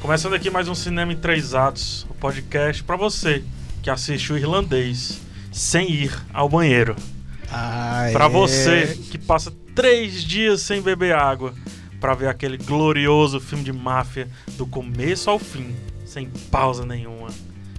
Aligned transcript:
Começando 0.00 0.34
aqui 0.34 0.48
mais 0.48 0.66
um 0.66 0.74
Cinema 0.74 1.12
em 1.12 1.16
Três 1.16 1.54
Atos, 1.54 2.06
o 2.08 2.14
podcast 2.14 2.82
para 2.82 2.96
você 2.96 3.44
que 3.82 3.90
assiste 3.90 4.32
o 4.32 4.36
irlandês 4.38 5.20
sem 5.52 5.90
ir 5.90 6.18
ao 6.32 6.48
banheiro. 6.48 6.96
Ah, 7.50 8.08
Para 8.12 8.24
é. 8.24 8.28
você 8.28 8.98
que 9.10 9.18
passa 9.18 9.52
três 9.74 10.24
dias 10.24 10.62
sem 10.62 10.80
beber 10.80 11.14
água 11.14 11.54
para 12.00 12.14
ver 12.14 12.28
aquele 12.28 12.56
glorioso 12.56 13.38
filme 13.40 13.62
de 13.62 13.72
máfia 13.72 14.28
do 14.56 14.66
começo 14.66 15.28
ao 15.28 15.38
fim, 15.38 15.74
sem 16.06 16.30
pausa 16.50 16.86
nenhuma. 16.86 17.28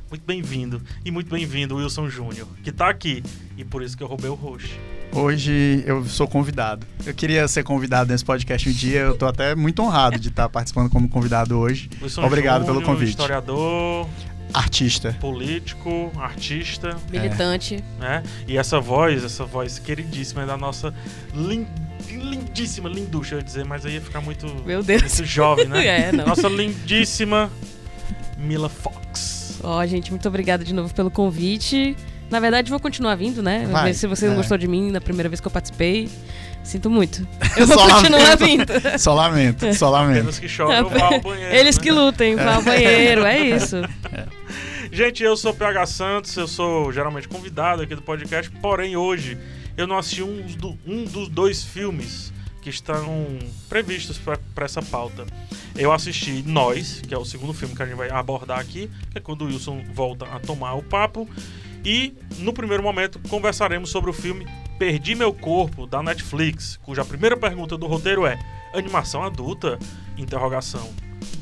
Muito 0.09 0.23
bem-vindo 0.23 0.81
e 1.03 1.09
muito 1.09 1.29
bem-vindo 1.29 1.77
Wilson 1.77 2.07
Júnior, 2.07 2.47
que 2.63 2.71
tá 2.71 2.87
aqui 2.89 3.23
e 3.57 3.63
por 3.63 3.81
isso 3.81 3.97
que 3.97 4.03
eu 4.03 4.07
roubei 4.07 4.29
o 4.29 4.35
host. 4.35 4.79
Hoje 5.13 5.83
eu 5.85 6.05
sou 6.05 6.27
convidado. 6.27 6.87
Eu 7.05 7.13
queria 7.13 7.47
ser 7.47 7.63
convidado 7.63 8.11
nesse 8.11 8.23
podcast 8.23 8.67
um 8.69 8.71
dia. 8.71 8.99
Eu 9.01 9.17
tô 9.17 9.25
até 9.25 9.53
muito 9.55 9.81
honrado 9.81 10.17
de 10.17 10.29
estar 10.29 10.47
participando 10.47 10.89
como 10.89 11.09
convidado 11.09 11.57
hoje. 11.59 11.89
Wilson 12.01 12.23
Obrigado 12.25 12.61
Júnior, 12.65 12.75
pelo 12.81 12.85
convite. 12.93 13.09
Historiador, 13.09 14.07
Artista. 14.53 15.15
político, 15.19 16.11
artista, 16.17 16.97
Militante. 17.11 17.83
né? 17.99 18.23
E 18.47 18.57
essa 18.57 18.79
voz, 18.79 19.23
essa 19.23 19.43
voz 19.45 19.79
queridíssima 19.79 20.43
é 20.43 20.45
da 20.45 20.55
nossa 20.57 20.93
lin- 21.35 21.67
lindíssima, 22.09 22.87
linducha, 22.89 23.35
eu 23.35 23.39
ia 23.39 23.43
dizer, 23.43 23.65
mas 23.65 23.85
aí 23.85 23.95
ia 23.95 24.01
ficar 24.01 24.21
muito, 24.21 24.45
Meu 24.65 24.81
Deus. 24.81 25.01
muito 25.03 25.25
jovem, 25.25 25.67
né? 25.67 25.85
É, 26.07 26.11
não. 26.13 26.25
Nossa 26.25 26.47
lindíssima 26.47 27.49
Mila 28.37 28.69
Fox. 28.69 29.59
Ó, 29.63 29.85
gente, 29.85 30.09
muito 30.09 30.27
obrigada 30.27 30.63
de 30.63 30.73
novo 30.73 30.93
pelo 30.93 31.11
convite. 31.11 31.95
Na 32.31 32.39
verdade, 32.39 32.69
vou 32.71 32.79
continuar 32.79 33.15
vindo, 33.15 33.43
né? 33.43 33.67
Vai, 33.69 33.93
Se 33.93 34.07
você 34.07 34.25
não 34.25 34.33
é. 34.33 34.37
gostou 34.37 34.57
de 34.57 34.67
mim 34.67 34.89
na 34.89 35.01
primeira 35.01 35.27
vez 35.29 35.39
que 35.41 35.47
eu 35.47 35.51
participei, 35.51 36.09
sinto 36.63 36.89
muito. 36.89 37.27
Eu 37.57 37.67
vou 37.67 37.77
Só 37.77 37.95
continuar 37.95 38.19
lamento. 38.39 38.45
vindo. 38.45 38.65
Só 38.97 39.13
lamento, 39.13 39.73
só 39.73 39.89
lamento. 39.89 40.17
Apenas 40.19 40.39
que 40.39 40.61
eu 40.61 40.89
vou 40.89 41.03
ao 41.03 41.19
banheiro. 41.21 41.53
Eles 41.55 41.75
né? 41.77 41.83
que 41.83 41.91
lutem, 41.91 42.35
vá 42.37 42.55
ao 42.55 42.61
banheiro, 42.61 43.25
é 43.25 43.37
isso. 43.39 43.75
Gente, 44.91 45.23
eu 45.23 45.35
sou 45.35 45.51
o 45.51 45.55
PH 45.55 45.85
Santos, 45.85 46.35
eu 46.37 46.47
sou 46.47 46.91
geralmente 46.91 47.27
convidado 47.27 47.81
aqui 47.81 47.95
do 47.95 48.01
podcast, 48.01 48.49
porém 48.61 48.95
hoje 48.95 49.37
eu 49.77 49.85
não 49.87 49.97
assisti 49.97 50.23
um, 50.23 50.45
do- 50.57 50.77
um 50.85 51.03
dos 51.05 51.27
dois 51.29 51.63
filmes 51.63 52.31
que 52.61 52.69
estão 52.69 53.27
previstos 53.69 54.17
para 54.17 54.65
essa 54.65 54.81
pauta. 54.81 55.25
Eu 55.75 55.91
assisti 55.91 56.43
Nós, 56.45 57.01
que 57.07 57.13
é 57.13 57.17
o 57.17 57.25
segundo 57.25 57.53
filme 57.53 57.75
que 57.75 57.81
a 57.81 57.85
gente 57.85 57.95
vai 57.95 58.09
abordar 58.09 58.59
aqui, 58.59 58.89
que 59.11 59.17
é 59.17 59.21
quando 59.21 59.43
o 59.43 59.45
Wilson 59.47 59.81
volta 59.93 60.25
a 60.25 60.39
tomar 60.39 60.73
o 60.75 60.83
papo. 60.83 61.27
E 61.83 62.13
no 62.39 62.53
primeiro 62.53 62.83
momento 62.83 63.19
conversaremos 63.29 63.89
sobre 63.89 64.09
o 64.09 64.13
filme 64.13 64.47
Perdi 64.77 65.15
Meu 65.15 65.33
Corpo, 65.33 65.85
da 65.87 66.01
Netflix, 66.03 66.79
cuja 66.83 67.03
primeira 67.05 67.35
pergunta 67.37 67.77
do 67.77 67.87
roteiro 67.87 68.25
é 68.25 68.37
animação 68.73 69.23
adulta? 69.23 69.77
Interrogação. 70.17 70.89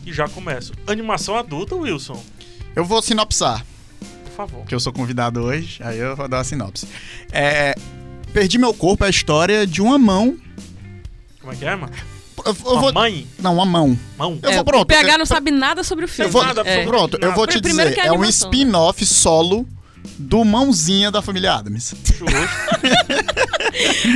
E 0.06 0.14
já 0.14 0.28
começo. 0.28 0.74
Animação 0.88 1.36
adulta, 1.38 1.76
Wilson? 1.76 2.22
Eu 2.76 2.86
vou 2.86 3.02
sinopsar, 3.02 3.66
Por 4.26 4.32
favor. 4.32 4.66
que 4.66 4.74
eu 4.76 4.80
sou 4.80 4.94
convidado 4.94 5.42
hoje, 5.42 5.82
aí 5.84 5.98
eu 6.00 6.16
vou 6.16 6.28
dar 6.28 6.40
a 6.40 6.44
sinopse. 6.44 6.88
É, 7.32 7.74
Perdi 8.34 8.58
meu 8.58 8.74
corpo 8.74 9.04
é 9.04 9.08
a 9.08 9.10
história 9.10 9.66
de 9.66 9.82
uma 9.82 9.98
mão. 9.98 10.38
Como 11.42 11.52
é 11.52 11.56
que 11.56 11.66
é, 11.66 11.76
mano? 11.76 11.92
Eu, 12.46 12.56
eu 12.56 12.72
Uma 12.72 12.82
vou, 12.82 12.94
mãe? 12.94 13.28
não, 13.40 13.54
uma 13.56 13.66
mão. 13.66 14.00
Mão? 14.18 14.40
Eu 14.42 14.50
É, 14.50 14.56
vou, 14.56 14.64
pronto. 14.66 14.84
o 14.84 14.86
PH 14.86 15.18
não 15.18 15.26
sabe 15.26 15.52
nada 15.52 15.84
sobre 15.84 16.06
o 16.06 16.08
filme. 16.08 16.30
Eu 16.30 16.32
vou, 16.32 16.44
Nada, 16.46 16.62
É. 16.62 16.86
pronto, 16.86 17.18
eu 17.20 17.34
vou 17.34 17.46
te 17.48 17.60
Primeiro 17.62 17.90
dizer, 17.90 18.02
é 18.02 18.08
é 18.08 18.12
um 18.12 18.16
animação. 18.16 18.50
spin-off 18.50 19.06
solo 19.06 19.68
do 20.18 20.44
Mãozinha 20.44 21.12
da 21.12 21.22
família 21.22 21.54
Adams. 21.54 21.94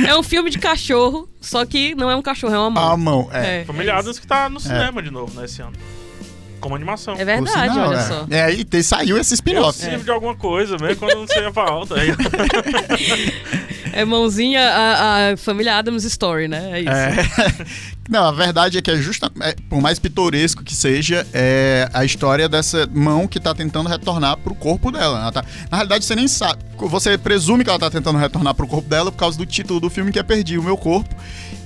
É 0.06 0.16
um 0.16 0.22
filme 0.22 0.50
de 0.50 0.58
cachorro, 0.58 1.28
só 1.40 1.64
que 1.64 1.94
não 1.94 2.10
é 2.10 2.16
um 2.16 2.22
cachorro, 2.22 2.54
é 2.54 2.58
uma 2.58 2.70
mão. 2.70 2.92
A 2.92 2.96
mão, 2.96 3.28
é. 3.32 3.60
É, 3.60 3.64
Família 3.64 3.92
é 3.92 3.94
Adams 3.94 4.18
que 4.18 4.26
tá 4.26 4.48
no 4.48 4.60
cinema 4.60 5.02
de 5.02 5.10
novo, 5.10 5.38
né, 5.38 5.44
esse 5.46 5.62
ano. 5.62 5.72
Como 6.60 6.74
animação. 6.74 7.14
É 7.18 7.24
verdade, 7.24 7.72
sinal, 7.72 7.88
olha 7.90 7.98
é. 7.98 8.02
só. 8.02 8.26
É, 8.30 8.42
aí 8.42 8.64
te- 8.64 8.82
saiu 8.82 9.18
esse 9.18 9.34
Eu 9.34 9.36
spin-off. 9.36 9.78
sirvo 9.78 10.02
de 10.04 10.10
alguma 10.10 10.34
coisa, 10.34 10.76
mesmo 10.78 10.96
quando 10.96 11.16
não 11.16 11.26
sei 11.26 11.44
a 11.44 11.52
pauta. 11.52 11.94
Aí, 12.00 12.08
É 13.94 14.04
mãozinha 14.04 14.60
a, 14.60 15.32
a 15.32 15.36
família 15.36 15.76
Adams 15.78 16.04
Story, 16.04 16.48
né? 16.48 16.70
É 16.72 16.80
isso. 16.80 16.90
É. 16.90 17.66
Não, 18.10 18.24
a 18.24 18.32
verdade 18.32 18.76
é 18.76 18.82
que 18.82 18.90
é 18.90 18.96
justa, 18.96 19.30
é, 19.40 19.54
por 19.70 19.80
mais 19.80 19.98
pitoresco 19.98 20.62
que 20.62 20.74
seja, 20.74 21.26
é 21.32 21.88
a 21.94 22.04
história 22.04 22.48
dessa 22.48 22.86
mão 22.92 23.26
que 23.26 23.40
tá 23.40 23.54
tentando 23.54 23.88
retornar 23.88 24.36
pro 24.36 24.54
corpo 24.54 24.90
dela. 24.90 25.20
Ela 25.20 25.32
tá- 25.32 25.44
na 25.70 25.78
realidade, 25.78 26.04
você 26.04 26.14
nem 26.14 26.28
sabe. 26.28 26.62
Você 26.76 27.16
presume 27.16 27.64
que 27.64 27.70
ela 27.70 27.78
tá 27.78 27.88
tentando 27.88 28.18
retornar 28.18 28.54
pro 28.54 28.66
corpo 28.66 28.88
dela 28.88 29.10
por 29.10 29.18
causa 29.18 29.38
do 29.38 29.46
título 29.46 29.80
do 29.80 29.88
filme 29.88 30.12
que 30.12 30.18
é 30.18 30.22
Perdi 30.22 30.58
o 30.58 30.62
Meu 30.62 30.76
Corpo. 30.76 31.14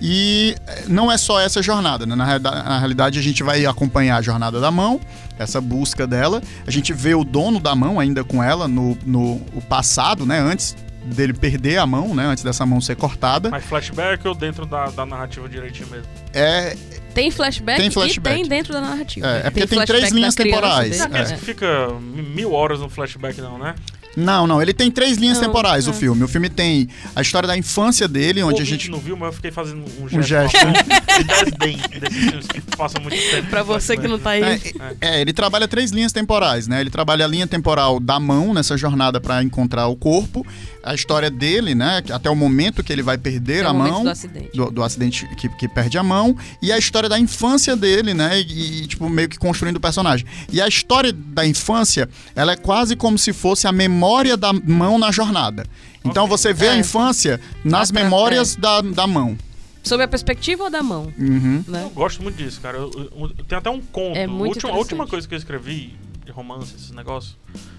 E 0.01 0.55
é, 0.67 0.85
não 0.87 1.11
é 1.11 1.19
só 1.19 1.41
essa 1.41 1.61
jornada, 1.61 2.07
né? 2.07 2.15
Na, 2.15 2.39
na 2.39 2.79
realidade, 2.79 3.19
a 3.19 3.23
gente 3.23 3.43
vai 3.43 3.67
acompanhar 3.67 4.17
a 4.19 4.23
jornada 4.23 4.61
da 4.61 4.71
mão, 4.71 5.01
essa 5.39 5.61
busca 5.61 6.07
dela. 6.07 6.41
A 6.67 6.71
gente 6.71 6.93
vê 6.93 7.15
o 7.15 7.25
dono 7.25 7.59
da 7.59 7.75
mão 7.75 7.99
ainda 7.99 8.23
com 8.23 8.41
ela 8.43 8.69
no, 8.69 8.97
no 9.05 9.41
o 9.55 9.63
passado, 9.69 10.25
né? 10.25 10.39
Antes 10.39 10.77
dele 11.15 11.33
perder 11.33 11.79
a 11.79 11.87
mão, 11.87 12.15
né? 12.15 12.25
Antes 12.27 12.45
dessa 12.45 12.65
mão 12.67 12.81
ser 12.81 12.97
cortada. 12.97 13.51
mas 13.51 13.65
flashback 13.65 14.27
ou 14.27 14.35
dentro 14.35 14.65
da, 14.67 14.87
da 14.91 15.05
narrativa 15.07 15.49
direitinho 15.49 15.89
mesmo? 15.89 16.07
É, 16.33 16.77
Tem 17.15 17.31
flashback, 17.31 17.81
Tem 17.81 17.91
flashback. 17.91 18.37
e 18.37 18.41
tem 18.43 18.49
dentro 18.49 18.73
da 18.73 18.81
narrativa. 18.81 19.27
É, 19.27 19.39
é 19.39 19.43
porque 19.51 19.67
tem 19.67 19.79
flashback 19.79 19.87
três 19.87 20.13
linhas 20.13 20.35
temporais. 20.35 20.99
Não 20.99 21.05
é 21.05 21.09
aqueles 21.09 21.31
É. 21.33 21.35
que 21.37 21.45
fica 21.45 21.89
mi- 22.01 22.23
mil 22.23 22.53
horas 22.53 22.81
no 22.81 22.89
flashback, 22.89 23.41
não, 23.41 23.59
né? 23.59 23.75
Não, 24.17 24.49
não, 24.49 24.61
ele 24.61 24.73
tem 24.75 24.91
três 24.91 25.17
linhas 25.17 25.39
Não, 25.39 25.47
temporais, 25.47 25.87
o 25.87 25.91
é. 25.91 25.93
filme. 25.93 26.25
O 26.25 26.29
filme 26.29 26.49
tem 26.49 26.89
a 27.15 27.21
história 27.23 27.47
da 27.47 27.57
infância 27.57 28.09
dele, 28.09 28.43
onde 28.43 28.59
o 28.59 28.63
a 28.63 28.65
gente. 28.67 28.91
não 28.91 28.99
viu, 28.99 29.17
mas 29.17 29.29
eu 29.29 29.33
fiquei 29.35 29.51
fazendo 29.53 29.85
um 30.03 30.09
gesto, 30.23 30.53
gesto. 30.53 30.59
filmes 32.11 32.47
que 32.49 32.61
passam 32.77 33.01
muito 33.01 33.17
tempo. 33.31 33.49
Pra 33.49 33.63
você 33.63 33.97
que 33.97 34.09
não 34.09 34.19
tá 34.19 34.31
aí. 34.31 34.43
É, 34.43 34.61
é, 35.01 35.21
ele 35.21 35.33
trabalha 35.33 35.69
três 35.69 35.91
linhas 35.93 36.11
temporais, 36.13 36.67
né? 36.67 36.81
Ele 36.81 36.91
trabalha 36.91 37.25
a 37.25 37.29
linha 37.29 37.47
temporal 37.47 38.01
da 38.01 38.19
mão 38.19 38.53
nessa 38.53 38.77
jornada 38.77 39.21
para 39.21 39.43
encontrar 39.43 39.87
o 39.87 39.95
corpo, 39.97 40.45
a 40.83 40.95
história 40.95 41.31
dele, 41.31 41.75
né? 41.75 42.03
Até 42.11 42.31
o 42.31 42.37
momento 42.37 42.83
que 42.83 42.93
ele 42.93 43.03
vai 43.03 43.19
perder 43.19 43.65
É 43.65 43.69
a 43.69 43.73
mão. 43.73 44.03
do 44.05 44.11
acidente. 44.11 44.51
Do, 44.57 44.71
do 44.71 44.83
acidente 44.83 45.27
que, 45.37 45.49
que 45.49 45.69
perde 45.69 45.99
a 45.99 46.03
mão 46.03 46.37
e 46.63 46.71
a 46.73 46.79
história 46.79 47.09
da 47.09 47.19
infância 47.19 47.77
dele, 47.77 48.15
né? 48.15 48.41
E, 48.41 48.83
e, 48.83 48.87
tipo, 48.87 49.09
meio 49.09 49.29
que 49.29 49.39
construindo 49.39 49.77
o 49.77 49.81
personagem. 49.81 50.27
E 50.53 50.61
a 50.61 50.69
história 50.69 51.13
da 51.13 51.47
infância, 51.47 52.09
ela 52.35 52.53
é 52.53 52.57
quase 52.57 52.97
como 52.97 53.19
se 53.19 53.33
fosse 53.33 53.67
a 53.67 53.73
memória 53.73 54.37
da 54.37 54.53
mão 54.53 54.99
na 54.99 55.11
jornada. 55.11 55.67
Então 56.05 56.25
Ok. 56.25 56.37
você 56.37 56.53
vê 56.55 56.69
a 56.69 56.77
É. 56.77 56.79
infância 56.79 57.41
nas 57.65 57.91
Atra- 57.91 58.05
memórias 58.05 58.55
da, 58.57 58.81
da 58.81 59.07
mão. 59.07 59.37
Sob 59.83 60.03
a 60.03 60.09
perspectiva 60.09 60.65
ou 60.65 60.71
da 60.71 60.83
mão? 60.83 61.13
Uhum. 61.19 61.65
Né? 61.67 61.83
Eu 61.85 61.91
gosto 61.91 62.23
muito 62.23 62.37
disso, 62.37 62.61
cara. 62.61 62.77
Eu, 62.79 62.91
eu- 62.95 63.11
eu- 63.39 63.45
tem 63.45 63.57
até 63.59 63.71
um 63.71 63.81
conto. 63.81 64.17
É 64.17 64.25
A 64.25 64.29
muito 64.29 64.55
última, 64.55 64.73
a 64.73 64.77
última 64.77 65.07
coisa 65.07 65.27
que 65.27 65.35
eu 65.35 65.39
escrevi 65.39 65.97
de 66.25 66.31
romance, 66.33 66.75
esses 66.77 66.91
negócios, 66.91 67.37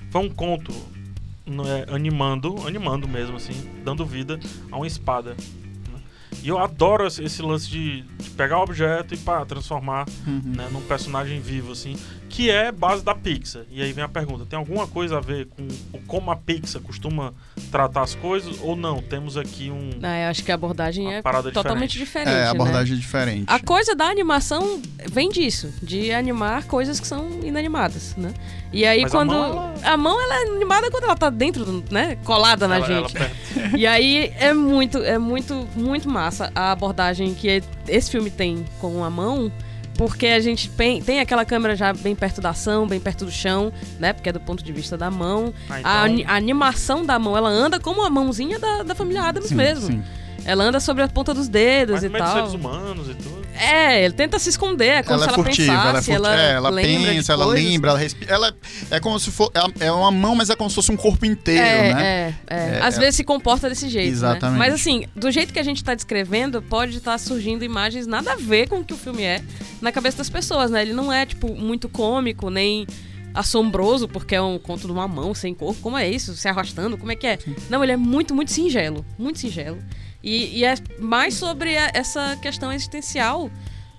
foi 0.09 0.21
um 0.21 0.29
conto 0.29 0.71
é, 0.71 0.98
animando, 1.91 2.55
animando 2.67 3.07
mesmo, 3.07 3.37
assim, 3.37 3.53
dando 3.83 4.05
vida 4.05 4.39
a 4.71 4.77
uma 4.77 4.87
espada. 4.87 5.31
né? 5.91 5.99
E 6.43 6.47
eu 6.47 6.57
adoro 6.59 7.05
esse, 7.07 7.23
esse 7.23 7.41
lance 7.41 7.67
de, 7.69 8.01
de 8.01 8.29
pegar 8.31 8.59
o 8.59 8.63
objeto 8.63 9.13
e 9.13 9.17
pá, 9.17 9.43
transformar 9.45 10.05
Uhum. 10.27 10.41
né, 10.55 10.69
num 10.71 10.81
personagem 10.81 11.39
vivo, 11.41 11.71
assim, 11.71 11.95
que 12.29 12.49
é 12.49 12.71
base 12.71 13.03
da 13.03 13.15
Pixar. 13.15 13.63
E 13.71 13.81
aí 13.81 13.91
vem 13.91 14.03
a 14.03 14.07
pergunta: 14.07 14.45
tem 14.45 14.57
alguma 14.57 14.87
coisa 14.87 15.17
a 15.17 15.19
ver 15.21 15.47
com 15.47 15.67
como 16.07 16.29
a 16.31 16.35
Pixar 16.35 16.81
costuma 16.81 17.33
tratar 17.71 18.01
as 18.03 18.15
coisas 18.15 18.57
ou 18.61 18.75
não? 18.75 19.01
Temos 19.01 19.35
aqui 19.37 19.69
um, 19.71 19.89
Ah, 20.03 20.25
eu 20.25 20.29
acho 20.29 20.43
que 20.43 20.51
a 20.51 20.55
abordagem 20.55 21.13
é 21.13 21.21
parada 21.21 21.51
totalmente 21.51 21.97
diferente. 21.97 22.27
diferente. 22.27 22.29
É, 22.29 22.43
né? 22.45 22.49
abordagem 22.49 22.97
diferente. 22.97 23.45
A 23.47 23.59
coisa 23.59 23.95
da 23.95 24.05
animação 24.05 24.81
vem 25.11 25.29
disso, 25.29 25.73
de 25.81 26.11
animar 26.11 26.63
coisas 26.65 26.99
que 26.99 27.07
são 27.07 27.27
inanimadas, 27.43 28.15
né? 28.15 28.33
E 28.71 28.85
aí 28.85 29.01
Mas 29.01 29.13
a 29.13 29.17
quando. 29.17 29.29
mão, 29.33 29.73
A 29.83 29.97
mão, 29.97 30.21
ela 30.21 30.35
é 30.35 30.55
animada 30.55 30.91
quando 30.91 31.05
ela 31.05 31.15
tá 31.15 31.29
dentro, 31.29 31.83
né? 31.89 32.17
Colada 32.23 32.67
na 32.67 32.75
Ela- 32.75 32.85
ela 32.87 33.07
gente. 33.09 33.13
per- 33.13 33.75
E 33.79 33.87
aí 33.87 34.31
é 34.37 34.53
muito, 34.53 34.99
é 34.99 35.17
muito, 35.17 35.67
muito 35.75 36.07
massa 36.07 36.51
a 36.53 36.71
abordagem 36.71 37.33
que 37.33 37.63
esse 37.87 38.11
filme 38.11 38.29
tem 38.29 38.63
com 38.79 39.03
a 39.03 39.09
mão, 39.09 39.51
porque 39.99 40.27
a 40.27 40.39
gente 40.39 40.69
tem, 40.69 41.01
tem 41.01 41.19
aquela 41.19 41.43
câmera 41.43 41.75
já 41.75 41.91
bem 41.91 42.15
perto 42.15 42.39
da 42.39 42.51
ação, 42.51 42.87
bem 42.87 43.01
perto 43.01 43.25
do 43.25 43.31
chão, 43.31 43.69
né? 43.99 44.13
Porque 44.13 44.29
é 44.29 44.31
do 44.31 44.39
ponto 44.39 44.63
de 44.63 44.71
vista 44.71 44.97
da 44.97 45.11
mão. 45.11 45.53
Ah, 45.69 45.73
A, 45.73 45.79
então- 45.81 45.91
ani- 45.91 46.23
a 46.25 46.35
animação 46.35 47.05
da 47.05 47.19
mão, 47.19 47.35
ela 47.35 47.49
anda 47.49 47.81
como 47.81 48.05
a 48.05 48.09
mãozinha 48.09 48.57
da, 48.57 48.83
da 48.83 48.95
família 48.95 49.23
Adams 49.23 49.49
Sim, 49.49 49.55
mesmo. 49.55 49.87
sim. 49.87 50.01
Ela 50.49 50.63
anda 50.63 50.79
sobre 50.79 51.03
a 51.03 51.07
ponta 51.07 51.31
dos 51.31 51.47
dedos 51.47 51.95
Mas 51.95 52.03
e 52.03 52.09
dos 52.09 52.17
tal. 52.17 52.33
seres 52.35 52.53
humanos 52.53 53.07
e 53.07 53.13
tudo. 53.13 53.39
É, 53.53 54.05
ele 54.05 54.13
tenta 54.13 54.39
se 54.39 54.49
esconder, 54.49 54.87
é 54.87 55.03
como 55.03 55.15
ela 55.15 55.23
se 55.25 55.29
é 55.29 55.33
ela 55.33 55.43
furtiva, 55.43 55.71
ela 55.73 55.81
é 55.81 55.85
pensasse, 55.85 56.11
furtiva. 56.11 56.27
ela, 56.27 56.41
é, 56.41 56.51
ela 56.53 56.69
lembra 56.69 57.11
pensa, 57.11 57.33
ela 57.33 57.45
lembra, 57.45 57.89
ela 57.91 57.99
respira. 57.99 58.33
Ela 58.33 58.55
é 58.89 58.99
como 58.99 59.19
se 59.19 59.29
fosse. 59.31 59.51
É 59.79 59.91
uma 59.91 60.11
mão, 60.11 60.33
mas 60.33 60.49
é 60.49 60.55
como 60.55 60.69
se 60.69 60.75
fosse 60.75 60.91
um 60.91 60.97
corpo 60.97 61.25
inteiro, 61.25 61.61
é, 61.61 61.93
né? 61.93 62.35
é, 62.47 62.55
é. 62.55 62.77
É, 62.77 62.79
Às 62.81 62.95
é. 62.95 62.99
vezes 62.99 63.15
se 63.15 63.23
comporta 63.23 63.69
desse 63.69 63.87
jeito. 63.89 64.07
né? 64.07 64.13
Exatamente. 64.13 64.57
Mas 64.57 64.73
assim, 64.73 65.05
do 65.15 65.29
jeito 65.29 65.53
que 65.53 65.59
a 65.59 65.63
gente 65.63 65.83
tá 65.83 65.93
descrevendo, 65.93 66.61
pode 66.61 66.97
estar 66.97 67.17
surgindo 67.19 67.63
imagens 67.63 68.07
nada 68.07 68.33
a 68.33 68.35
ver 68.37 68.67
com 68.69 68.79
o 68.79 68.83
que 68.83 68.93
o 68.93 68.97
filme 68.97 69.23
é 69.23 69.41
na 69.81 69.91
cabeça 69.91 70.17
das 70.17 70.29
pessoas, 70.29 70.71
né? 70.71 70.81
Ele 70.81 70.93
não 70.93 71.11
é, 71.11 71.25
tipo, 71.25 71.53
muito 71.53 71.87
cômico, 71.89 72.49
nem 72.49 72.87
assombroso, 73.33 74.07
porque 74.07 74.35
é 74.35 74.41
um 74.41 74.57
conto 74.57 74.87
de 74.87 74.91
uma 74.91 75.07
mão 75.07 75.33
sem 75.33 75.53
corpo. 75.53 75.81
Como 75.81 75.97
é 75.97 76.09
isso? 76.09 76.35
Se 76.35 76.47
arrastando? 76.47 76.97
Como 76.97 77.11
é 77.11 77.15
que 77.15 77.27
é? 77.27 77.37
Não, 77.69 77.83
ele 77.83 77.91
é 77.91 77.97
muito, 77.97 78.33
muito 78.33 78.51
singelo. 78.51 79.05
Muito 79.17 79.39
singelo. 79.39 79.77
E, 80.23 80.59
e 80.59 80.65
é 80.65 80.75
mais 80.99 81.33
sobre 81.35 81.77
a- 81.77 81.91
essa 81.93 82.35
questão 82.41 82.71
existencial 82.73 83.49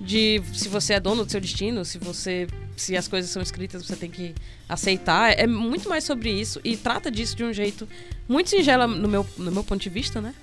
de 0.01 0.41
se 0.55 0.69
você 0.69 0.95
é 0.95 1.01
dono 1.01 1.25
do 1.25 1.31
seu 1.31 1.41
destino, 1.41 1.85
se 1.85 1.99
você 1.99 2.47
se 2.77 2.97
as 2.97 3.07
coisas 3.07 3.31
são 3.31 3.43
escritas, 3.43 3.85
você 3.85 3.95
tem 3.95 4.11
que 4.11 4.35
aceitar. 4.67 5.33
É 5.39 5.47
muito 5.47 5.89
mais 5.89 6.05
sobre 6.05 6.31
isso 6.31 6.59
e 6.65 6.77
trata 6.77 7.11
disso 7.11 7.37
de 7.37 7.45
um 7.45 7.53
jeito 7.53 7.87
muito 8.27 8.49
singelo 8.49 8.87
no 8.87 9.07
meu, 9.09 9.27
no 9.37 9.53
meu 9.53 9.63
ponto 9.63 9.83
de 9.83 9.91
vista, 9.91 10.21
né? 10.21 10.35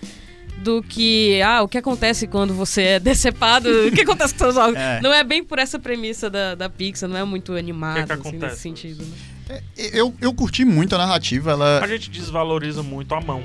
Do 0.60 0.84
que, 0.84 1.42
ah, 1.42 1.62
o 1.64 1.68
que 1.68 1.78
acontece 1.78 2.28
quando 2.28 2.54
você 2.54 2.82
é 2.84 3.00
decepado, 3.02 3.70
o 3.88 3.92
que 3.92 4.02
acontece 4.02 4.34
com 4.34 4.40
seus 4.40 4.58
olhos. 4.58 4.78
É. 4.78 5.02
Não 5.02 5.12
é 5.12 5.24
bem 5.24 5.44
por 5.44 5.58
essa 5.58 5.80
premissa 5.80 6.30
da, 6.30 6.54
da 6.54 6.70
Pixar, 6.70 7.10
não 7.10 7.18
é 7.18 7.24
muito 7.24 7.54
animado, 7.54 8.08
que 8.08 8.22
que 8.22 8.28
assim, 8.28 8.38
nesse 8.38 8.58
sentido. 8.62 9.04
Né? 9.50 9.62
Eu, 9.76 10.14
eu 10.22 10.34
curti 10.34 10.66
muito 10.66 10.94
a 10.94 10.98
narrativa, 11.00 11.52
ela. 11.52 11.80
A 11.84 11.88
gente 11.88 12.10
desvaloriza 12.12 12.84
muito 12.84 13.16
a 13.16 13.22
mão. 13.22 13.42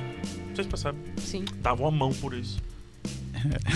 Vocês 0.55 0.67
percebem? 0.67 1.01
Sim. 1.19 1.45
Dava 1.63 1.83
uma 1.83 1.91
mão 1.91 2.13
por 2.13 2.35
isso. 2.35 2.59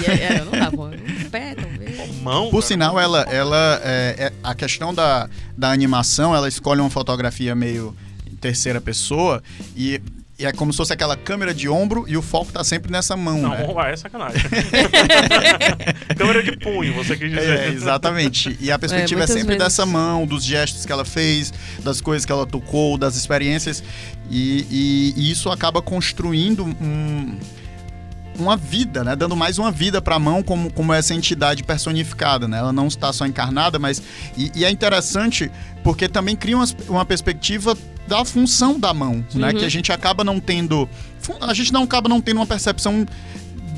E 0.01 0.11
é, 0.11 0.25
é, 0.35 0.41
eu 0.41 0.45
não 0.45 0.53
dava. 0.53 0.83
Um 0.85 1.31
pé, 1.31 1.55
talvez. 1.55 2.21
Mão? 2.23 2.45
Por 2.51 2.59
cara, 2.61 2.67
sinal, 2.67 3.01
ela, 3.01 3.23
ela 3.23 3.81
é, 3.83 4.17
é- 4.27 4.33
a 4.43 4.55
questão 4.55 4.95
da, 4.95 5.29
da 5.57 5.71
animação, 5.73 6.35
ela 6.35 6.49
escolhe 6.49 6.81
uma 6.81 6.91
fotografia 6.91 7.55
meio 7.55 7.97
em 8.31 8.37
terceira 8.37 8.81
pessoa 8.81 9.43
e, 9.77 10.01
e 10.39 10.45
é 10.45 10.53
como 10.53 10.73
se 10.73 10.77
fosse 10.77 10.93
aquela 10.93 11.17
câmera 11.17 11.55
de 11.55 11.67
ombro 11.69 12.05
e 12.07 12.17
o 12.17 12.21
foco 12.23 12.53
tá 12.53 12.63
sempre 12.63 12.93
nessa 12.93 13.17
mão, 13.17 13.39
Não, 13.41 13.51
né? 13.51 13.93
é 13.93 13.97
sacanagem. 13.97 14.43
Câmera 16.17 16.43
de 16.43 16.57
punho, 16.59 16.93
você 16.95 17.17
quis 17.17 17.31
dizer. 17.31 17.59
É, 17.59 17.69
exatamente. 17.69 18.57
E 18.61 18.71
a 18.71 18.79
perspectiva 18.79 19.21
é, 19.21 19.23
muitas 19.23 19.31
sempre 19.35 19.57
vezes. 19.57 19.63
dessa 19.65 19.87
mão, 19.87 20.27
dos 20.27 20.45
gestos 20.45 20.85
que 20.85 20.93
ela 20.93 21.05
fez, 21.05 21.53
das 21.83 22.01
coisas 22.01 22.27
que 22.27 22.33
ela 22.33 22.47
tocou, 22.47 22.99
das 22.99 23.17
experiências. 23.17 23.83
E, 24.31 24.67
e- 24.71 25.15
e 25.17 25.31
isso 25.31 25.51
acaba 25.51 25.81
construindo 25.81 26.65
um- 26.65 27.39
uma 28.39 28.57
vida, 28.59 29.03
né? 29.03 29.17
Dando 29.17 29.35
mais 29.35 29.57
uma 29.59 29.71
vida 29.71 30.03
para 30.03 30.17
a 30.17 30.19
mão 30.19 30.43
como, 30.43 30.71
como 30.71 30.93
essa 30.93 31.15
entidade 31.15 31.63
personificada, 31.63 32.47
né? 32.47 32.59
Ela 32.59 32.73
não 32.75 32.87
está 32.89 33.11
só 33.13 33.25
encarnada, 33.27 33.79
mas... 33.79 34.03
E, 34.37 34.53
e 34.55 34.65
é 34.67 34.71
interessante 34.71 35.51
porque 35.83 36.09
também 36.09 36.37
cria 36.37 36.57
uma, 36.59 36.67
uma 36.89 37.05
perspectiva 37.07 37.75
da 38.07 38.25
função 38.25 38.79
da 38.79 38.95
mão, 38.95 39.25
né? 39.35 39.49
Uhum. 39.49 39.59
Que 39.59 39.65
a 39.65 39.69
gente 39.69 39.93
acaba 39.93 40.23
não 40.25 40.41
tendo... 40.41 40.89
A 41.41 41.55
gente 41.55 41.73
não 41.73 41.83
acaba 41.83 42.09
não 42.09 42.21
tendo 42.21 42.37
uma 42.37 42.47
percepção 42.47 43.07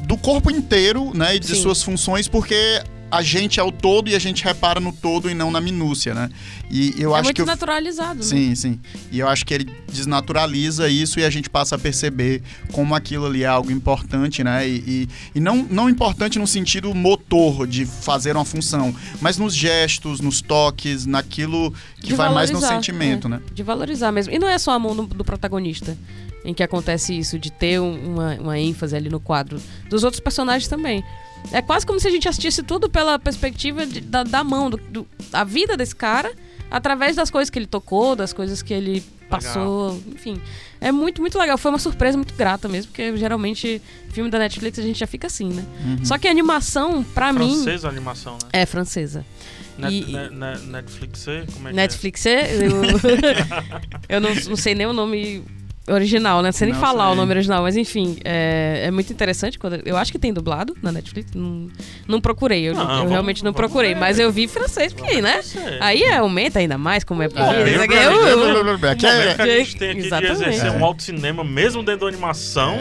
do 0.06 0.16
corpo 0.16 0.50
inteiro, 0.50 1.12
né, 1.14 1.36
e 1.36 1.38
de 1.38 1.48
Sim. 1.48 1.62
suas 1.62 1.82
funções, 1.82 2.26
porque 2.26 2.82
a 3.10 3.22
gente 3.22 3.58
é 3.58 3.62
o 3.62 3.72
todo 3.72 4.08
e 4.08 4.14
a 4.14 4.18
gente 4.18 4.44
repara 4.44 4.78
no 4.80 4.92
todo 4.92 5.30
e 5.30 5.34
não 5.34 5.50
na 5.50 5.60
minúcia, 5.60 6.14
né? 6.14 6.28
E 6.70 6.94
eu 6.98 7.14
é 7.14 7.20
acho 7.20 7.24
muito 7.28 7.36
que 7.36 7.42
o- 7.42 7.46
naturalizado, 7.46 8.18
né? 8.18 8.24
Sim, 8.24 8.54
sim. 8.54 8.80
E 9.10 9.18
eu 9.18 9.26
acho 9.28 9.44
que 9.46 9.54
ele 9.54 9.64
desnaturaliza 9.90 10.88
isso 10.88 11.20
e 11.20 11.24
a 11.24 11.30
gente 11.30 11.48
passa 11.48 11.76
a 11.76 11.78
perceber 11.78 12.42
como 12.72 12.94
aquilo 12.94 13.26
ali 13.26 13.42
é 13.42 13.46
algo 13.46 13.70
importante, 13.70 14.42
né? 14.42 14.68
E, 14.68 14.76
e, 14.86 15.08
e 15.36 15.40
não, 15.40 15.66
não 15.70 15.88
importante 15.88 16.38
no 16.38 16.46
sentido 16.46 16.94
motor 16.94 17.66
de 17.66 17.84
fazer 17.86 18.36
uma 18.36 18.44
função, 18.44 18.94
mas 19.20 19.38
nos 19.38 19.54
gestos, 19.54 20.20
nos 20.20 20.40
toques, 20.40 21.06
naquilo 21.06 21.72
que 22.00 22.08
De 22.08 22.14
vai 22.14 22.32
mais 22.32 22.50
no 22.50 22.60
sentimento, 22.60 23.26
é, 23.26 23.30
né? 23.30 23.40
De 23.54 23.62
valorizar 23.62 24.10
mesmo. 24.12 24.32
E 24.32 24.38
não 24.38 24.48
é 24.48 24.58
só 24.58 24.72
a 24.72 24.78
mão 24.78 24.94
do, 24.96 25.06
do 25.06 25.24
protagonista 25.24 25.96
em 26.44 26.54
que 26.54 26.62
acontece 26.62 27.16
isso, 27.18 27.38
de 27.38 27.50
ter 27.50 27.80
um- 27.80 28.14
uma, 28.14 28.34
uma 28.36 28.58
ênfase 28.58 28.94
ali 28.96 29.08
no 29.08 29.20
quadro. 29.20 29.60
Dos 29.90 30.04
outros 30.04 30.20
personagens 30.20 30.68
também. 30.68 31.02
É 31.52 31.62
quase 31.62 31.86
como 31.86 31.98
se 31.98 32.06
a 32.06 32.10
gente 32.10 32.28
assistisse 32.28 32.62
tudo 32.62 32.90
pela 32.90 33.18
perspectiva 33.18 33.86
de- 33.86 34.00
da, 34.00 34.22
da 34.22 34.44
mão, 34.44 34.68
do, 34.70 34.76
do- 34.76 35.06
a 35.32 35.44
vida 35.44 35.76
desse 35.76 35.96
cara, 35.96 36.30
através 36.70 37.16
das 37.16 37.30
coisas 37.30 37.48
que 37.50 37.58
ele 37.58 37.66
tocou, 37.66 38.14
das 38.14 38.32
coisas 38.32 38.60
que 38.62 38.74
ele 38.74 39.02
passou, 39.30 40.02
enfim. 40.14 40.40
É 40.80 40.90
muito, 40.92 41.20
muito 41.20 41.38
legal. 41.38 41.56
Foi 41.58 41.70
uma 41.70 41.78
surpresa 41.78 42.16
muito 42.16 42.34
grata 42.34 42.68
mesmo, 42.68 42.90
porque 42.92 43.16
geralmente 43.16 43.80
filme 44.10 44.30
da 44.30 44.38
Netflix 44.38 44.78
a 44.78 44.82
gente 44.82 44.98
já 44.98 45.06
fica 45.06 45.26
assim, 45.26 45.48
né? 45.52 45.64
Uhum. 45.84 46.04
Só 46.04 46.16
que 46.18 46.28
a 46.28 46.30
animação, 46.30 47.02
pra 47.02 47.32
mim. 47.32 47.54
Francesa 47.54 47.88
a 47.88 47.90
animação, 47.90 48.34
né? 48.34 48.48
É 48.52 48.66
francesa. 48.66 49.24
Net, 49.78 49.94
E- 49.94 50.12
ne- 50.12 50.28
ne- 50.30 50.58
Netflix, 50.66 51.24
como 51.54 51.68
é 51.68 51.70
que 51.70 51.76
Netflix 51.76 52.26
é. 52.26 52.56
Eu, 52.56 52.72
eu 54.08 54.20
não, 54.20 54.34
não 54.34 54.56
sei 54.56 54.74
nem 54.74 54.86
o 54.86 54.92
nome 54.92 55.44
original, 55.88 56.42
né? 56.42 56.48
Não 56.48 56.52
sei 56.52 56.66
nem 56.66 56.74
Não 56.74 56.80
falar 56.80 57.04
sei. 57.04 57.12
o 57.12 57.16
nome 57.16 57.32
original, 57.32 57.62
mas 57.62 57.76
enfim, 57.76 58.16
é, 58.24 58.82
é 58.86 58.90
muito 58.90 59.12
interessante. 59.12 59.58
Quando, 59.58 59.80
eu 59.84 59.96
acho 59.96 60.10
que 60.12 60.18
tem 60.18 60.32
dublado 60.32 60.76
na 60.82 60.92
Netflix. 60.92 61.32
Não, 61.34 61.68
não 62.06 62.20
procurei, 62.20 62.68
eu, 62.68 62.74
Não, 62.74 62.82
eu 62.82 62.86
vamos- 62.88 63.10
realmente 63.10 63.44
não 63.44 63.52
procurei, 63.52 63.94
ver. 63.94 64.00
mas 64.00 64.18
eu 64.18 64.30
vi 64.32 64.46
francês, 64.48 64.92
porque, 64.92 65.20
né? 65.20 65.42
Francês. 65.42 65.78
Aí 65.80 66.02
é, 66.02 66.16
aumenta 66.18 66.58
ainda 66.58 66.78
mais, 66.78 67.04
como 67.04 67.22
é 67.22 67.26
É. 67.26 67.28
é- 67.28 69.42
a 69.42 69.46
gente 69.58 69.76
tem 69.76 69.90
aqui 69.90 70.00
Exatamente. 70.00 70.36
de 70.36 70.42
exercer 70.42 70.66
É. 70.66 70.70
um 70.76 70.84
autocinema, 70.84 71.44
mesmo 71.44 71.82
dentro 71.82 72.02
da 72.02 72.06
animação, 72.08 72.76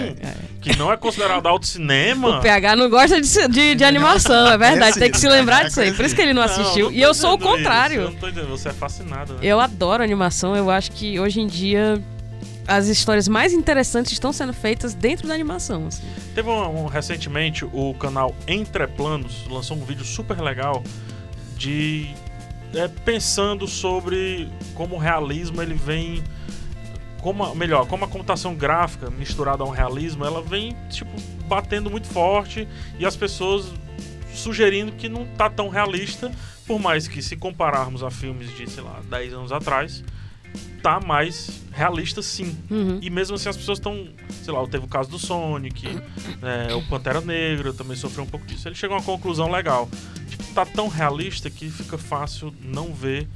que 0.61 0.75
não 0.77 0.91
é 0.91 0.97
considerado 0.97 1.47
autocinema. 1.47 2.37
O 2.37 2.41
PH 2.41 2.75
não 2.75 2.89
gosta 2.89 3.19
de, 3.21 3.47
de, 3.47 3.75
de 3.75 3.83
animação, 3.83 4.47
é 4.47 4.57
verdade. 4.57 4.91
Esse- 4.91 4.99
tem 4.99 5.11
que 5.11 5.19
se 5.19 5.27
lembrar 5.27 5.63
disso 5.65 5.79
aí. 5.81 5.91
Por 5.93 6.05
isso 6.05 6.15
que 6.15 6.21
ele 6.21 6.33
não 6.33 6.43
Não, 6.45 6.49
assistiu. 6.49 6.85
não 6.85 6.91
e 6.91 7.01
tô 7.01 7.07
eu 7.07 7.13
sou 7.13 7.33
o 7.33 7.37
dizendo 7.37 7.55
isso, 7.55 7.63
contrário. 7.63 8.01
eu 8.01 8.11
não 8.11 8.15
tô 8.17 8.27
entendendo, 8.27 8.49
você 8.49 8.69
é 8.69 8.73
fascinado, 8.73 9.33
né? 9.33 9.39
Eu 9.41 9.59
adoro 9.59 10.03
animação, 10.03 10.55
eu 10.55 10.69
acho 10.69 10.91
que 10.91 11.19
hoje 11.19 11.41
em 11.41 11.47
dia 11.47 12.01
as 12.67 12.87
histórias 12.87 13.27
mais 13.27 13.53
interessantes 13.53 14.11
estão 14.11 14.33
sendo 14.33 14.51
feitas 14.53 14.93
dentro 14.93 15.27
da 15.27 15.33
animação. 15.33 15.87
assim. 15.87 16.03
Teve 16.35 16.49
um, 16.49 16.83
um- 16.83 16.85
recentemente 16.87 17.63
o 17.65 17.93
canal 17.95 18.35
Entreplanos 18.47 19.45
lançou 19.49 19.77
um 19.77 19.85
vídeo 19.85 20.03
super 20.05 20.39
legal 20.41 20.83
de 21.57 22.13
é, 22.73 22.87
pensando 22.87 23.67
sobre 23.67 24.49
como 24.75 24.95
o 24.95 24.97
realismo 24.99 25.61
ele 25.61 25.73
vem 25.73 26.21
como 27.21 27.55
melhor 27.55 27.87
como 27.87 28.05
a 28.05 28.07
computação 28.07 28.53
gráfica 28.53 29.09
misturada 29.09 29.63
a 29.63 29.65
um 29.65 29.69
realismo 29.71 30.23
ela 30.25 30.41
vem 30.41 30.75
tipo 30.89 31.09
batendo 31.47 31.89
muito 31.89 32.07
forte 32.07 32.67
e 32.99 33.05
as 33.05 33.15
pessoas 33.15 33.71
sugerindo 34.33 34.91
que 34.91 35.09
não 35.09 35.25
tá 35.25 35.49
tão 35.49 35.69
realista 35.69 36.29
por 36.67 36.77
mais 36.79 37.07
que 37.07 37.21
se 37.23 37.35
compararmos 37.37 38.03
a 38.03 38.11
filmes 38.11 38.55
de 38.55 38.69
sei 38.69 38.83
lá 38.83 39.01
10 39.09 39.33
anos 39.33 39.51
atrás 39.51 40.03
tá 40.81 40.99
mais 40.99 41.49
realista 41.71 42.21
sim 42.21 42.57
Uhum. 42.69 42.99
e 43.01 43.09
mesmo 43.09 43.35
assim 43.35 43.49
as 43.49 43.57
pessoas 43.57 43.77
estão, 43.77 44.07
sei 44.43 44.53
lá, 44.53 44.65
teve 44.67 44.85
o 44.85 44.87
caso 44.87 45.09
do 45.09 45.19
Sonic, 45.19 45.87
é, 46.41 46.73
o 46.73 46.81
Pantera 46.87 47.21
Negra 47.21 47.71
também 47.73 47.95
sofreu 47.97 48.23
um 48.23 48.27
pouco 48.27 48.45
disso. 48.45 48.67
Ele 48.67 48.75
chegou 48.75 48.95
a 48.95 48.99
uma 48.99 49.05
conclusão 49.05 49.51
legal. 49.51 49.89
Tipo, 50.29 50.43
tá 50.53 50.65
tão 50.65 50.87
realista 50.87 51.49
que 51.49 51.69
fica 51.69 51.97
fácil 51.97 52.53
não 52.63 52.93
ver, 52.93 53.27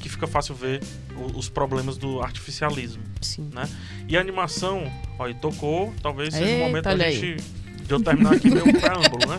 que 0.00 0.08
fica 0.08 0.26
fácil 0.26 0.54
ver 0.54 0.82
o- 1.16 1.38
os 1.38 1.48
problemas 1.48 1.96
do 1.96 2.20
artificialismo, 2.20 3.02
Sim. 3.20 3.50
né? 3.52 3.68
E 4.06 4.16
a 4.16 4.20
animação, 4.20 4.90
ó, 5.18 5.26
e 5.28 5.34
tocou, 5.34 5.92
talvez 6.02 6.34
seja 6.34 6.44
o 6.44 6.48
Eita, 6.48 6.64
momento 6.66 6.84
da 6.84 6.90
olha 6.90 7.06
aí. 7.06 7.14
gente 7.18 7.42
de 7.84 7.94
eu 7.94 8.00
terminar 8.02 8.34
aqui 8.34 8.50
meu 8.50 8.64
preâmbulo, 8.70 9.26
né? 9.28 9.38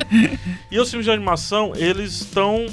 E 0.71 0.79
os 0.79 0.89
filmes 0.89 1.05
de 1.05 1.11
animação, 1.11 1.71
eles 1.75 2.13
estão 2.21 2.65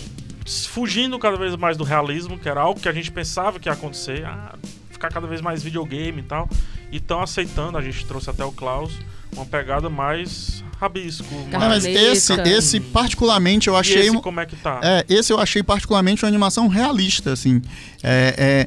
fugindo 0.46 1.18
cada 1.18 1.36
vez 1.36 1.54
mais 1.56 1.76
do 1.76 1.84
realismo, 1.84 2.38
que 2.38 2.48
era 2.48 2.60
algo 2.60 2.80
que 2.80 2.88
a 2.88 2.92
gente 2.92 3.10
pensava 3.10 3.58
que 3.58 3.68
ia 3.68 3.72
acontecer, 3.72 4.24
ah, 4.24 4.54
ficar 4.90 5.10
cada 5.10 5.26
vez 5.26 5.40
mais 5.40 5.62
videogame 5.62 6.20
e 6.20 6.24
tal, 6.24 6.48
e 6.90 6.96
estão 6.96 7.20
aceitando, 7.20 7.76
a 7.76 7.82
gente 7.82 8.04
trouxe 8.06 8.30
até 8.30 8.44
o 8.44 8.52
Klaus, 8.52 8.92
uma 9.34 9.44
pegada 9.44 9.90
mais 9.90 10.64
rabisco, 10.78 11.26
Não, 11.50 11.58
mas 11.58 11.84
esse, 11.84 12.32
esse 12.42 12.80
particularmente 12.80 13.66
eu 13.68 13.74
E 13.74 13.78
achei 13.78 14.00
esse 14.02 14.10
um, 14.16 14.20
como 14.20 14.40
é 14.40 14.46
que 14.46 14.56
tá? 14.56 14.78
É, 14.82 15.04
esse 15.08 15.32
eu 15.32 15.38
achei 15.40 15.62
particularmente 15.62 16.22
uma 16.24 16.28
animação 16.28 16.68
realista, 16.68 17.32
assim. 17.32 17.60
É, 18.02 18.66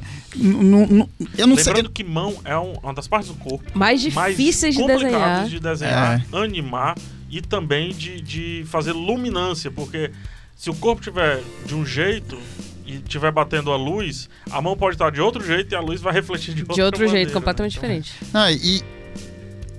eu 1.38 1.46
não 1.46 1.56
sei. 1.56 1.66
Lembrando 1.72 1.90
que 1.90 2.04
mão 2.04 2.36
é 2.44 2.56
um- 2.58 2.74
uma 2.82 2.92
das 2.92 3.08
partes 3.08 3.28
do 3.28 3.34
corpo 3.36 3.64
Mais 3.76 4.04
mais 4.12 4.36
difíceis 4.36 4.74
de 4.76 4.80
desenhar. 4.86 5.02
complicadas 5.12 5.50
de 5.50 5.60
desenhar, 5.60 6.24
É. 6.32 6.36
animar 6.36 6.94
e 7.30 7.40
também 7.40 7.90
de, 7.92 8.20
de 8.20 8.64
fazer 8.68 8.92
luminância, 8.92 9.70
porque 9.70 10.10
se 10.60 10.68
o 10.68 10.74
corpo 10.74 11.00
tiver 11.00 11.42
de 11.64 11.74
um 11.74 11.86
jeito 11.86 12.38
e 12.84 12.98
tiver 12.98 13.32
batendo 13.32 13.72
a 13.72 13.76
luz, 13.76 14.28
a 14.50 14.60
mão 14.60 14.76
pode 14.76 14.94
estar 14.94 15.10
de 15.10 15.18
outro 15.18 15.42
jeito 15.42 15.72
e 15.72 15.74
a 15.74 15.80
luz 15.80 16.02
vai 16.02 16.12
refletir 16.12 16.52
de, 16.54 16.64
De 16.64 16.82
outro 16.82 17.00
jeito, 17.00 17.12
maneira, 17.12 17.32
completamente 17.32 17.80
né? 17.80 17.80
Diferente. 17.80 18.12
Não, 18.30 18.50
e 18.50 18.82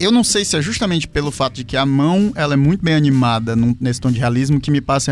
eu 0.04 0.12
não 0.12 0.24
sei 0.24 0.44
se 0.46 0.56
é 0.58 0.62
justamente 0.62 1.08
pelo 1.08 1.32
fato 1.32 1.54
de 1.56 1.64
que 1.64 1.78
a 1.78 1.86
mão 1.86 2.32
ela 2.36 2.54
é 2.54 2.58
muito 2.58 2.84
bem 2.84 2.94
animada 2.96 3.56
num- 3.56 3.76
nesse 3.80 4.00
tom 4.02 4.12
de 4.12 4.20
realismo 4.20 4.60
que 4.60 4.72
me 4.72 4.82
passa 4.82 5.12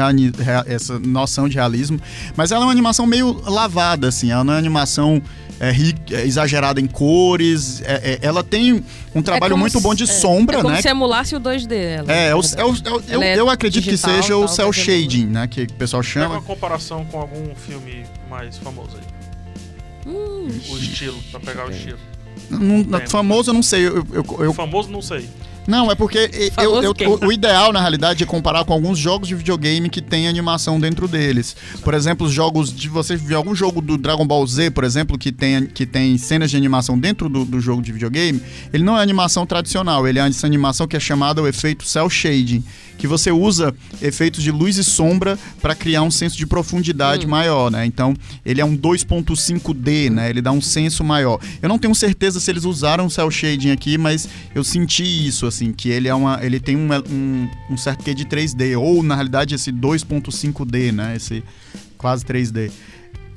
essa 0.66 0.98
noção 1.00 1.48
de 1.48 1.56
realismo, 1.56 2.00
mas 2.36 2.52
ela 2.52 2.64
é 2.64 2.66
uma 2.66 2.72
animação 2.72 3.06
meio 3.06 3.32
lavada, 3.50 4.08
assim. 4.08 4.32
Ela 4.32 4.44
não 4.44 4.54
é 4.54 4.56
uma 4.56 4.60
animação 4.60 5.22
é, 5.62 5.72
ri- 5.72 5.94
é, 6.12 6.26
exagerada 6.26 6.80
em 6.80 6.88
cores. 6.88 7.82
é- 7.82 8.14
é- 8.14 8.20
ela 8.22 8.42
tem 8.44 8.82
um 9.14 9.22
trabalho 9.22 9.52
como 9.52 9.62
muito 9.62 9.78
se- 9.78 9.84
bom 9.84 9.94
de 9.94 10.04
é, 10.04 10.08
sombra, 10.08 10.58
é 10.60 10.62
como 10.62 10.74
né? 10.74 10.82
se 10.82 10.88
emulasse 10.88 11.36
o 11.36 11.40
2D 11.40 11.68
dela. 11.68 12.12
É, 12.12 12.30
é 12.30 12.36
o- 12.36 12.42
na 12.42 12.60
é 12.62 12.64
o- 12.66 12.76
é 12.76 13.16
eu, 13.16 13.22
é 13.24 13.40
eu 13.40 13.50
acredito 13.50 13.84
que 13.84 13.90
digital, 13.92 14.16
seja 14.16 14.38
o 14.38 14.48
cel 14.48 14.70
é 14.70 14.74
shading, 14.74 15.26
né? 15.26 15.48
Que 15.48 15.64
o 15.64 15.74
pessoal 15.74 16.02
Pega 16.02 16.14
chama. 16.14 16.36
uma 16.36 16.42
comparação 16.42 17.04
com 17.06 17.20
algum 17.20 17.54
filme 17.56 18.06
mais 18.30 18.58
famoso 18.58 18.92
aí. 18.96 19.04
Hum, 20.08 20.48
O 20.70 20.78
estilo, 20.78 21.18
pra 21.30 21.40
pegar 21.42 21.68
o 21.68 21.72
estilo. 21.72 22.00
Não- 22.50 23.00
Tem. 23.00 23.08
famoso 23.08 23.50
eu 23.50 23.54
não 23.54 23.64
sei. 23.64 23.88
Eu, 23.88 24.06
eu- 24.12 24.26
eu- 24.40 24.54
famoso 24.54 24.90
não 24.90 25.02
sei. 25.02 25.28
Não, 25.70 25.92
é 25.92 25.96
porque 25.96 26.30
eu- 26.64 26.76
eu- 26.84 26.94
o, 27.28 27.32
ideal, 27.32 27.72
na 27.72 27.80
realidade, 27.80 28.24
é 28.24 28.26
comparar 28.26 28.66
com 28.66 28.74
alguns 28.74 28.98
jogos 28.98 29.28
de 29.28 29.36
videogame 29.36 29.90
que 29.90 30.02
tem 30.02 30.28
animação 30.28 30.80
dentro 30.80 31.08
deles. 31.08 31.56
Por 31.84 31.94
exemplo, 31.94 32.26
os 32.28 32.34
jogos 32.34 32.74
de. 32.76 32.90
Você 32.90 33.16
viu 33.16 33.38
algum 33.38 33.54
jogo 33.56 33.80
do 33.82 33.98
Dragon 33.98 34.26
Ball 34.26 34.46
Z, 34.48 34.72
por 34.72 34.84
exemplo, 34.84 35.18
que 35.18 35.32
tem, 35.32 35.66
que 35.68 35.86
tem 35.86 36.18
cenas 36.18 36.50
de 36.52 36.58
animação 36.58 36.98
dentro 36.98 37.30
do, 37.30 37.46
do 37.46 37.60
jogo 37.62 37.82
de 37.82 37.92
videogame? 37.92 38.42
Ele 38.74 38.84
não 38.84 38.98
é 38.98 39.02
animação 39.02 39.46
tradicional, 39.46 40.08
ele 40.08 40.20
é 40.20 40.28
essa 40.28 40.48
animação 40.48 40.88
que 40.88 40.98
é 40.98 41.00
chamada 41.00 41.42
o 41.42 41.48
efeito 41.48 41.86
cel 41.86 42.10
shading, 42.10 42.64
que 42.98 43.06
você 43.08 43.32
usa 43.32 43.74
efeitos 44.02 44.42
de 44.44 44.52
luz 44.52 44.78
e 44.78 44.84
sombra 44.84 45.38
para 45.62 45.76
criar 45.76 46.02
um 46.02 46.12
senso 46.12 46.36
de 46.36 46.46
profundidade 46.48 47.26
maior, 47.28 47.70
né? 47.72 47.86
Então, 47.86 48.14
ele 48.46 48.60
é 48.60 48.66
um 48.66 48.76
2.5D, 48.76 50.10
né? 50.10 50.30
Ele 50.30 50.42
dá 50.42 50.52
um 50.52 50.62
senso 50.62 51.04
maior. 51.04 51.40
Eu 51.62 51.70
não 51.70 51.78
tenho 51.78 51.94
certeza 51.96 52.40
se 52.40 52.50
eles 52.52 52.64
usaram 52.66 53.06
o 53.06 53.10
cel 53.10 53.30
shading 53.30 53.72
aqui, 53.72 53.98
mas 53.98 54.28
eu 54.54 54.64
senti 54.64 55.04
isso, 55.28 55.46
assim, 55.46 55.59
que 55.74 55.90
ele 55.90 56.08
é 56.08 56.14
uma, 56.16 56.40
ele 56.44 56.60
tem 56.60 56.76
um, 56.76 56.90
um, 57.10 57.50
um 57.72 57.78
certo 57.78 58.04
quê 58.04 58.14
de 58.14 58.26
3D, 58.26 58.80
ou 58.80 59.04
na 59.04 59.16
realidade 59.16 59.54
esse 59.56 59.72
2.5D, 59.72 60.92
né? 60.92 61.16
Esse 61.16 61.44
quase 61.98 62.26
3D. 62.26 62.72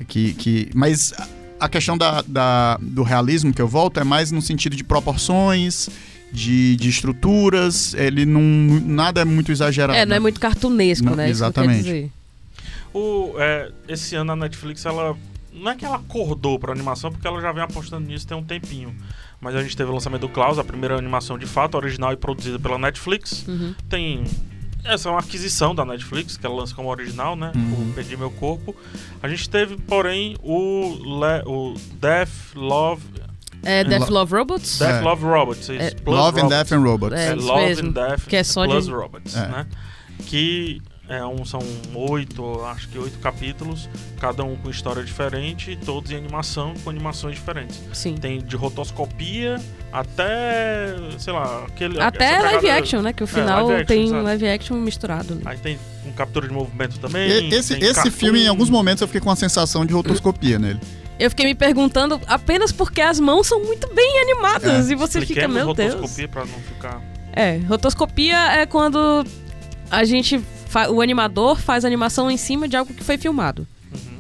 Que, 0.09 0.33
que, 0.35 0.71
mas 0.75 1.12
a- 1.61 1.69
questão 1.69 1.97
da, 1.97 2.23
da- 2.23 2.79
do 2.81 3.02
realismo 3.02 3.52
que 3.52 3.62
eu 3.62 3.69
volto 3.69 4.00
é 4.00 4.05
mais 4.05 4.31
no 4.33 4.43
sentido 4.43 4.75
de 4.75 4.83
proporções, 4.83 5.88
de, 6.33 6.76
de 6.76 6.88
estruturas, 6.88 7.95
ele 7.95 8.25
não. 8.26 8.41
Nada 8.41 9.21
é 9.21 9.25
muito 9.25 9.52
exagerado. 9.52 9.99
É, 9.99 10.07
não 10.07 10.17
é 10.17 10.21
muito 10.21 10.41
cartunesco, 10.41 11.05
Não, 11.05 11.14
né? 11.14 11.29
Exatamente. 11.29 11.83
dizer. 11.85 12.11
O, 12.93 13.35
é, 13.38 13.71
esse 13.88 14.14
ano 14.17 14.33
a 14.33 14.37
Netflix, 14.37 14.85
ela. 14.85 15.17
Não 15.52 15.71
é 15.71 15.76
que 15.76 15.85
ela 15.85 15.97
acordou 15.97 16.59
pra 16.59 16.73
animação, 16.73 17.12
porque 17.12 17.26
ela 17.26 17.38
já 17.41 17.52
vem 17.52 17.62
apostando 17.62 18.07
nisso 18.07 18.26
tem 18.26 18.37
um 18.37 18.43
tempinho. 18.43 18.95
Mas 19.43 19.55
a 19.57 19.63
gente 19.63 19.77
teve 19.77 19.91
o 19.91 19.93
lançamento 19.93 20.21
do 20.23 20.29
Klaus, 20.29 20.57
a 20.59 20.65
primeira 20.65 20.97
animação 20.97 21.37
de 21.37 21.47
fato, 21.47 21.75
original 21.77 22.13
e 22.13 22.17
produzida 22.17 22.59
pela 22.61 22.79
Netflix. 22.79 23.45
Uhum. 23.49 23.75
Tem. 23.89 24.23
Essa 24.85 25.09
é 25.09 25.13
uma 25.13 25.19
aquisição 25.21 25.75
da 25.75 25.85
Netflix, 25.85 26.37
que 26.37 26.47
ela 26.47 26.55
lança 26.57 26.75
como 26.75 26.89
original, 26.89 27.35
né? 27.37 27.53
Uhum. 27.55 27.91
O 27.91 27.93
Perdi 27.93 28.17
Meu 28.17 28.31
Corpo. 28.31 28.75
A 29.23 29.29
gente 29.29 29.51
teve, 29.51 29.77
porém, 29.77 30.37
o, 30.43 30.97
Le- 31.21 31.43
o 31.45 31.75
Death 32.01 32.55
Love. 32.55 33.03
É 33.65 33.85
Death 33.85 34.09
Lo- 34.09 34.15
Love 34.15 34.35
Robots? 34.35 34.79
Death 34.79 34.91
É. 34.95 35.01
Love 35.01 35.25
Robots. 35.25 35.71
É. 35.71 35.91
Plus 35.91 36.17
Love 36.17 36.41
and 36.41 36.43
Robots. 36.45 36.49
Death 36.59 36.73
and 36.73 36.83
Robots. 36.83 37.19
É, 37.21 37.27
É, 37.29 37.35
Love 37.35 37.63
mesmo. 37.67 37.89
and 37.89 37.93
Death 37.93 38.27
Que 38.27 38.37
é 38.37 38.45
só 38.45 38.65
de- 38.67 38.73
Plus 38.73 38.89
Robots, 38.89 39.37
É. 39.37 39.49
né? 39.49 39.67
Que 40.27 40.81
é 41.12 41.25
um, 41.26 41.45
são 41.45 41.61
oito, 41.95 42.62
acho 42.64 42.88
que 42.88 42.99
oito 42.99 43.19
capítulos, 43.19 43.88
cada 44.19 44.42
um 44.45 44.57
com 44.57 44.71
história 44.71 45.02
diferente, 45.04 45.78
todos 45.85 46.11
em 46.11 46.16
animação, 46.16 46.73
com 46.83 46.88
animações 46.90 47.35
diferentes. 47.35 47.81
Sim. 47.92 48.14
Tem 48.14 48.38
de 48.40 48.57
rotoscopia 48.57 49.61
até, 49.92 50.97
sei 51.19 51.33
lá, 51.33 51.64
aquele... 51.69 52.00
Até 52.00 52.38
live 52.40 52.61
pegada- 52.61 52.78
action, 52.78 53.02
né? 53.02 53.12
Que 53.12 53.23
o 53.23 53.25
É, 53.25 53.28
final 53.28 53.66
live 53.66 53.83
action, 53.83 53.87
tem 53.97 54.04
exato. 54.04 54.23
live 54.23 54.49
action 54.49 54.76
misturado. 54.76 55.35
Né? 55.35 55.42
Aí 55.45 55.59
tem 55.59 55.78
um 56.07 56.12
captura 56.12 56.49
de 56.49 56.54
movimento 56.54 56.99
também. 56.99 57.28
E- 57.31 57.54
Esse, 57.54 57.75
esse 57.75 57.95
cartoon. 57.95 58.11
filme, 58.11 58.42
em 58.45 58.49
alguns 58.49 58.71
momentos, 58.71 59.00
eu 59.02 59.07
fiquei 59.09 59.21
com 59.21 59.28
uma 59.28 59.37
sensação 59.37 59.85
de 59.85 59.92
rotoscopia 59.92 60.59
nele. 60.59 60.81
Eu 61.19 61.31
fiquei 61.31 61.47
me 61.47 61.54
perguntando 61.54 62.21
apenas 62.26 62.73
porque 62.73 63.00
as 63.00 63.21
mãos 63.21 63.47
são 63.47 63.62
muito 63.62 63.87
bem 63.95 64.21
animadas 64.23 64.88
É. 64.88 64.92
e 64.92 64.97
você 64.97 65.21
fica, 65.25 65.47
meu 65.47 65.73
Deus. 65.75 65.95
rotoscopia 65.95 66.28
pra 66.28 66.45
não 66.45 66.59
ficar... 66.61 67.00
É, 67.35 67.59
rotoscopia 67.69 68.37
é 68.61 68.66
quando 68.66 69.25
a 69.90 70.04
gente 70.04 70.40
o 70.91 71.00
animador 71.00 71.59
faz 71.61 71.85
animação 71.85 72.31
em 72.31 72.37
cima 72.37 72.69
de 72.69 72.76
algo 72.76 72.93
que 72.93 73.02
foi 73.05 73.17
filmado. 73.19 73.67
Uhum. 73.93 74.19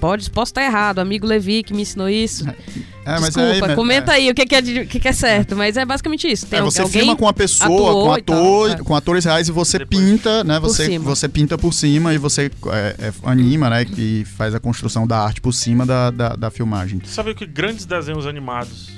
Pode, 0.00 0.30
posso 0.30 0.50
estar 0.50 0.62
errado, 0.64 0.98
amigo 0.98 1.26
Levi 1.26 1.62
que 1.62 1.72
me 1.74 1.82
ensinou 1.82 2.08
isso. 2.08 2.44
É, 3.02 3.12
mas 3.12 3.34
Desculpa, 3.34 3.66
aí, 3.66 3.74
comenta 3.74 4.12
é. 4.12 4.14
aí 4.16 4.30
o 4.30 4.34
que, 4.34 4.44
que 4.44 4.54
é, 4.54 4.60
de- 4.60 4.84
que, 4.84 5.00
que 5.00 5.08
é 5.08 5.12
certo, 5.12 5.56
mas 5.56 5.74
é 5.78 5.86
basicamente 5.86 6.30
isso. 6.30 6.46
Tem 6.46 6.58
É, 6.58 6.62
você 6.62 6.82
alguém 6.82 7.00
filma 7.00 7.16
com 7.16 7.26
a 7.26 7.32
pessoa, 7.32 7.92
com, 8.12 8.18
e 8.18 8.22
tal, 8.22 8.36
ator, 8.36 8.70
é. 8.72 8.76
com 8.76 8.94
atores 8.94 9.24
reais 9.24 9.48
e 9.48 9.52
você 9.52 9.78
Depois- 9.78 10.04
pinta, 10.04 10.44
né? 10.44 10.60
Por 10.60 10.68
Você, 10.68 10.84
cima. 10.84 11.04
você 11.06 11.26
pinta 11.26 11.56
por 11.56 11.72
cima 11.72 12.12
e 12.12 12.18
você 12.18 12.50
é, 12.66 12.94
é, 13.06 13.12
anima, 13.24 13.70
né? 13.70 13.86
E 13.96 14.24
faz 14.36 14.54
a 14.54 14.60
construção 14.60 15.06
da 15.06 15.18
arte 15.18 15.40
por 15.40 15.52
cima 15.52 15.86
da, 15.86 16.10
da, 16.10 16.28
da 16.36 16.50
filmagem. 16.50 17.00
Você 17.02 17.14
sabe 17.14 17.34
que 17.34 17.46
grandes 17.46 17.86
desenhos 17.86 18.26
animados, 18.26 18.90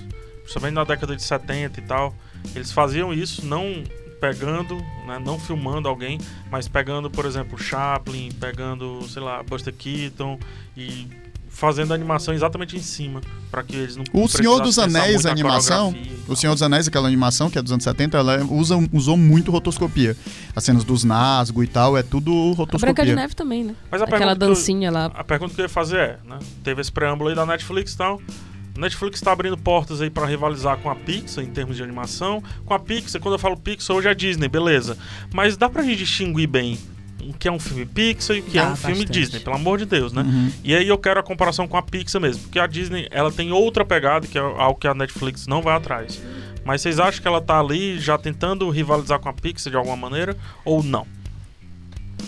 principalmente 0.43 0.75
na 0.75 0.85
década 0.85 1.15
de 1.15 1.23
70 1.23 1.79
e 1.79 1.83
tal, 1.85 2.13
eles 2.57 2.73
faziam 2.73 3.15
isso 3.15 3.47
não 3.47 3.85
pegando, 4.23 4.77
né, 5.05 5.19
não 5.19 5.37
filmando 5.37 5.89
alguém, 5.89 6.17
mas 6.49 6.69
pegando, 6.69 7.11
por 7.11 7.25
exemplo, 7.27 7.59
Chaplin, 7.59 8.31
pegando, 8.41 9.03
sei 9.09 9.21
lá, 9.21 9.43
Buster 9.43 9.75
Keaton 9.77 10.39
e 10.77 11.09
fazendo 11.49 11.91
a 11.91 11.97
animação 11.97 12.33
exatamente 12.33 12.77
em 12.77 12.81
cima, 12.81 13.21
para 13.51 13.65
que 13.65 13.75
eles 13.75 13.97
não 13.97 14.05
O 14.13 14.29
Senhor 14.29 14.61
dos 14.61 14.79
Anéis, 14.79 15.27
a 15.27 15.33
animação, 15.33 15.93
O. 16.29 16.37
Senhor 16.37 16.53
dos 16.55 16.63
Anéis, 16.63 16.87
aquela 16.87 17.09
animação 17.09 17.51
que 17.51 17.59
é 17.59 17.63
dos 17.63 17.73
anos 17.73 17.83
70, 17.83 18.17
ela 18.17 18.45
usa, 18.45 18.77
usou 18.93 19.17
muito 19.17 19.51
rotoscopia. 19.51 20.17
As 20.55 20.63
cenas 20.63 20.85
dos 20.85 21.03
Nazgûl 21.03 21.65
e 21.65 21.67
tal, 21.67 21.99
é 21.99 22.03
tudo 22.05 22.31
A 22.31 22.55
Branca 22.55 22.55
de 22.55 22.57
rotoscopia. 22.79 23.17
Neve 23.17 23.35
também, 23.35 23.65
né? 23.65 23.75
Mas 23.91 24.01
a 24.01 24.05
Aquela 24.05 24.37
que 24.37 24.45
eu- 24.45 24.49
dancinha 24.49 24.89
lá. 24.91 25.07
A 25.13 25.25
pergunta 25.25 25.53
que 25.53 25.61
eu 25.61 25.65
ia 25.65 25.69
fazer 25.69 25.97
é, 25.99 26.19
né? 26.25 26.39
Teve 26.63 26.81
esse 26.81 26.93
preâmbulo 26.93 27.29
aí 27.29 27.35
da 27.35 27.45
Netflix 27.45 27.93
e 27.93 27.97
tal. 27.99 28.23
Netflix 28.77 29.19
está 29.19 29.33
abrindo 29.33 29.57
portas 29.57 30.01
aí 30.01 30.09
para 30.09 30.27
rivalizar 30.27 30.79
com 30.79 30.91
a 30.91 30.95
Pixar 30.95 31.45
em 31.45 31.49
termos 31.49 31.77
de 31.77 31.83
animação. 31.83 32.43
Com 32.65 32.75
a 32.75 32.79
Pixar, 32.79 33.21
quando 33.21 33.35
eu 33.35 33.39
falo 33.39 33.57
Pixar, 33.57 33.97
hoje 33.97 34.09
é 34.09 34.15
Disney, 34.15 34.49
beleza. 34.49 34.97
Mas 35.33 35.57
dá 35.57 35.69
pra 35.69 35.83
gente 35.83 35.99
distinguir 35.99 36.49
bem 36.49 36.79
o 37.23 37.33
que 37.33 37.47
é 37.47 37.53
um 37.53 37.59
filme 37.59 37.87
Pixar 37.87 38.37
e 38.37 38.41
o 38.41 38.43
que 38.43 38.59
é 38.59 38.67
um 38.67 38.75
filme 38.75 38.97
bastante. 38.97 39.13
Disney, 39.13 39.41
pelo 39.41 39.57
amor 39.57 39.79
de 39.79 39.85
Deus, 39.85 40.13
né? 40.13 40.23
Uhum. 40.23 40.51
E 40.65 40.75
aí 40.75 40.89
eu 40.89 40.99
quero 40.99 41.21
a 41.21 41.23
comparação 41.23 41.69
com 41.69 41.77
a 41.77 41.83
Pixar 41.83 42.21
mesmo, 42.21 42.43
porque 42.45 42.59
a 42.59 42.67
Disney, 42.67 43.07
ela 43.11 43.31
tem 43.31 43.53
outra 43.53 43.85
pegada, 43.85 44.27
que 44.27 44.39
é 44.39 44.41
algo 44.41 44.79
que 44.79 44.87
a 44.87 44.95
Netflix 44.95 45.47
não 45.47 45.61
vai 45.63 45.77
atrás. 45.77 46.21
Mas 46.65 46.81
vocês 46.81 46.99
acham 46.99 47.21
que 47.21 47.29
ela 47.29 47.41
tá 47.41 47.59
ali 47.59 47.99
já 47.99 48.17
tentando 48.17 48.69
rivalizar 48.71 49.19
com 49.19 49.29
a 49.29 49.33
Pixar 49.33 49.71
de 49.71 49.77
alguma 49.77 49.97
maneira 49.97 50.37
ou 50.65 50.83
não? 50.83 51.07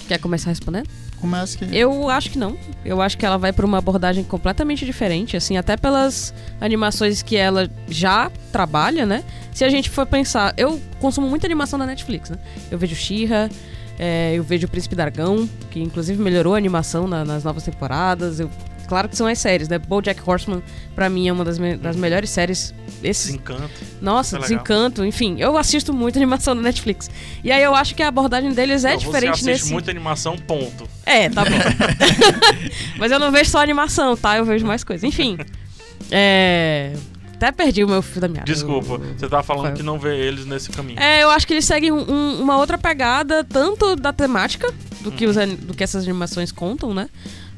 Quer 0.08 0.18
começar 0.18 0.50
respondendo? 0.50 0.88
Que. 1.58 1.76
Eu 1.76 2.08
acho 2.08 2.30
que 2.30 2.38
não. 2.38 2.56
Eu 2.84 3.00
acho 3.00 3.16
que 3.18 3.24
ela 3.24 3.36
vai 3.38 3.52
pra 3.52 3.64
uma 3.66 3.78
abordagem 3.78 4.22
completamente 4.24 4.84
diferente, 4.84 5.36
assim, 5.36 5.56
até 5.56 5.76
pelas 5.76 6.32
animações 6.60 7.22
que 7.22 7.36
ela 7.36 7.70
já 7.88 8.30
trabalha, 8.52 9.04
né? 9.06 9.22
Se 9.52 9.64
a 9.64 9.68
gente 9.68 9.88
for 9.90 10.06
pensar, 10.06 10.52
eu 10.56 10.80
consumo 11.00 11.28
muita 11.28 11.46
animação 11.46 11.78
da 11.78 11.86
Netflix, 11.86 12.30
né? 12.30 12.38
Eu 12.70 12.78
vejo 12.78 12.94
She-Ra, 12.94 13.48
é, 13.98 14.32
eu 14.34 14.42
vejo 14.42 14.66
o 14.66 14.68
Príncipe 14.70 14.94
Dragão, 14.96 15.48
que 15.70 15.80
inclusive 15.80 16.20
melhorou 16.22 16.54
a 16.54 16.56
animação 16.58 17.06
na- 17.06 17.24
nas 17.24 17.44
novas 17.44 17.62
temporadas. 17.62 18.40
Eu, 18.40 18.50
claro 18.86 19.08
que 19.08 19.16
são 19.16 19.26
as 19.26 19.38
séries, 19.38 19.68
né? 19.68 19.78
BoJack 19.78 20.20
Horseman, 20.24 20.62
pra 20.94 21.08
mim, 21.08 21.28
é 21.28 21.32
uma 21.32 21.44
das, 21.44 21.58
me- 21.58 21.76
das 21.76 21.96
melhores 21.96 22.30
séries. 22.30 22.74
Esse, 23.02 23.26
Desencanto. 23.32 23.70
nossa, 24.00 24.36
é 24.36 24.38
legal. 24.38 24.48
Desencanto, 24.50 25.04
enfim, 25.04 25.36
eu 25.38 25.58
assisto 25.58 25.92
muito 25.92 26.16
animação 26.18 26.56
da 26.56 26.62
Netflix. 26.62 27.10
E 27.42 27.52
aí 27.52 27.62
eu 27.62 27.74
acho 27.74 27.94
que 27.94 28.02
a 28.02 28.08
abordagem 28.08 28.52
deles 28.52 28.84
é 28.84 28.92
Não, 28.92 28.96
diferente 28.98 29.38
você 29.40 29.50
assiste 29.50 29.62
nesse. 29.64 29.72
muita 29.72 29.90
animação, 29.90 30.36
ponto. 30.38 30.88
É, 31.04 31.28
tá 31.28 31.44
bom. 31.44 31.50
Mas 32.98 33.12
eu 33.12 33.18
não 33.18 33.30
vejo 33.30 33.50
só 33.50 33.60
animação, 33.62 34.16
tá? 34.16 34.38
Eu 34.38 34.44
vejo 34.44 34.64
mais 34.66 34.82
coisas. 34.84 35.04
Enfim. 35.04 35.36
É. 36.10 36.92
Até 37.36 37.50
perdi 37.52 37.82
o 37.84 37.88
meu 37.88 38.00
fio 38.00 38.20
da 38.20 38.28
meada. 38.28 38.44
Desculpa, 38.50 38.96
você 38.98 39.28
tava 39.28 39.42
falando 39.42 39.66
Foi. 39.66 39.72
que 39.74 39.82
não 39.82 39.98
vê 39.98 40.16
eles 40.16 40.46
nesse 40.46 40.70
caminho. 40.70 40.98
É, 40.98 41.22
eu 41.22 41.30
acho 41.30 41.46
que 41.46 41.52
eles 41.52 41.64
seguem 41.64 41.90
um- 41.92 42.10
um- 42.10 42.40
uma 42.40 42.56
outra 42.56 42.78
pegada, 42.78 43.44
tanto 43.44 43.96
da 43.96 44.12
temática, 44.12 44.72
do 45.00 45.10
que, 45.10 45.26
os, 45.26 45.36
ani- 45.36 45.56
do 45.56 45.74
que 45.74 45.82
essas 45.84 46.04
animações 46.04 46.52
contam, 46.52 46.94
né? 46.94 47.08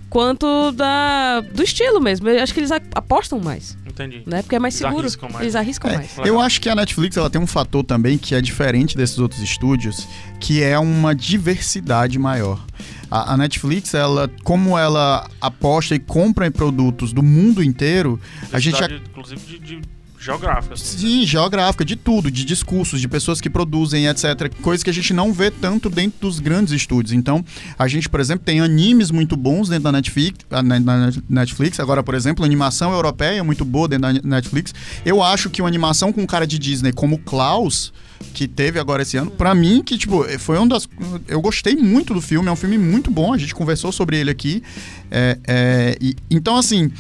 Quanto 0.09 0.71
da, 0.73 1.41
do 1.41 1.63
estilo 1.63 2.01
mesmo. 2.01 2.29
Eu 2.29 2.43
acho 2.43 2.55
que 2.55 2.61
eles 2.61 2.71
apostam 2.95 3.41
mais, 3.41 3.77
Entendi. 3.87 4.23
né? 4.27 4.41
Porque 4.43 4.55
é 4.55 4.59
mais 4.59 4.75
Eles 4.75 4.83
seguro. 4.87 5.01
arriscam 5.03 5.29
mais. 5.29 5.43
Eles 5.43 5.57
arriscam 5.57 5.91
É, 5.91 5.97
mais. 5.97 6.11
Eu 6.25 6.41
acho 6.41 6.61
que 6.61 6.69
a 6.69 6.75
Netflix 6.75 7.17
ela 7.17 7.29
tem 7.29 7.41
um 7.41 7.47
fator 7.47 7.83
também 7.85 8.17
que 8.17 8.35
é 8.35 8.41
diferente 8.41 8.97
desses 8.97 9.19
outros 9.19 9.41
estúdios, 9.43 10.07
que 10.41 10.63
é 10.63 10.79
uma 10.79 11.15
diversidade 11.15 12.19
maior. 12.19 12.65
A, 13.11 13.35
a 13.35 13.37
Netflix, 13.37 13.95
ela, 13.95 14.31
como 14.43 14.79
ela 14.79 15.29
aposta 15.41 15.95
e 15.95 15.99
compra 15.99 16.47
em 16.47 16.51
produtos 16.51 17.13
do 17.13 17.23
mundo 17.23 17.63
inteiro, 17.63 18.21
a 18.53 18.59
gente 18.59 18.83
inclusive, 19.11 19.41
de, 19.47 19.59
de 19.59 19.81
geográfica. 20.27 20.75
assim. 20.75 20.99
Sim, 20.99 21.27
geográfica, 21.27 21.85
de 21.85 21.97
tudo, 21.97 22.31
de 22.31 22.45
discursos, 22.45 23.01
de 23.01 23.09
pessoas 23.09 23.41
que 23.41 23.49
produzem, 23.49 24.07
etc. 24.07 24.53
Coisa 24.61 24.85
que 24.85 24.91
a 24.91 24.93
gente 24.93 25.15
não 25.15 25.33
vê 25.33 25.51
tanto 25.51 25.89
dentro 25.89 26.19
dos 26.21 26.39
grandes 26.41 26.73
estúdios. 26.75 27.13
Então, 27.13 27.45
a 27.79 27.89
gente, 27.89 28.09
por 28.09 28.21
exemplo, 28.21 28.45
tem 28.45 28.61
animes 28.61 29.11
muito 29.11 29.37
bons 29.37 29.69
dentro 29.69 29.85
da 29.85 29.93
Netflix, 29.93 30.39
ah, 30.51 30.63
na- 30.63 31.13
Netflix. 31.29 31.81
Agora, 31.81 32.03
por 32.03 32.15
exemplo, 32.15 32.45
animação 32.45 32.93
europeia 32.93 33.43
muito 33.45 33.65
boa 33.65 33.89
dentro 33.89 34.13
da 34.13 34.21
Netflix. 34.29 34.75
Eu 35.05 35.23
acho 35.23 35.49
que 35.49 35.63
uma 35.63 35.69
animação 35.69 36.13
com 36.13 36.27
cara 36.27 36.47
de 36.47 36.59
Disney 36.59 36.93
como 36.93 37.19
Klaus, 37.19 37.93
que 38.35 38.49
teve 38.49 38.79
agora 38.79 39.03
esse 39.03 39.17
ano, 39.17 39.31
pra 39.31 39.55
mim, 39.55 39.83
que, 39.83 39.97
tipo, 39.97 40.25
foi 40.39 40.59
um 40.59 40.67
das. 40.67 40.89
Eu 41.29 41.41
gostei 41.41 41.77
muito 41.77 42.13
do 42.15 42.21
filme, 42.21 42.49
é 42.49 42.53
um 42.53 42.57
filme 42.57 42.77
muito 42.79 43.11
bom, 43.11 43.33
a 43.33 43.39
gente 43.39 43.55
conversou 43.55 43.93
sobre 43.93 44.19
ele 44.19 44.31
aqui. 44.31 44.63
É, 45.11 45.39
é, 45.47 45.99
e- 46.01 46.17
então, 46.31 46.57
assim, 46.57 46.91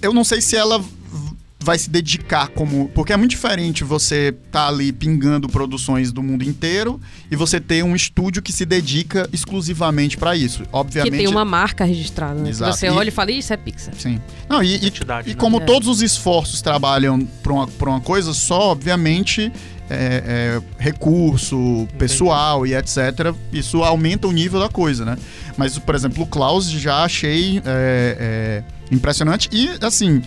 eu 0.00 0.12
não 0.14 0.22
sei 0.24 0.40
se 0.40 0.54
ela 0.56 0.82
vai 1.64 1.78
se 1.78 1.88
dedicar 1.90 2.48
como. 2.48 2.88
Porque 2.94 3.12
é 3.12 3.16
muito 3.16 3.30
diferente 3.30 3.82
você 3.82 4.34
tá 4.52 4.68
ali 4.68 4.92
pingando 4.92 5.48
produções 5.48 6.12
do 6.12 6.22
mundo 6.22 6.44
inteiro 6.44 7.00
e 7.30 7.36
você 7.36 7.58
ter 7.58 7.82
um 7.82 7.96
estúdio 7.96 8.42
que 8.42 8.52
se 8.52 8.64
dedica 8.66 9.28
exclusivamente 9.32 10.16
pra 10.16 10.36
isso. 10.36 10.62
Obviamente. 10.72 11.10
Que 11.12 11.18
tem 11.18 11.26
uma 11.26 11.44
marca 11.44 11.84
registrada, 11.84 12.34
né? 12.34 12.44
Que 12.44 12.50
Exato. 12.50 12.76
você 12.76 12.86
E- 12.86 12.90
olha 12.90 13.08
e 13.08 13.12
fala, 13.12 13.30
isso 13.32 13.52
é 13.52 13.56
Pixar. 13.56 13.94
Sim. 13.98 14.20
Não, 14.48 14.62
e, 14.62 14.76
e, 14.76 14.86
e 14.88 15.28
né? 15.30 15.34
como 15.36 15.56
É. 15.56 15.64
todos 15.64 15.88
os 15.88 16.02
esforços 16.02 16.60
trabalham 16.60 17.20
pra 17.42 17.52
uma, 17.52 17.66
pra 17.66 17.90
uma 17.90 18.00
coisa 18.00 18.34
só, 18.34 18.70
obviamente. 18.70 19.50
é, 19.90 20.60
é, 20.80 20.82
recurso, 20.82 21.86
pessoal 21.98 22.66
e 22.66 22.74
etc. 22.74 23.34
Isso 23.52 23.82
aumenta 23.82 24.26
o 24.26 24.32
nível 24.32 24.58
da 24.58 24.68
coisa, 24.68 25.04
né? 25.04 25.16
Mas, 25.58 25.78
por 25.78 25.94
exemplo, 25.94 26.22
o 26.24 26.26
Klaus 26.26 26.70
já 26.70 27.04
achei 27.04 27.58
é, 27.64 28.62
é, 28.66 28.94
impressionante. 28.94 29.48
E, 29.52 29.70
assim, 29.82 30.22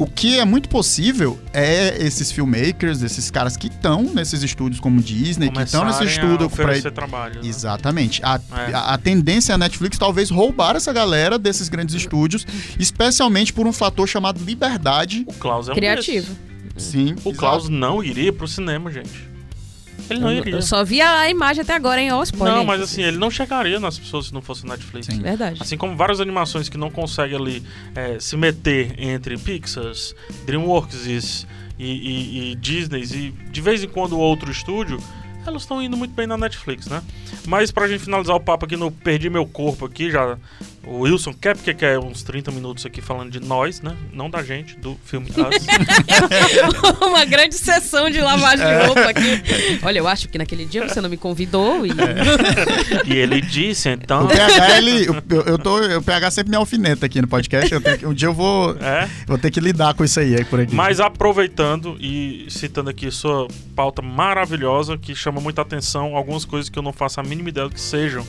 o 0.00 0.06
que 0.06 0.38
é 0.38 0.44
muito 0.46 0.68
possível 0.68 1.38
é 1.52 2.02
esses 2.02 2.32
filmmakers, 2.32 3.02
esses 3.02 3.30
caras 3.30 3.56
que 3.56 3.66
estão 3.66 4.02
nesses 4.02 4.42
estúdios 4.42 4.80
como 4.80 5.00
Disney, 5.00 5.50
que 5.50 5.60
estão 5.60 5.84
nesse 5.84 5.98
Começarem 5.98 6.06
estúdio 6.30 6.46
oferecer 6.46 6.90
trabalho. 6.90 7.42
né? 7.42 7.46
Exatamente. 7.46 8.20
A, 8.24 8.40
É. 8.56 8.74
a, 8.74 8.94
a 8.94 8.98
tendência 8.98 9.52
é 9.52 9.54
a 9.54 9.58
Netflix 9.58 9.98
talvez 9.98 10.30
roubar 10.30 10.74
essa 10.74 10.92
galera 10.92 11.38
desses 11.38 11.68
grandes 11.68 11.94
estúdios, 11.94 12.46
especialmente 12.78 13.52
por 13.52 13.66
um 13.66 13.72
fator 13.72 14.08
chamado 14.08 14.42
liberdade. 14.42 15.24
O 15.28 15.34
Klaus 15.34 15.68
é 15.68 15.72
um 15.72 15.74
Criativo. 15.74 16.34
desses. 16.74 16.90
Sim. 16.90 17.14
O 17.24 17.34
Klaus 17.34 17.68
não 17.68 18.02
iria 18.02 18.32
pro 18.32 18.48
cinema, 18.48 18.90
gente. 18.90 19.28
Ele 20.08 20.20
não 20.20 20.30
Eu, 20.30 20.38
iria. 20.38 20.54
eu 20.54 20.62
só 20.62 20.84
vi 20.84 21.00
a 21.00 21.28
imagem 21.28 21.62
até 21.62 21.74
agora, 21.74 22.00
hein? 22.00 22.12
Ó, 22.12 22.22
spoiler. 22.22 22.56
Não, 22.56 22.64
mas 22.64 22.80
assim, 22.80 23.02
ele 23.02 23.18
não 23.18 23.30
chegaria 23.30 23.78
nas 23.80 23.98
pessoas 23.98 24.26
se 24.26 24.34
não 24.34 24.40
fosse 24.40 24.66
Netflix. 24.66 25.06
Sim. 25.06 25.20
Verdade. 25.20 25.58
Assim 25.60 25.76
como 25.76 25.96
várias 25.96 26.20
animações 26.20 26.68
que 26.68 26.76
não 26.78 26.90
conseguem 26.90 27.36
ali 27.36 27.62
é, 27.94 28.18
se 28.18 28.36
meter 28.36 28.94
entre 28.98 29.36
Pixars, 29.36 30.14
DreamWorks 30.46 31.06
e, 31.06 31.20
e, 31.78 32.50
e 32.52 32.54
Disney 32.56 33.02
e 33.02 33.30
de 33.50 33.60
vez 33.60 33.82
em 33.82 33.88
quando 33.88 34.18
outro 34.18 34.50
estúdio, 34.50 34.98
elas 35.46 35.62
estão 35.62 35.82
indo 35.82 35.96
muito 35.96 36.12
bem 36.14 36.26
na 36.26 36.36
Netflix, 36.36 36.86
né? 36.86 37.02
Mas 37.46 37.70
pra 37.70 37.88
gente 37.88 38.04
finalizar 38.04 38.36
o 38.36 38.40
papo 38.40 38.66
aqui 38.66 38.76
no 38.76 38.90
Perdi 38.90 39.30
Meu 39.30 39.46
Corpo 39.46 39.86
aqui, 39.86 40.10
já 40.10 40.36
o 40.84 41.00
Wilson 41.00 41.32
quer 41.34 41.54
porque 41.56 41.74
quer 41.74 41.98
uns 41.98 42.22
30 42.22 42.50
minutos 42.50 42.86
aqui 42.86 43.00
falando 43.00 43.30
de 43.30 43.40
nós, 43.40 43.80
né? 43.82 43.96
Não 44.12 44.30
da 44.30 44.42
gente, 44.42 44.76
do 44.78 44.98
filme 45.04 45.28
Us. 45.36 45.66
Uma 47.06 47.24
grande 47.24 47.54
sessão 47.54 48.08
de 48.10 48.20
lavagem 48.20 48.66
É. 48.66 48.80
de 48.80 48.86
roupa 48.86 49.00
aqui. 49.02 49.42
Olha, 49.82 49.98
eu 49.98 50.08
acho 50.08 50.28
que 50.28 50.38
naquele 50.38 50.64
dia 50.64 50.88
você 50.88 51.00
não 51.00 51.08
me 51.10 51.16
convidou 51.16 51.84
e. 51.86 51.90
e 53.06 53.12
ele 53.12 53.40
disse, 53.40 53.88
então... 53.90 54.24
O 54.24 54.28
PH, 54.28 54.76
ele. 54.78 55.06
Eu, 55.06 55.42
eu 55.42 55.58
tô, 55.58 55.78
o 55.98 56.02
PH 56.02 56.30
sempre 56.30 56.50
me 56.50 56.56
alfineta 56.56 57.06
aqui 57.06 57.20
no 57.20 57.28
podcast. 57.28 57.72
eu 57.72 57.80
tenho 57.80 57.98
que- 57.98 58.06
um 58.06 58.14
dia 58.14 58.28
eu 58.28 58.34
vou, 58.34 58.76
É, 58.80 59.08
vou 59.26 59.38
ter 59.38 59.50
que 59.50 59.60
lidar 59.60 59.94
com 59.94 60.04
isso 60.04 60.18
aí, 60.20 60.34
aí 60.34 60.44
por 60.44 60.60
aqui. 60.60 60.74
Mas 60.74 61.00
aproveitando 61.00 61.96
e 62.00 62.46
citando 62.48 62.90
aqui 62.90 63.10
sua 63.10 63.46
pauta 63.76 64.02
maravilhosa, 64.02 64.96
que 64.96 65.14
chama 65.14 65.40
muita 65.40 65.62
atenção, 65.62 66.16
algumas 66.16 66.44
coisas 66.44 66.68
que 66.70 66.78
eu 66.78 66.82
não 66.82 66.92
faço 66.92 67.20
a 67.20 67.22
mínima 67.22 67.48
ideia 67.48 67.68
do 67.68 67.74
que 67.74 67.80
sejam. 67.80 68.26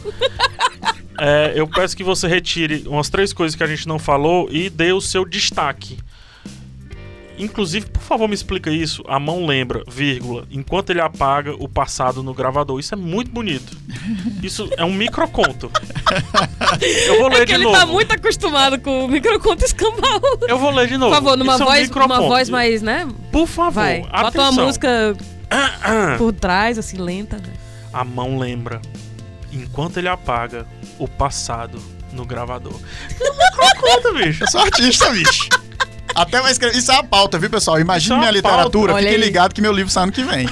É, 1.20 1.53
eu 1.56 1.68
peço 1.68 1.96
que 1.96 2.03
você 2.03 2.27
retire 2.27 2.84
umas 2.88 3.10
três 3.10 3.34
coisas 3.34 3.56
que 3.56 3.63
a 3.63 3.68
gente 3.68 3.88
não 3.88 4.00
falou 4.00 4.48
e 4.51 4.70
dê 4.70 4.91
o 4.94 5.01
seu 5.01 5.25
destaque. 5.25 5.98
Inclusive, 7.38 7.88
por 7.88 8.01
favor, 8.03 8.27
me 8.27 8.36
explica 8.36 8.70
isso. 8.70 9.03
A 9.08 9.20
mão 9.20 9.48
lembra, 9.48 9.84
vírgula, 9.89 10.46
enquanto 10.51 10.91
ele 10.91 11.01
apaga 11.01 11.56
o 11.56 11.68
passado 11.68 12.22
no 12.22 12.36
gravador. 12.36 12.80
Isso 12.80 12.94
é 12.94 12.98
muito 12.98 13.32
bonito. 13.32 13.75
Isso 14.44 14.70
é 14.77 14.86
um 14.86 14.94
microconto. 14.94 15.72
Eu 17.08 17.18
vou 17.20 17.30
ler 17.30 17.41
É 17.41 17.46
de 17.46 17.53
ele 17.56 17.63
novo. 17.63 17.77
tá 17.80 17.86
muito 17.88 18.12
acostumado 18.13 18.80
com 18.80 19.06
o 19.06 19.08
microconto 19.08 19.65
escambau. 19.65 20.22
Eu 20.48 20.60
vou 20.60 20.70
ler 20.72 20.86
de 20.88 20.94
Por 20.94 21.00
novo. 21.00 21.15
favor, 21.15 21.36
numa 21.38 21.53
Isso 21.56 21.63
é 21.63 21.65
um 21.65 22.08
voz, 22.08 22.20
voz 22.27 22.50
mais, 22.50 22.82
né? 22.84 23.08
Por 23.32 23.48
favor, 23.48 23.72
Vai. 23.82 24.01
Bota 24.01 24.39
uma 24.41 24.51
música 24.63 25.15
Ah. 25.50 26.15
por 26.20 26.34
trás, 26.34 26.77
assim, 26.77 26.98
lenta. 26.98 27.38
né? 27.38 27.53
A 27.91 28.03
mão 28.03 28.38
lembra, 28.38 28.80
enquanto 29.51 29.98
ele 29.98 30.08
apaga 30.08 30.65
o 30.98 31.08
passado 31.08 31.81
no 32.13 32.25
gravador. 32.25 32.79
Conta, 33.79 34.13
bicho. 34.13 34.43
Eu 34.43 34.51
sou 34.51 34.62
artista, 34.62 35.10
bicho. 35.12 35.50
Até 36.13 36.41
vai 36.41 36.51
escrever. 36.51 36.77
Isso 36.77 36.91
é 36.91 36.96
a 36.96 37.03
pauta, 37.03 37.39
viu, 37.39 37.50
pessoal? 37.50 37.79
Imagine 37.79 38.15
é 38.15 38.20
minha 38.20 38.31
literatura. 38.31 38.93
Olha 38.93 39.10
Fiquem 39.10 39.24
ligados 39.24 39.53
que 39.53 39.62
meu 39.62 39.72
livro 39.72 39.91
sai 39.91 40.03
ano 40.03 40.12
que 40.12 40.24
vem. 40.24 40.46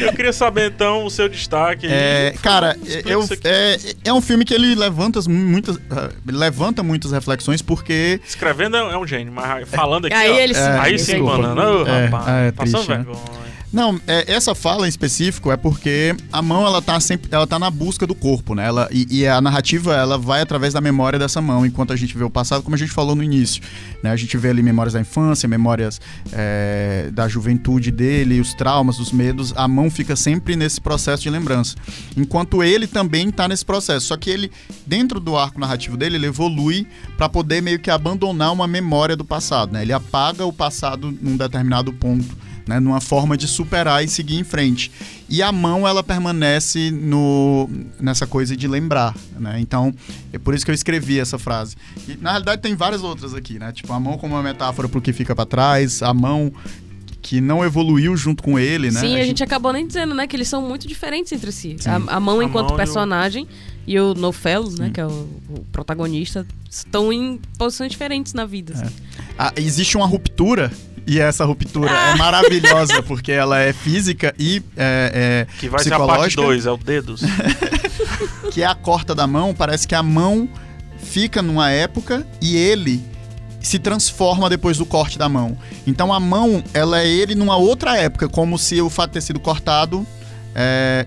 Eu 0.00 0.12
queria 0.12 0.32
saber 0.32 0.70
então 0.70 1.04
o 1.04 1.10
seu 1.10 1.28
destaque. 1.28 1.86
É, 1.88 2.34
cara, 2.42 2.76
eu, 3.06 3.26
é, 3.44 3.78
é 4.04 4.12
um 4.12 4.20
filme 4.20 4.44
que 4.44 4.52
ele 4.52 4.74
levanta 4.74 5.20
muitas, 5.28 5.78
ah, 5.90 6.10
levanta 6.26 6.82
muitas 6.82 7.12
reflexões 7.12 7.62
porque 7.62 8.20
Escrevendo 8.26 8.76
é 8.76 8.80
é 8.80 8.98
um 8.98 9.06
gênio, 9.06 9.32
mas 9.32 9.68
falando 9.68 10.06
aqui. 10.06 10.14
Aí 10.14 10.32
ó, 10.32 10.38
ele 10.38 10.54
É, 10.54 10.78
Aí 10.78 10.98
sim. 10.98 11.20
Ô, 11.20 11.86
É, 11.86 12.06
rapaz, 12.06 12.28
é 12.28 12.52
passando 12.52 12.84
triste, 12.84 12.90
né? 12.90 12.96
vergonha. 12.96 13.53
Não, 13.74 14.00
é, 14.06 14.32
essa 14.32 14.54
fala 14.54 14.86
em 14.86 14.88
específico 14.88 15.50
é 15.50 15.56
porque 15.56 16.14
a 16.32 16.40
mão 16.40 16.64
ela 16.64 16.80
tá 16.80 17.00
sempre, 17.00 17.28
ela 17.32 17.44
tá 17.44 17.58
na 17.58 17.68
busca 17.72 18.06
do 18.06 18.14
corpo, 18.14 18.54
né? 18.54 18.64
Ela, 18.64 18.88
e, 18.92 19.04
e 19.10 19.26
a 19.26 19.40
narrativa 19.40 19.96
ela 19.96 20.16
vai 20.16 20.42
através 20.42 20.72
da 20.72 20.80
memória 20.80 21.18
dessa 21.18 21.42
mão, 21.42 21.66
enquanto 21.66 21.92
a 21.92 21.96
gente 21.96 22.16
vê 22.16 22.22
o 22.22 22.30
passado, 22.30 22.62
como 22.62 22.76
a 22.76 22.78
gente 22.78 22.92
falou 22.92 23.16
no 23.16 23.22
início, 23.22 23.60
né? 24.00 24.12
A 24.12 24.16
gente 24.16 24.36
vê 24.36 24.50
ali 24.50 24.62
memórias 24.62 24.92
da 24.92 25.00
infância, 25.00 25.48
memórias 25.48 26.00
é, 26.32 27.10
da 27.12 27.26
juventude 27.26 27.90
dele, 27.90 28.40
os 28.40 28.54
traumas, 28.54 29.00
os 29.00 29.10
medos. 29.10 29.52
A 29.56 29.66
mão 29.66 29.90
fica 29.90 30.14
sempre 30.14 30.54
nesse 30.54 30.80
processo 30.80 31.24
de 31.24 31.30
lembrança, 31.30 31.74
enquanto 32.16 32.62
ele 32.62 32.86
também 32.86 33.28
tá 33.28 33.48
nesse 33.48 33.64
processo. 33.64 34.06
Só 34.06 34.16
que 34.16 34.30
ele 34.30 34.52
dentro 34.86 35.18
do 35.18 35.36
arco 35.36 35.58
narrativo 35.58 35.96
dele 35.96 36.14
ele 36.14 36.26
evolui 36.26 36.86
para 37.16 37.28
poder 37.28 37.60
meio 37.60 37.80
que 37.80 37.90
abandonar 37.90 38.52
uma 38.52 38.68
memória 38.68 39.16
do 39.16 39.24
passado, 39.24 39.72
né? 39.72 39.82
Ele 39.82 39.92
apaga 39.92 40.46
o 40.46 40.52
passado 40.52 41.10
num 41.20 41.36
determinado 41.36 41.92
ponto 41.92 42.36
né, 42.66 42.80
numa 42.80 43.00
forma 43.00 43.36
de 43.36 43.46
superar 43.46 44.02
e 44.04 44.08
seguir 44.08 44.36
em 44.38 44.44
frente. 44.44 44.90
E 45.28 45.42
a 45.42 45.50
mão 45.52 45.86
ela 45.86 46.02
permanece 46.02 46.90
no 46.90 47.68
nessa 48.00 48.26
coisa 48.26 48.56
de 48.56 48.66
lembrar, 48.68 49.14
né? 49.38 49.58
Então, 49.60 49.92
é 50.32 50.38
por 50.38 50.54
isso 50.54 50.64
que 50.64 50.70
eu 50.70 50.74
escrevi 50.74 51.18
essa 51.20 51.38
frase. 51.38 51.76
E, 52.08 52.16
na 52.20 52.30
realidade 52.30 52.62
tem 52.62 52.74
várias 52.74 53.02
outras 53.02 53.34
aqui, 53.34 53.58
né? 53.58 53.72
Tipo 53.72 53.92
a 53.92 54.00
mão 54.00 54.16
como 54.18 54.34
uma 54.34 54.42
metáfora 54.42 54.88
pro 54.88 55.00
que 55.00 55.12
fica 55.12 55.34
para 55.34 55.44
trás, 55.46 56.02
a 56.02 56.12
mão 56.14 56.52
que 57.20 57.40
não 57.40 57.64
evoluiu 57.64 58.14
junto 58.16 58.42
com 58.42 58.58
ele, 58.58 58.90
né? 58.90 59.00
Sim, 59.00 59.16
a 59.18 59.24
gente 59.24 59.42
acabou 59.42 59.72
nem 59.72 59.86
dizendo, 59.86 60.14
né? 60.14 60.26
Que 60.26 60.36
eles 60.36 60.46
são 60.48 60.60
muito 60.60 60.86
diferentes 60.86 61.32
entre 61.32 61.50
si. 61.52 61.76
A, 61.86 62.16
a 62.16 62.20
mão 62.20 62.40
A 62.40 62.44
enquanto 62.44 62.66
mão 62.66 62.74
o- 62.74 62.76
personagem 62.76 63.48
e 63.86 63.98
o 63.98 64.12
Nofelos, 64.14 64.78
né? 64.78 64.90
Que 64.92 65.00
é 65.00 65.06
o, 65.06 65.10
o 65.48 65.64
protagonista, 65.72 66.46
estão 66.70 67.10
em 67.12 67.40
posições 67.58 67.90
diferentes 67.90 68.34
na 68.34 68.44
vida. 68.44 68.74
assim. 68.74 68.94
Ah, 69.38 69.52
existe 69.56 69.96
uma 69.96 70.06
ruptura 70.06 70.70
e 71.06 71.20
essa 71.20 71.44
ruptura 71.44 71.90
é 71.90 72.16
maravilhosa 72.16 73.02
porque 73.04 73.32
ela 73.32 73.58
é 73.60 73.72
física 73.72 74.34
e 74.38 74.62
é, 74.76 75.46
é 75.48 75.58
Que 75.58 75.68
vai 75.68 75.82
ser 75.82 75.92
a 75.92 75.98
parte 75.98 76.26
psicológica. 76.26 76.42
2, 76.42 76.66
é 76.66 76.70
o 76.70 76.76
dedos. 76.76 77.22
que 78.52 78.62
é 78.62 78.66
a 78.66 78.74
corta 78.74 79.14
da 79.14 79.26
mão, 79.26 79.54
parece 79.54 79.86
que 79.86 79.94
a 79.94 80.02
mão 80.02 80.48
fica 80.98 81.42
numa 81.42 81.70
época 81.70 82.26
e 82.40 82.56
ele 82.56 83.02
se 83.60 83.78
transforma 83.78 84.48
depois 84.50 84.78
do 84.78 84.84
corte 84.84 85.18
da 85.18 85.28
mão. 85.28 85.56
Então 85.86 86.12
a 86.12 86.20
mão, 86.20 86.62
ela 86.72 87.00
é 87.00 87.08
ele 87.08 87.34
numa 87.34 87.56
outra 87.56 87.96
época, 87.96 88.28
como 88.28 88.58
se 88.58 88.80
o 88.80 88.90
fato 88.90 89.10
de 89.10 89.14
ter 89.14 89.20
sido 89.22 89.40
cortado 89.40 90.06
é, 90.54 91.06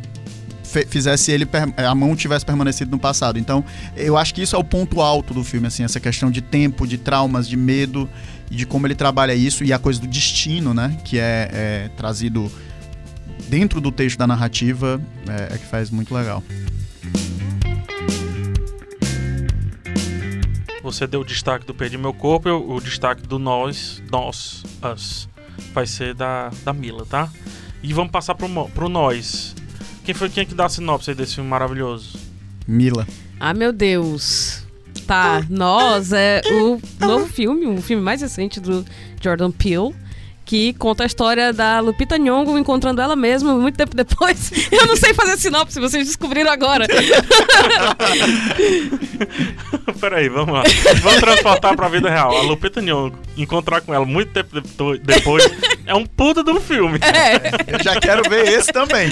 fizesse 0.89 1.31
ele 1.31 1.47
a 1.77 1.95
mão 1.95 2.15
tivesse 2.15 2.45
permanecido 2.45 2.91
no 2.91 2.99
passado. 2.99 3.37
Então 3.37 3.63
eu 3.95 4.17
acho 4.17 4.33
que 4.33 4.41
isso 4.41 4.55
é 4.55 4.59
o 4.59 4.63
ponto 4.63 5.01
alto 5.01 5.33
do 5.33 5.43
filme, 5.43 5.67
assim, 5.67 5.83
essa 5.83 5.99
questão 5.99 6.31
de 6.31 6.41
tempo, 6.41 6.87
de 6.87 6.97
traumas, 6.97 7.47
de 7.47 7.55
medo 7.55 8.09
e 8.51 8.55
de 8.55 8.65
como 8.65 8.87
ele 8.87 8.95
trabalha 8.95 9.33
isso 9.33 9.63
e 9.63 9.71
a 9.73 9.79
coisa 9.79 9.99
do 9.99 10.07
destino, 10.07 10.73
né, 10.73 10.97
que 11.03 11.19
é, 11.19 11.49
é 11.51 11.89
trazido 11.97 12.51
dentro 13.49 13.79
do 13.81 13.91
texto 13.91 14.17
da 14.17 14.27
narrativa 14.27 15.01
é, 15.27 15.55
é 15.55 15.57
que 15.57 15.65
faz 15.65 15.89
muito 15.89 16.13
legal. 16.13 16.43
Você 20.83 21.05
deu 21.05 21.21
o 21.21 21.25
destaque 21.25 21.65
do 21.65 21.73
Perdi 21.73 21.97
Meu 21.97 22.13
Corpo, 22.13 22.47
eu- 22.47 22.69
o 22.71 22.79
destaque 22.79 23.21
do 23.27 23.37
Nós, 23.37 24.01
Nós, 24.09 24.63
Us, 24.93 25.27
vai 25.73 25.85
ser 25.85 26.13
da, 26.13 26.49
da 26.63 26.71
Mila, 26.71 27.05
tá? 27.05 27.29
E 27.83 27.91
vamos 27.93 28.11
passar 28.11 28.35
pro, 28.35 28.47
pro 28.69 28.87
Nós. 28.87 29.53
Quem 30.05 30.15
foi 30.15 30.29
quem 30.29 30.43
é 30.43 30.45
que 30.45 30.55
dá 30.55 30.65
a 30.65 30.69
sinopse 30.69 31.09
aí 31.09 31.15
desse 31.15 31.35
filme 31.35 31.49
maravilhoso? 31.49 32.17
Mila. 32.65 33.05
Ah, 33.39 33.53
meu 33.53 33.73
Deus. 33.73 34.63
Tá, 35.07 35.41
Nós 35.49 36.11
é 36.11 36.41
o 36.51 36.79
novo 36.99 37.27
filme, 37.27 37.65
o 37.65 37.81
filme 37.81 38.03
mais 38.03 38.21
recente 38.21 38.59
do 38.59 38.85
Jordan 39.21 39.51
Peele, 39.51 39.95
que 40.45 40.73
conta 40.73 41.03
a 41.03 41.05
história 41.05 41.51
da 41.53 41.79
Lupita 41.79 42.17
Nyong'o 42.17 42.57
encontrando 42.57 43.01
ela 43.01 43.15
mesma 43.15 43.53
muito 43.55 43.75
tempo 43.77 43.95
depois. 43.95 44.51
Eu 44.71 44.85
não 44.85 44.95
sei 44.95 45.13
fazer 45.13 45.37
sinopse, 45.37 45.79
vocês 45.79 46.07
descobriram 46.07 46.51
agora. 46.51 46.85
Peraí, 49.99 50.29
vamos 50.29 50.53
lá. 50.53 50.63
Vamos 51.01 51.19
transportar 51.19 51.75
pra 51.75 51.87
vida 51.89 52.09
real. 52.09 52.35
A 52.35 52.41
Lupita 52.41 52.81
Nyong'o 52.81 53.13
encontrar 53.35 53.81
com 53.81 53.93
ela 53.93 54.05
muito 54.05 54.31
tempo 54.31 54.53
depo- 54.61 54.97
depois 54.97 55.49
é 55.85 55.93
um 55.95 56.05
puta 56.05 56.43
do 56.43 56.59
filme. 56.61 56.99
É, 57.01 57.73
Eu 57.75 57.83
já 57.83 57.99
quero 57.99 58.29
ver 58.29 58.47
esse 58.47 58.71
também. 58.71 59.09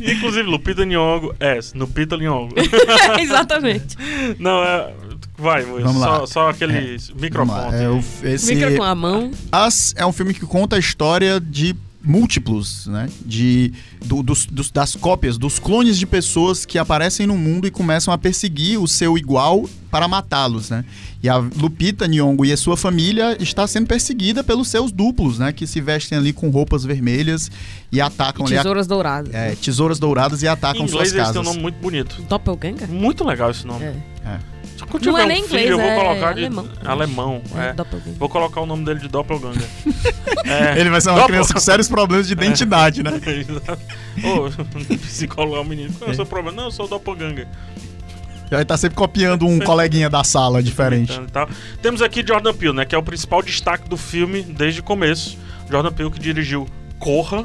Inclusive, 0.00 0.42
Lupita 0.48 0.84
Nyong'o, 0.84 1.34
é, 1.40 1.58
Lupita 1.74 2.16
Nyong'o. 2.16 2.54
exatamente. 3.20 3.96
Não, 4.38 4.62
é... 4.62 4.92
Vai, 5.38 5.64
Moisés. 5.64 5.84
Vamos 5.84 6.00
lá. 6.00 6.06
Só, 6.20 6.26
só 6.26 6.48
aquele 6.50 6.72
Vamos 6.98 7.10
microfone. 7.20 7.74
é, 7.76 7.88
o- 7.90 8.02
esse, 8.24 8.54
Micro 8.54 8.76
com 8.76 8.82
a 8.82 8.94
mão. 8.94 9.30
As 9.52 9.94
é 9.96 10.04
um 10.06 10.12
filme 10.12 10.32
que 10.32 10.46
conta 10.46 10.76
a 10.76 10.78
história 10.78 11.38
de 11.40 11.74
múltiplos, 12.02 12.86
né? 12.86 13.08
De, 13.24 13.72
do- 14.04 14.22
dos, 14.22 14.46
dos- 14.46 14.70
das 14.70 14.94
cópias, 14.94 15.36
dos 15.36 15.58
clones 15.58 15.98
de 15.98 16.06
pessoas 16.06 16.64
que 16.64 16.78
aparecem 16.78 17.26
no 17.26 17.36
mundo 17.36 17.66
e 17.66 17.70
começam 17.70 18.14
a 18.14 18.18
perseguir 18.18 18.78
o 18.80 18.86
seu 18.88 19.18
igual 19.18 19.68
para 19.90 20.06
matá-los, 20.08 20.70
né? 20.70 20.84
E 21.22 21.28
a 21.28 21.36
Lupita 21.36 22.06
Nyong'o 22.06 22.44
e 22.44 22.52
a 22.52 22.56
sua 22.56 22.76
família 22.76 23.36
está 23.42 23.66
sendo 23.66 23.86
perseguida 23.88 24.44
pelos 24.44 24.68
seus 24.68 24.92
duplos, 24.92 25.38
né? 25.40 25.52
Que 25.52 25.66
se 25.66 25.80
vestem 25.80 26.16
ali 26.16 26.32
com 26.32 26.48
roupas 26.48 26.84
vermelhas 26.84 27.50
e 27.90 28.00
atacam 28.00 28.46
ali 28.46 28.54
a- 28.56 28.62
Tesouras 28.62 28.86
douradas. 28.86 29.34
é, 29.34 29.54
tesouras 29.56 29.98
douradas 29.98 30.42
e 30.42 30.46
Em 30.46 30.48
atacam 30.48 30.82
inglês 30.86 31.08
suas 31.10 31.12
eles 31.12 31.12
têm 31.12 31.22
um 31.22 31.34
casas. 31.34 31.44
nome 31.44 31.60
muito 31.60 31.76
bonito. 31.80 32.22
Doppelganger? 32.28 32.88
Muito 32.88 33.24
legal 33.24 33.50
esse 33.50 33.66
nome. 33.66 33.84
É. 33.84 33.94
Só 34.24 34.30
quando 34.90 35.04
Não 35.06 35.12
tiver 35.12 35.22
é 35.22 35.24
um 35.24 35.28
nem 35.28 35.42
filho, 35.48 35.58
inglês, 35.58 35.70
eu 35.70 35.76
vou 35.78 35.86
é 35.86 35.96
colocar 35.96 36.32
de 36.32 36.44
alemão. 36.44 36.68
alemão. 36.84 37.42
É, 37.54 37.68
é. 37.68 37.74
Vou 38.18 38.28
colocar 38.28 38.60
o 38.60 38.66
nome 38.66 38.84
dele 38.84 39.00
de 39.00 39.08
Doppelganger. 39.08 39.66
é. 40.44 40.80
Ele 40.80 40.90
vai 40.90 41.00
ser 41.00 41.10
uma 41.10 41.16
Doppel- 41.16 41.34
criança 41.34 41.52
com 41.54 41.60
sérios 41.60 41.88
problemas 41.88 42.26
de 42.26 42.32
identidade, 42.32 43.02
né? 43.02 43.10
Ô, 44.24 44.48
psicólogo 44.98 45.56
é 45.56 45.60
um 45.60 45.64
menino. 45.64 45.92
Qual 45.94 46.08
é 46.08 46.12
o 46.12 46.16
seu 46.16 46.26
problema? 46.26 46.56
Não, 46.56 46.64
eu 46.64 46.70
sou 46.70 46.86
o 46.86 46.88
Doppelganger. 46.88 47.46
Ele 48.50 48.64
tá 48.64 48.76
sempre 48.76 48.96
copiando 48.96 49.44
um 49.46 49.58
coleguinha 49.58 50.08
da 50.08 50.22
sala 50.22 50.62
diferente. 50.62 51.12
Então, 51.12 51.26
tal. 51.26 51.48
Temos 51.82 52.00
aqui 52.00 52.24
Jordan 52.26 52.54
Peele, 52.54 52.74
né? 52.74 52.84
Que 52.84 52.94
é 52.94 52.98
o 52.98 53.02
principal 53.02 53.42
destaque 53.42 53.88
do 53.88 53.96
filme 53.96 54.42
desde 54.42 54.80
o 54.80 54.82
começo. 54.84 55.36
Jordan 55.68 55.90
Peele 55.92 56.10
que 56.12 56.20
dirigiu 56.20 56.66
Corra, 57.00 57.44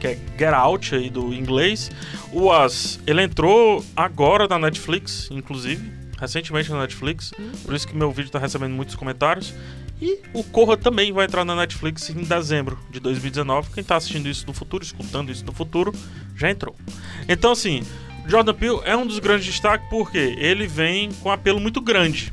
que 0.00 0.06
é 0.08 0.18
Get 0.36 0.52
Out 0.52 0.94
aí 0.96 1.08
do 1.10 1.32
inglês. 1.32 1.92
O 2.32 2.50
As, 2.50 2.98
ele 3.06 3.22
entrou 3.22 3.84
agora 3.94 4.48
na 4.48 4.58
Netflix, 4.58 5.28
inclusive, 5.30 5.92
recentemente 6.22 6.70
na 6.70 6.78
Netflix. 6.80 7.32
Por 7.64 7.74
isso 7.74 7.86
que 7.86 7.96
meu 7.96 8.12
vídeo 8.12 8.30
tá 8.30 8.38
recebendo 8.38 8.72
muitos 8.72 8.94
comentários. 8.94 9.52
E 10.00 10.20
o 10.32 10.44
Corra 10.44 10.76
também 10.76 11.12
vai 11.12 11.26
entrar 11.26 11.44
na 11.44 11.56
Netflix 11.56 12.08
em 12.10 12.22
dezembro 12.22 12.78
de 12.90 13.00
2019. 13.00 13.70
Quem 13.74 13.82
tá 13.82 13.96
assistindo 13.96 14.28
isso 14.28 14.46
no 14.46 14.52
futuro, 14.52 14.84
escutando 14.84 15.32
isso 15.32 15.44
no 15.44 15.52
futuro, 15.52 15.92
já 16.36 16.48
entrou. 16.48 16.76
Então, 17.28 17.50
assim, 17.50 17.82
Jordan 18.26 18.54
Peele 18.54 18.80
é 18.84 18.96
um 18.96 19.04
dos 19.04 19.18
grandes 19.18 19.46
destaques 19.46 19.88
porque 19.90 20.36
ele 20.38 20.66
vem 20.66 21.10
com 21.20 21.28
um 21.28 21.32
apelo 21.32 21.58
muito 21.58 21.80
grande 21.80 22.32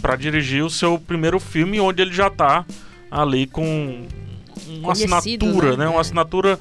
para 0.00 0.16
dirigir 0.16 0.64
o 0.64 0.70
seu 0.70 0.98
primeiro 0.98 1.38
filme, 1.38 1.78
onde 1.78 2.00
ele 2.00 2.12
já 2.12 2.30
tá 2.30 2.64
ali 3.10 3.46
com 3.46 4.06
uma 4.66 4.94
Conhecido, 4.94 5.14
assinatura, 5.14 5.76
né? 5.76 5.84
né? 5.84 5.90
Uma 5.90 6.00
assinatura 6.00 6.58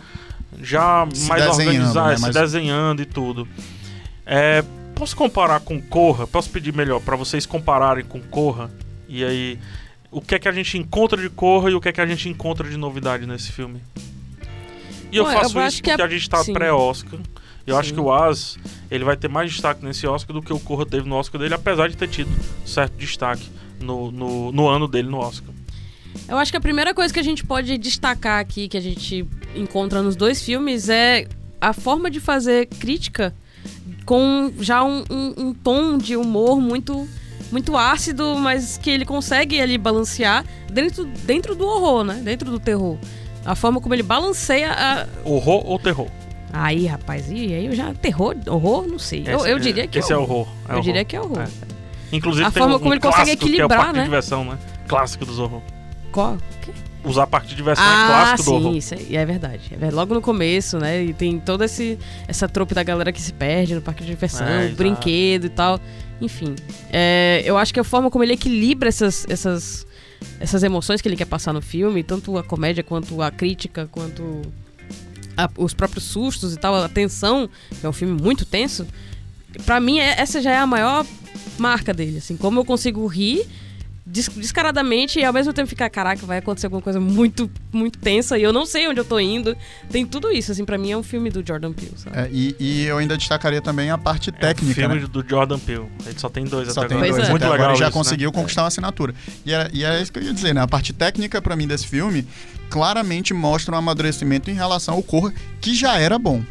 já 0.62 1.08
Se 1.14 1.30
mais 1.30 1.48
organizada, 1.48 2.12
né? 2.12 2.18
se 2.18 2.32
desenhando 2.32 3.02
e 3.02 3.06
tudo. 3.06 3.48
É, 4.26 4.64
posso 5.02 5.16
comparar 5.16 5.60
com 5.62 5.82
Corra? 5.82 6.28
Posso 6.28 6.48
pedir 6.52 6.72
melhor 6.76 7.02
para 7.02 7.16
vocês 7.16 7.48
compararem 7.48 8.06
com 8.06 8.22
Corra? 8.22 8.70
E 9.10 9.26
aí, 9.26 9.58
o 10.12 10.22
que 10.22 10.36
é 10.36 10.40
que 10.40 10.48
a 10.48 10.52
gente 10.52 10.78
encontra 10.78 11.20
de 11.20 11.28
Corra 11.28 11.72
e 11.72 11.74
o 11.74 11.82
que 11.82 11.90
é 11.90 11.92
que 11.92 12.00
a 12.00 12.06
gente 12.06 12.30
encontra 12.30 12.70
de 12.70 12.78
novidade 12.78 13.26
nesse 13.26 13.52
filme? 13.52 13.82
E 15.12 15.18
eu 15.18 15.24
Bom, 15.24 15.32
eu 15.32 15.38
faço 15.40 15.58
acho 15.58 15.68
isso 15.70 15.82
que 15.82 15.90
porque 15.90 16.04
é- 16.04 16.06
a 16.06 16.08
gente 16.08 16.30
tá 16.30 16.44
pré-Oscar. 16.46 17.20
Eu 17.66 17.80
acho 17.80 17.90
Sim. 17.90 17.96
que 17.96 18.00
o 18.02 18.14
As, 18.14 18.60
ele 18.92 19.04
vai 19.04 19.18
ter 19.18 19.28
mais 19.28 19.52
destaque 19.52 19.84
nesse 19.84 20.06
Oscar 20.06 20.36
do 20.36 20.42
que 20.42 20.54
o 20.54 20.60
Corra 20.60 20.86
teve 20.86 21.10
no 21.10 21.16
Oscar 21.16 21.42
dele, 21.42 21.56
apesar 21.56 21.90
de 21.90 21.98
ter 21.98 22.08
tido 22.08 22.30
certo 22.64 22.94
destaque 22.96 23.50
no, 23.80 24.12
no, 24.12 24.52
no 24.52 24.68
ano 24.68 24.88
dele 24.88 25.10
no 25.10 25.18
Oscar. 25.18 25.50
Eu 26.28 26.38
acho 26.38 26.52
que 26.52 26.58
a 26.58 26.62
primeira 26.62 26.94
coisa 26.94 27.12
que 27.12 27.20
a 27.20 27.24
gente 27.24 27.44
pode 27.44 27.76
destacar 27.80 28.40
aqui, 28.40 28.68
que 28.68 28.78
a 28.78 28.82
gente 28.82 29.26
encontra 29.56 30.04
nos 30.04 30.16
dois 30.16 30.44
filmes, 30.44 30.90
é 30.90 31.28
a 31.60 31.74
forma 31.74 32.12
de 32.12 32.20
fazer 32.20 32.68
crítica 32.68 33.34
com 34.06 34.52
já 34.60 34.84
um, 34.84 35.04
um- 35.10 35.34
um 35.38 35.54
tom 35.54 35.98
de 35.98 36.16
humor 36.18 36.60
muito 36.60 37.08
muito 37.52 37.76
ácido, 37.76 38.36
mas 38.38 38.78
que 38.78 38.90
ele 38.90 39.04
consegue 39.04 39.60
ali 39.60 39.78
balancear 39.78 40.46
dentro, 40.72 41.04
dentro 41.04 41.54
do 41.54 41.66
horror, 41.68 42.04
né? 42.06 42.22
Dentro 42.24 42.50
do 42.50 42.58
terror. 42.58 42.98
A 43.46 43.56
forma 43.56 43.82
como 43.82 43.94
ele 43.94 44.04
balanceia 44.04 44.72
a... 44.72 45.06
Horror 45.26 45.66
ou 45.68 45.78
terror? 45.78 46.08
Aí, 46.54 46.86
rapaz, 46.86 47.30
e 47.30 47.54
aí 47.54 47.66
eu 47.66 47.76
já... 47.76 47.94
Terror? 47.94 48.38
Horror? 48.48 48.88
Não 48.88 48.98
sei. 48.98 49.24
Eu, 49.28 49.40
Esse- 49.40 49.50
eu 49.52 49.60
diria 49.60 49.86
que 49.86 50.00
Esse 50.00 50.14
é 50.14 50.16
é 50.16 50.18
horror. 50.18 50.48
é 50.48 50.70
eu 50.70 50.72
horror. 50.76 50.82
diria 50.84 51.04
que 51.04 51.16
é 51.16 51.20
horror. 51.22 51.40
É. 51.40 51.48
Inclusive 52.16 52.46
A 52.46 52.52
tem 52.52 52.62
forma 52.62 52.76
um, 52.76 52.80
como 52.80 52.92
um 52.92 52.94
ele 52.94 53.02
consegue 53.02 53.36
clássico 53.36 53.38
que 53.40 53.44
é 53.44 53.48
o 53.48 53.50
equilibrar, 53.56 53.80
parque 53.80 53.94
né? 53.94 54.00
de 54.00 54.06
diversão, 54.06 54.46
né? 54.46 54.58
Clássico 54.88 55.26
dos 55.26 55.38
horror. 55.40 55.62
Qual? 56.14 56.38
Usar 57.04 57.26
parque 57.28 57.48
de 57.48 57.56
diversão 57.56 57.84
é 57.84 57.88
Ah, 57.88 58.06
clássico 58.08 58.38
do 58.52 58.58
sim, 58.58 58.64
horror. 58.66 58.76
isso 58.78 58.94
aí 58.94 59.16
é 59.16 59.26
verdade. 59.26 59.62
É 59.68 59.70
verdade. 59.72 59.96
Logo 59.96 60.14
no 60.14 60.22
começo, 60.22 60.78
né? 60.78 61.04
E 61.04 61.14
tem 61.14 61.40
toda 61.40 61.66
esse, 61.66 61.98
essa 62.28 62.48
trope 62.48 62.76
da 62.76 62.84
galera 62.84 63.12
que 63.12 63.20
se 63.22 63.34
perde 63.34 63.74
no 63.74 63.82
parque 63.82 64.04
de 64.04 64.10
diversão, 64.10 64.46
É, 64.48 64.70
brinquedo 64.70 65.46
e 65.46 65.50
tal. 65.50 65.80
Enfim. 66.22 66.54
é, 66.94 67.42
eu 67.44 67.58
acho 67.58 67.74
que 67.74 67.80
a 67.80 67.84
forma 67.84 68.12
como 68.12 68.24
ele 68.24 68.34
equilibra 68.34 68.88
essas, 68.90 69.26
essas, 69.28 69.88
essas 70.40 70.62
emoções 70.62 71.02
que 71.02 71.08
ele 71.10 71.16
quer 71.16 71.26
passar 71.26 71.52
no 71.52 71.62
filme, 71.62 72.04
tanto 72.04 72.38
a 72.38 72.44
comédia 72.44 72.84
quanto 72.84 73.20
a 73.24 73.32
crítica, 73.32 73.90
quanto 73.92 74.44
a- 75.36 75.50
os 75.58 75.74
próprios 75.74 76.04
sustos 76.06 76.54
e 76.54 76.58
tal, 76.58 76.76
a 76.76 76.88
tensão, 76.88 77.50
que 77.80 77.84
é 77.84 77.90
um 77.90 77.94
filme 77.94 78.22
muito 78.22 78.46
tenso. 78.46 78.86
Pra 79.66 79.80
mim, 79.80 79.98
é- 79.98 80.22
essa 80.22 80.40
já 80.40 80.52
é 80.52 80.58
a 80.58 80.68
maior 80.68 81.04
marca 81.58 81.92
dele, 81.92 82.20
assim, 82.20 82.38
como 82.38 82.60
eu 82.60 82.66
consigo 82.66 83.06
rir 83.08 83.48
descaradamente 84.06 85.20
e 85.20 85.24
ao 85.26 85.32
mesmo 85.32 85.54
tempo 85.54 85.68
ficar, 85.68 85.90
caraca, 85.90 86.26
vai 86.26 86.40
acontecer 86.40 86.66
alguma 86.66 86.82
coisa 86.82 87.00
muito, 87.00 87.50
muito 87.72 88.00
tensa 88.00 88.38
e 88.38 88.44
eu 88.44 88.52
não 88.52 88.66
sei 88.66 88.88
onde 88.88 89.00
eu 89.00 89.06
tô 89.06 89.20
indo. 89.20 89.56
Tem 89.92 90.06
tudo 90.06 90.32
isso, 90.32 90.52
assim, 90.52 90.66
pra 90.66 90.78
mim 90.78 90.92
é 90.92 90.98
um 90.98 91.04
filme 91.04 91.30
do 91.30 91.44
Jordan 91.46 91.72
Peele, 91.72 91.94
sabe? 91.98 92.18
É, 92.18 92.30
e, 92.32 92.56
e 92.60 92.86
eu 92.86 92.98
ainda 92.98 93.18
destacaria 93.18 93.62
também 93.62 93.90
a 93.92 93.98
parte 93.98 94.30
É 94.30 94.34
um 94.34 94.40
técnica, 94.40 94.74
filme 94.74 94.96
né? 95.02 95.08
do 95.08 95.26
Jordan 95.28 95.60
Peele. 95.60 95.86
Ele 96.06 96.20
só 96.20 96.30
tem 96.30 96.46
dois 96.46 96.74
Só 96.74 96.82
até 96.82 96.90
tem 96.90 96.98
agora. 96.98 97.12
Dois 97.14 97.28
é. 97.28 97.30
Muito 97.30 97.44
até 97.44 97.52
legal 97.52 97.66
agora 97.66 97.80
já 97.80 97.88
isso, 97.88 97.98
né? 97.98 98.04
conseguiu 98.04 98.32
conquistar 98.32 98.62
uma 98.64 98.68
assinatura. 98.68 99.14
E 99.46 99.54
é, 99.54 99.70
e 99.72 99.84
é 99.84 100.02
isso 100.02 100.12
que 100.12 100.20
eu 100.20 100.24
ia 100.24 100.34
dizer, 100.34 100.54
né? 100.54 100.62
A 100.62 100.68
parte 100.68 100.94
técnica 100.94 101.42
pra 101.42 101.56
mim 101.56 101.68
desse 101.68 101.88
filme 101.88 102.28
claramente 102.70 103.34
mostra 103.34 103.76
um 103.76 103.78
amadurecimento 103.78 104.50
em 104.50 104.54
relação 104.54 104.96
ao 104.96 105.04
Corra, 105.04 105.34
que 105.60 105.76
já 105.76 106.00
era 106.00 106.18
bom. 106.18 106.44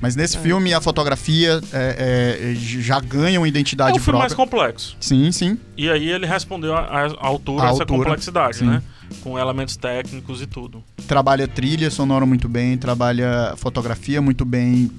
Mas 0.00 0.14
nesse 0.14 0.36
É. 0.36 0.40
filme 0.40 0.72
a 0.72 0.80
fotografia 0.80 1.60
é, 1.72 2.52
é, 2.52 2.54
já 2.56 3.00
ganha 3.00 3.40
uma 3.40 3.46
É 3.46 3.50
identidade 3.50 3.98
um 3.98 4.02
filme 4.02 4.18
mais 4.18 4.32
própria. 4.32 4.50
complexo. 4.58 4.96
Sim, 5.00 5.32
sim. 5.32 5.58
E 5.76 5.90
aí 5.90 6.08
ele 6.08 6.26
respondeu 6.26 6.74
à 6.76 7.10
altura 7.18 7.64
À 7.64 7.70
essa 7.70 7.82
altura, 7.82 8.04
complexidade, 8.04 8.58
sim. 8.58 8.66
né? 8.66 8.82
Com 9.22 9.38
elementos 9.38 9.76
técnicos 9.76 10.42
e 10.42 10.46
tudo. 10.46 10.84
Trabalha 11.06 11.48
trilha 11.48 11.90
sonora 11.90 12.26
muito 12.26 12.48
bem, 12.48 12.76
trabalha 12.76 13.54
fotografia 13.56 14.20
muito 14.20 14.44
bem. 14.44 14.90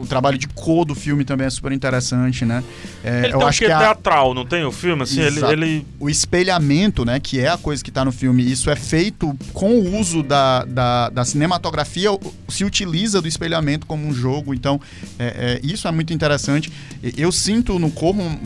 É, 0.00 0.02
é, 0.02 0.04
o 0.04 0.06
trabalho 0.06 0.38
de 0.38 0.48
cor 0.48 0.84
do 0.84 0.94
filme 0.94 1.24
também 1.24 1.46
é 1.46 1.50
super 1.50 1.72
interessante, 1.72 2.44
né? 2.44 2.62
É, 3.04 3.18
Ele 3.18 3.26
eu 3.28 3.38
tem 3.38 3.44
um 3.44 3.46
acho 3.48 3.58
quê 3.58 3.66
que 3.66 3.72
a- 3.72 3.78
teatral, 3.78 4.34
não 4.34 4.44
tem 4.44 4.64
o 4.64 4.72
filme? 4.72 5.02
Assim, 5.02 5.20
ele, 5.20 5.40
ele 5.46 5.86
o 5.98 6.08
espelhamento, 6.08 7.04
né, 7.04 7.18
que 7.20 7.38
é 7.40 7.48
a 7.48 7.56
coisa 7.58 7.82
que 7.82 7.90
está 7.90 8.04
no 8.04 8.12
filme, 8.12 8.42
isso 8.50 8.70
é 8.70 8.76
feito 8.76 9.36
com 9.52 9.70
o 9.78 9.98
uso 9.98 10.22
da, 10.22 10.64
da, 10.64 11.08
da 11.10 11.24
cinematografia, 11.24 12.10
se 12.48 12.64
utiliza 12.64 13.20
do 13.20 13.28
espelhamento 13.28 13.86
como 13.86 14.06
um 14.06 14.12
jogo, 14.14 14.54
então 14.54 14.80
é, 15.18 15.60
é, 15.62 15.66
isso 15.66 15.86
é 15.86 15.90
muito 15.90 16.12
interessante. 16.12 16.72
Eu 17.16 17.30
sinto 17.32 17.78
no 17.78 17.90
Corro 17.90 18.22
um, 18.22 18.38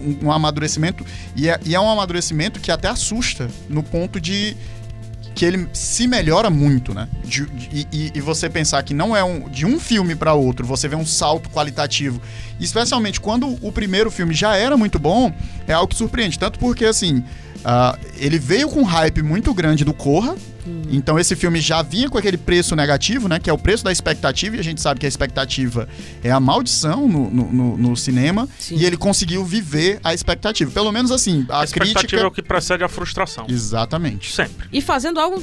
um- 0.00 0.26
um 0.26 0.32
amadurecimento, 0.32 1.04
e 1.34 1.48
é, 1.48 1.58
e 1.64 1.74
é 1.74 1.80
um 1.80 1.90
amadurecimento 1.90 2.60
que 2.60 2.70
até 2.70 2.88
assusta, 2.88 3.48
no 3.68 3.82
ponto 3.82 4.20
de 4.20 4.56
que 5.36 5.44
ele 5.44 5.68
se 5.70 6.08
melhora 6.08 6.48
muito, 6.48 6.94
né? 6.94 7.06
De- 7.22 7.44
de- 7.44 7.86
e, 7.92 8.10
e 8.14 8.20
você 8.22 8.48
pensar 8.48 8.82
que 8.82 8.94
não 8.94 9.14
é 9.14 9.22
um, 9.22 9.48
de 9.50 9.66
um 9.66 9.78
filme 9.78 10.14
para 10.16 10.32
outro, 10.32 10.66
você 10.66 10.88
vê 10.88 10.96
um 10.96 11.04
salto 11.04 11.50
qualitativo. 11.50 12.20
Especialmente 12.58 13.20
quando 13.20 13.46
o 13.62 13.70
primeiro 13.70 14.10
filme 14.10 14.32
já 14.32 14.56
era 14.56 14.78
muito 14.78 14.98
bom, 14.98 15.30
é 15.68 15.74
algo 15.74 15.88
que 15.88 15.94
surpreende. 15.94 16.38
Tanto 16.38 16.58
porque, 16.58 16.86
assim, 16.86 17.22
ah, 17.68 17.98
ele 18.16 18.38
veio 18.38 18.68
com 18.68 18.80
um 18.80 18.84
hype 18.84 19.22
muito 19.22 19.52
grande 19.52 19.84
do 19.84 19.92
Corra. 19.92 20.36
Então 20.90 21.16
esse 21.16 21.36
filme 21.36 21.60
já 21.60 21.80
vinha 21.82 22.08
com 22.10 22.18
aquele 22.18 22.36
preço 22.36 22.74
negativo, 22.74 23.28
né? 23.28 23.38
Que 23.38 23.48
é 23.48 23.52
o 23.52 23.58
preço 23.58 23.84
da 23.84 23.92
expectativa, 23.92 24.56
e 24.56 24.58
a 24.60 24.62
gente 24.62 24.80
sabe 24.80 24.98
que 24.98 25.06
a 25.06 25.08
expectativa 25.08 25.88
é 26.24 26.30
a 26.30 26.40
maldição 26.40 27.06
no, 27.08 27.30
no, 27.30 27.52
no- 27.52 27.76
no 27.76 27.96
cinema. 27.96 28.48
Sim. 28.58 28.76
E 28.76 28.84
ele 28.84 28.96
conseguiu 28.96 29.44
viver 29.44 30.00
a 30.02 30.12
expectativa. 30.14 30.68
Pelo 30.72 30.90
menos 30.90 31.10
assim, 31.12 31.44
a, 31.48 31.60
a 31.60 31.64
expectativa 31.64 31.98
crítica. 32.00 32.20
é 32.20 32.26
o 32.26 32.30
que 32.32 32.42
precede 32.42 32.82
a 32.82 32.88
frustração. 32.88 33.46
Exatamente. 33.48 34.32
Sempre. 34.32 34.66
E 34.72 34.80
fazendo 34.80 35.20
algo 35.20 35.40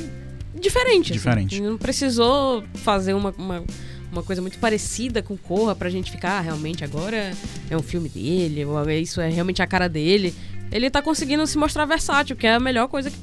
diferente. 0.59 1.05
assim. 1.12 1.13
Diferente. 1.13 1.62
Não 1.62 1.77
precisou 1.77 2.63
fazer 2.75 3.13
uma, 3.13 3.33
uma, 3.38 3.63
uma 4.12 4.23
coisa 4.23 4.41
muito 4.41 4.57
parecida 4.59 5.21
com 5.21 5.38
Corra 5.38 5.73
pra 5.73 5.89
gente 5.89 6.12
ficar, 6.12 6.38
ah, 6.39 6.41
realmente 6.41 6.83
agora 6.83 7.31
é 7.69 7.77
um 7.77 7.81
filme 7.83 8.09
dele, 8.09 8.65
ou 8.65 8.89
isso 8.89 9.21
é 9.21 9.29
realmente 9.29 9.62
a 9.62 9.67
cara 9.67 9.88
dele. 9.88 10.33
Ele 10.73 10.89
tá 10.89 11.01
conseguindo 11.01 11.45
se 11.45 11.57
mostrar 11.57 11.86
versátil, 11.86 12.36
que 12.36 12.47
é 12.47 12.55
a 12.55 12.59
melhor 12.59 12.88
coisa 12.88 13.12
que 13.12 13.17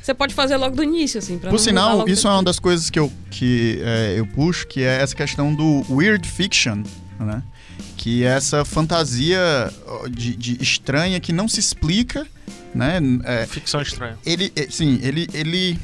você 0.00 0.14
pode 0.14 0.34
fazer 0.34 0.56
logo 0.56 0.76
do 0.76 0.82
início, 0.82 1.18
assim. 1.18 1.38
Pra 1.38 1.50
Por 1.50 1.58
sinal, 1.58 2.08
isso 2.08 2.28
é 2.28 2.30
uma 2.30 2.42
das 2.42 2.58
coisas 2.58 2.90
que 2.90 2.98
eu, 2.98 3.12
que, 3.30 3.80
é, 3.82 4.14
eu 4.16 4.26
puxo, 4.26 4.66
que 4.66 4.82
é 4.82 5.02
essa 5.02 5.14
questão 5.14 5.54
do 5.54 5.84
weird 5.90 6.26
fiction, 6.28 6.82
né? 7.18 7.42
Que 7.96 8.24
é 8.24 8.28
essa 8.28 8.64
fantasia 8.64 9.40
de, 10.10 10.36
de 10.36 10.62
estranha 10.62 11.18
que 11.20 11.32
não 11.32 11.48
se 11.48 11.60
explica, 11.60 12.26
né? 12.74 13.00
É, 13.24 13.46
Ficção 13.46 13.82
estranha. 13.82 14.16
ele, 14.24 14.52
é, 14.56 14.66
sim, 14.70 14.98
ele, 15.02 15.28
ele, 15.34 15.78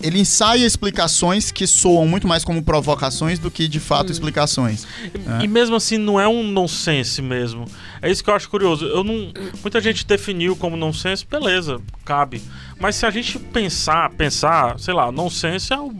ele 0.00 0.20
ensaia 0.20 0.64
explicações 0.64 1.50
que 1.50 1.66
soam 1.66 2.06
muito 2.06 2.28
mais 2.28 2.44
como 2.44 2.62
provocações 2.62 3.38
do 3.38 3.50
que 3.50 3.66
de 3.66 3.80
fato 3.80 4.12
explicações. 4.12 4.86
E, 5.40 5.44
e 5.44 5.48
mesmo 5.48 5.76
assim 5.76 5.96
não 5.96 6.20
é 6.20 6.28
um 6.28 6.42
nonsense 6.42 7.22
mesmo. 7.22 7.64
É 8.02 8.10
isso 8.10 8.22
que 8.22 8.30
eu 8.30 8.34
acho 8.34 8.48
curioso. 8.48 8.84
Eu 8.84 9.02
não, 9.02 9.32
muita 9.62 9.80
gente 9.80 10.06
definiu 10.06 10.54
como 10.54 10.76
nonsense, 10.76 11.26
beleza, 11.26 11.80
cabe. 12.04 12.42
Mas 12.78 12.96
se 12.96 13.06
a 13.06 13.10
gente 13.10 13.38
pensar, 13.38 14.10
pensar, 14.10 14.78
sei 14.78 14.94
lá, 14.94 15.10
nonsense 15.10 15.72
é 15.72 15.78
o 15.78 15.92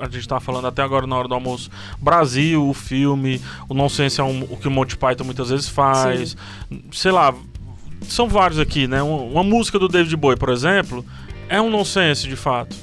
a 0.00 0.08
gente 0.08 0.26
tá 0.26 0.40
falando 0.40 0.66
até 0.66 0.82
agora 0.82 1.06
na 1.06 1.16
hora 1.16 1.28
do 1.28 1.34
almoço, 1.34 1.70
Brasil, 2.00 2.68
o 2.68 2.74
filme, 2.74 3.40
o 3.68 3.74
nonsense 3.74 4.20
é 4.20 4.24
um, 4.24 4.42
o 4.42 4.56
que 4.56 4.66
o 4.66 4.70
Monty 4.70 4.96
Python 4.96 5.22
muitas 5.22 5.50
vezes 5.50 5.68
faz. 5.68 6.36
Sei 6.92 7.12
lá, 7.12 7.32
são 8.02 8.28
vários 8.28 8.58
aqui, 8.58 8.86
né? 8.86 9.02
Uma, 9.02 9.22
uma 9.22 9.44
música 9.44 9.78
do 9.78 9.88
David 9.88 10.16
Bowie, 10.16 10.36
por 10.36 10.48
exemplo, 10.48 11.04
é 11.48 11.60
um 11.60 11.70
nonsense 11.70 12.28
de 12.28 12.36
fato. 12.36 12.76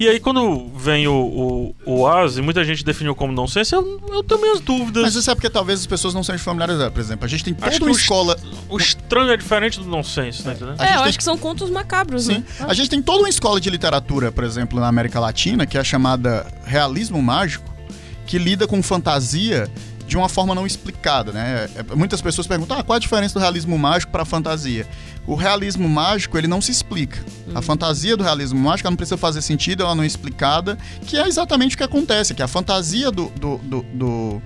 E 0.00 0.08
aí, 0.08 0.20
quando 0.20 0.68
vem 0.76 1.08
o, 1.08 1.12
o, 1.12 1.74
o 1.84 2.00
Oasis, 2.02 2.38
muita 2.38 2.64
gente 2.64 2.84
definiu 2.84 3.16
como 3.16 3.32
nonsense, 3.32 3.74
eu, 3.74 4.00
eu 4.10 4.22
tenho 4.22 4.40
minhas 4.40 4.60
dúvidas. 4.60 5.02
Mas 5.02 5.14
isso 5.16 5.28
é 5.28 5.34
porque 5.34 5.50
talvez 5.50 5.80
as 5.80 5.86
pessoas 5.86 6.14
não 6.14 6.22
sejam 6.22 6.38
familiarizadas. 6.38 6.92
Por 6.92 7.00
exemplo, 7.00 7.24
a 7.24 7.28
gente 7.28 7.42
tem 7.42 7.52
toda 7.52 7.76
uma 7.84 7.90
escola. 7.90 8.36
O 8.68 8.76
estranho 8.78 9.32
é 9.32 9.36
diferente 9.36 9.80
do 9.80 9.86
nonsense, 9.86 10.44
tá 10.44 10.52
entendendo? 10.52 10.80
A 10.80 10.84
É, 10.84 10.86
gente 10.86 10.94
eu 10.96 11.00
tem- 11.02 11.08
acho 11.08 11.18
que 11.18 11.24
são 11.24 11.36
contos 11.36 11.68
macabros, 11.68 12.26
Sim. 12.26 12.34
né? 12.34 12.44
A 12.60 12.74
gente 12.74 12.88
tem 12.90 13.02
toda 13.02 13.18
uma 13.18 13.28
escola 13.28 13.60
de 13.60 13.68
literatura, 13.70 14.30
por 14.30 14.44
exemplo, 14.44 14.78
na 14.78 14.86
América 14.86 15.18
Latina, 15.18 15.66
que 15.66 15.76
é 15.76 15.80
a 15.80 15.84
chamada 15.84 16.46
realismo 16.64 17.20
mágico, 17.20 17.68
que 18.24 18.38
lida 18.38 18.68
com 18.68 18.80
fantasia 18.82 19.68
de 20.08 20.16
uma 20.16 20.28
forma 20.28 20.54
não 20.54 20.66
explicada, 20.66 21.32
né? 21.32 21.68
É, 21.76 21.94
Muitas 21.94 22.20
pessoas 22.22 22.46
perguntam: 22.46 22.78
ah, 22.78 22.82
qual 22.82 22.96
a 22.96 22.98
diferença 22.98 23.34
do 23.34 23.40
realismo 23.40 23.78
mágico 23.78 24.10
para 24.10 24.22
a 24.22 24.24
fantasia? 24.24 24.88
O 25.26 25.34
realismo 25.34 25.86
mágico, 25.86 26.38
ele 26.38 26.48
não 26.48 26.62
se 26.62 26.72
explica. 26.72 27.22
A 27.54 27.60
fantasia 27.60 28.16
do 28.16 28.24
realismo 28.24 28.58
mágico 28.58 28.86
ela 28.86 28.92
não 28.92 28.96
precisa 28.96 29.18
fazer 29.18 29.42
sentido, 29.42 29.82
ela 29.82 29.94
não 29.94 30.02
é 30.02 30.06
explicada, 30.06 30.78
que 31.06 31.18
é 31.18 31.28
exatamente 31.28 31.74
o 31.74 31.78
que 31.78 31.84
acontece, 31.84 32.34
que 32.34 32.42
a 32.42 32.48
fantasia 32.48 33.10
do, 33.10 33.28
do, 33.28 33.58
do, 33.58 33.82
do 33.82 34.42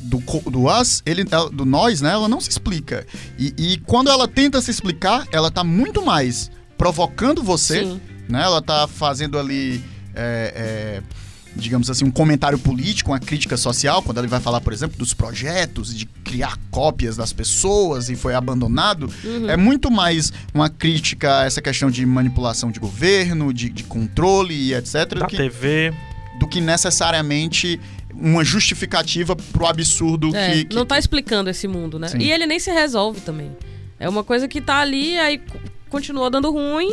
do, 0.00 0.18
do 0.50 0.66
us, 0.66 1.02
ele, 1.04 1.24
do 1.24 1.64
nós, 1.64 2.00
né? 2.00 2.12
Ela 2.12 2.28
não 2.28 2.40
se 2.40 2.50
explica. 2.50 3.06
E, 3.38 3.52
e 3.56 3.78
quando 3.78 4.08
ela 4.08 4.26
tenta 4.28 4.60
se 4.60 4.70
explicar, 4.70 5.26
ela 5.32 5.50
tá 5.50 5.62
muito 5.64 6.04
mais 6.04 6.50
provocando 6.78 7.42
você, 7.42 7.84
Sim. 7.84 8.00
né? 8.28 8.42
Ela 8.42 8.62
tá 8.62 8.86
fazendo 8.86 9.38
ali. 9.38 9.82
é, 10.14 11.02
é, 11.02 11.19
digamos 11.60 11.88
assim, 11.90 12.04
um 12.04 12.10
comentário 12.10 12.58
político, 12.58 13.10
uma 13.10 13.20
crítica 13.20 13.56
social, 13.56 14.02
quando 14.02 14.18
ele 14.18 14.26
vai 14.26 14.40
falar, 14.40 14.60
por 14.60 14.72
exemplo, 14.72 14.96
dos 14.98 15.12
projetos, 15.14 15.94
de 15.94 16.06
criar 16.06 16.58
cópias 16.70 17.16
das 17.16 17.32
pessoas 17.32 18.08
e 18.08 18.16
foi 18.16 18.34
abandonado, 18.34 19.08
é 19.48 19.56
muito 19.56 19.90
mais 19.90 20.32
uma 20.54 20.68
crítica 20.68 21.40
a 21.40 21.44
essa 21.44 21.60
questão 21.62 21.90
de 21.90 22.04
manipulação 22.06 22.70
de 22.70 22.80
governo, 22.80 23.52
de, 23.52 23.68
de 23.68 23.84
controle 23.84 24.54
e 24.54 24.74
etc. 24.74 24.94
Da 24.94 25.04
do 25.20 25.26
que, 25.26 25.36
TV. 25.36 25.92
do 26.38 26.48
que 26.48 26.60
necessariamente 26.60 27.80
uma 28.12 28.44
justificativa 28.44 29.34
pro 29.36 29.66
absurdo 29.66 30.34
É, 30.34 30.50
que, 30.52 30.64
que- 30.66 30.76
não 30.76 30.84
tá 30.84 30.98
explicando 30.98 31.48
esse 31.48 31.66
mundo, 31.68 31.98
né? 31.98 32.08
Sim. 32.08 32.18
E 32.18 32.30
ele 32.30 32.46
nem 32.46 32.58
se 32.58 32.70
resolve 32.70 33.20
também. 33.20 33.50
É 33.98 34.08
uma 34.08 34.24
coisa 34.24 34.48
que 34.48 34.60
tá 34.60 34.76
ali, 34.78 35.16
aí 35.18 35.40
continua 35.88 36.30
dando 36.30 36.50
ruim, 36.50 36.92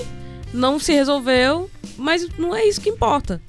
não 0.53 0.79
se 0.79 0.93
resolveu, 0.93 1.69
mas 1.97 2.27
não 2.37 2.55
é 2.55 2.65
isso 2.65 2.79
que 2.81 2.89
importa. 2.89 3.41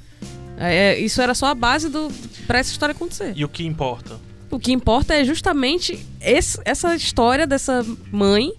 É, 0.58 0.98
isso 0.98 1.20
era 1.22 1.34
só 1.34 1.46
a 1.46 1.54
base 1.54 1.88
do 1.88 2.10
para 2.46 2.58
essa 2.58 2.70
história 2.72 2.92
acontecer. 2.92 3.32
E 3.36 3.44
o 3.44 3.48
que 3.48 3.64
importa? 3.64 4.18
O 4.50 4.58
que 4.58 4.72
importa 4.72 5.14
é 5.14 5.24
justamente 5.24 5.98
esse- 6.20 6.58
essa 6.64 6.94
história 6.96 7.46
dessa 7.46 7.84
mãe 8.10 8.52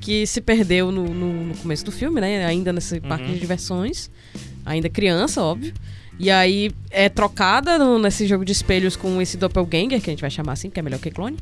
que 0.00 0.26
se 0.26 0.40
perdeu 0.40 0.90
no, 0.92 1.04
no- 1.12 1.44
no 1.46 1.54
começo 1.56 1.84
do 1.84 1.90
filme, 1.92 2.20
né? 2.20 2.44
Ainda 2.44 2.72
nesse 2.72 3.00
parque 3.00 3.24
Uhum. 3.26 3.32
de 3.34 3.40
diversões. 3.40 4.10
Ainda 4.64 4.88
criança, 4.88 5.42
óbvio. 5.42 5.72
E 6.18 6.30
aí 6.30 6.70
é 6.90 7.08
trocada 7.08 7.78
no- 7.78 7.98
nesse 7.98 8.26
jogo 8.26 8.44
de 8.44 8.52
espelhos 8.52 8.94
com 8.94 9.20
esse 9.22 9.36
doppelganger, 9.38 10.00
que 10.02 10.10
a 10.10 10.12
gente 10.12 10.20
vai 10.20 10.30
chamar 10.30 10.52
assim, 10.52 10.68
porque 10.68 10.80
é 10.80 10.82
melhor 10.82 11.00
que 11.00 11.10
clone. 11.10 11.38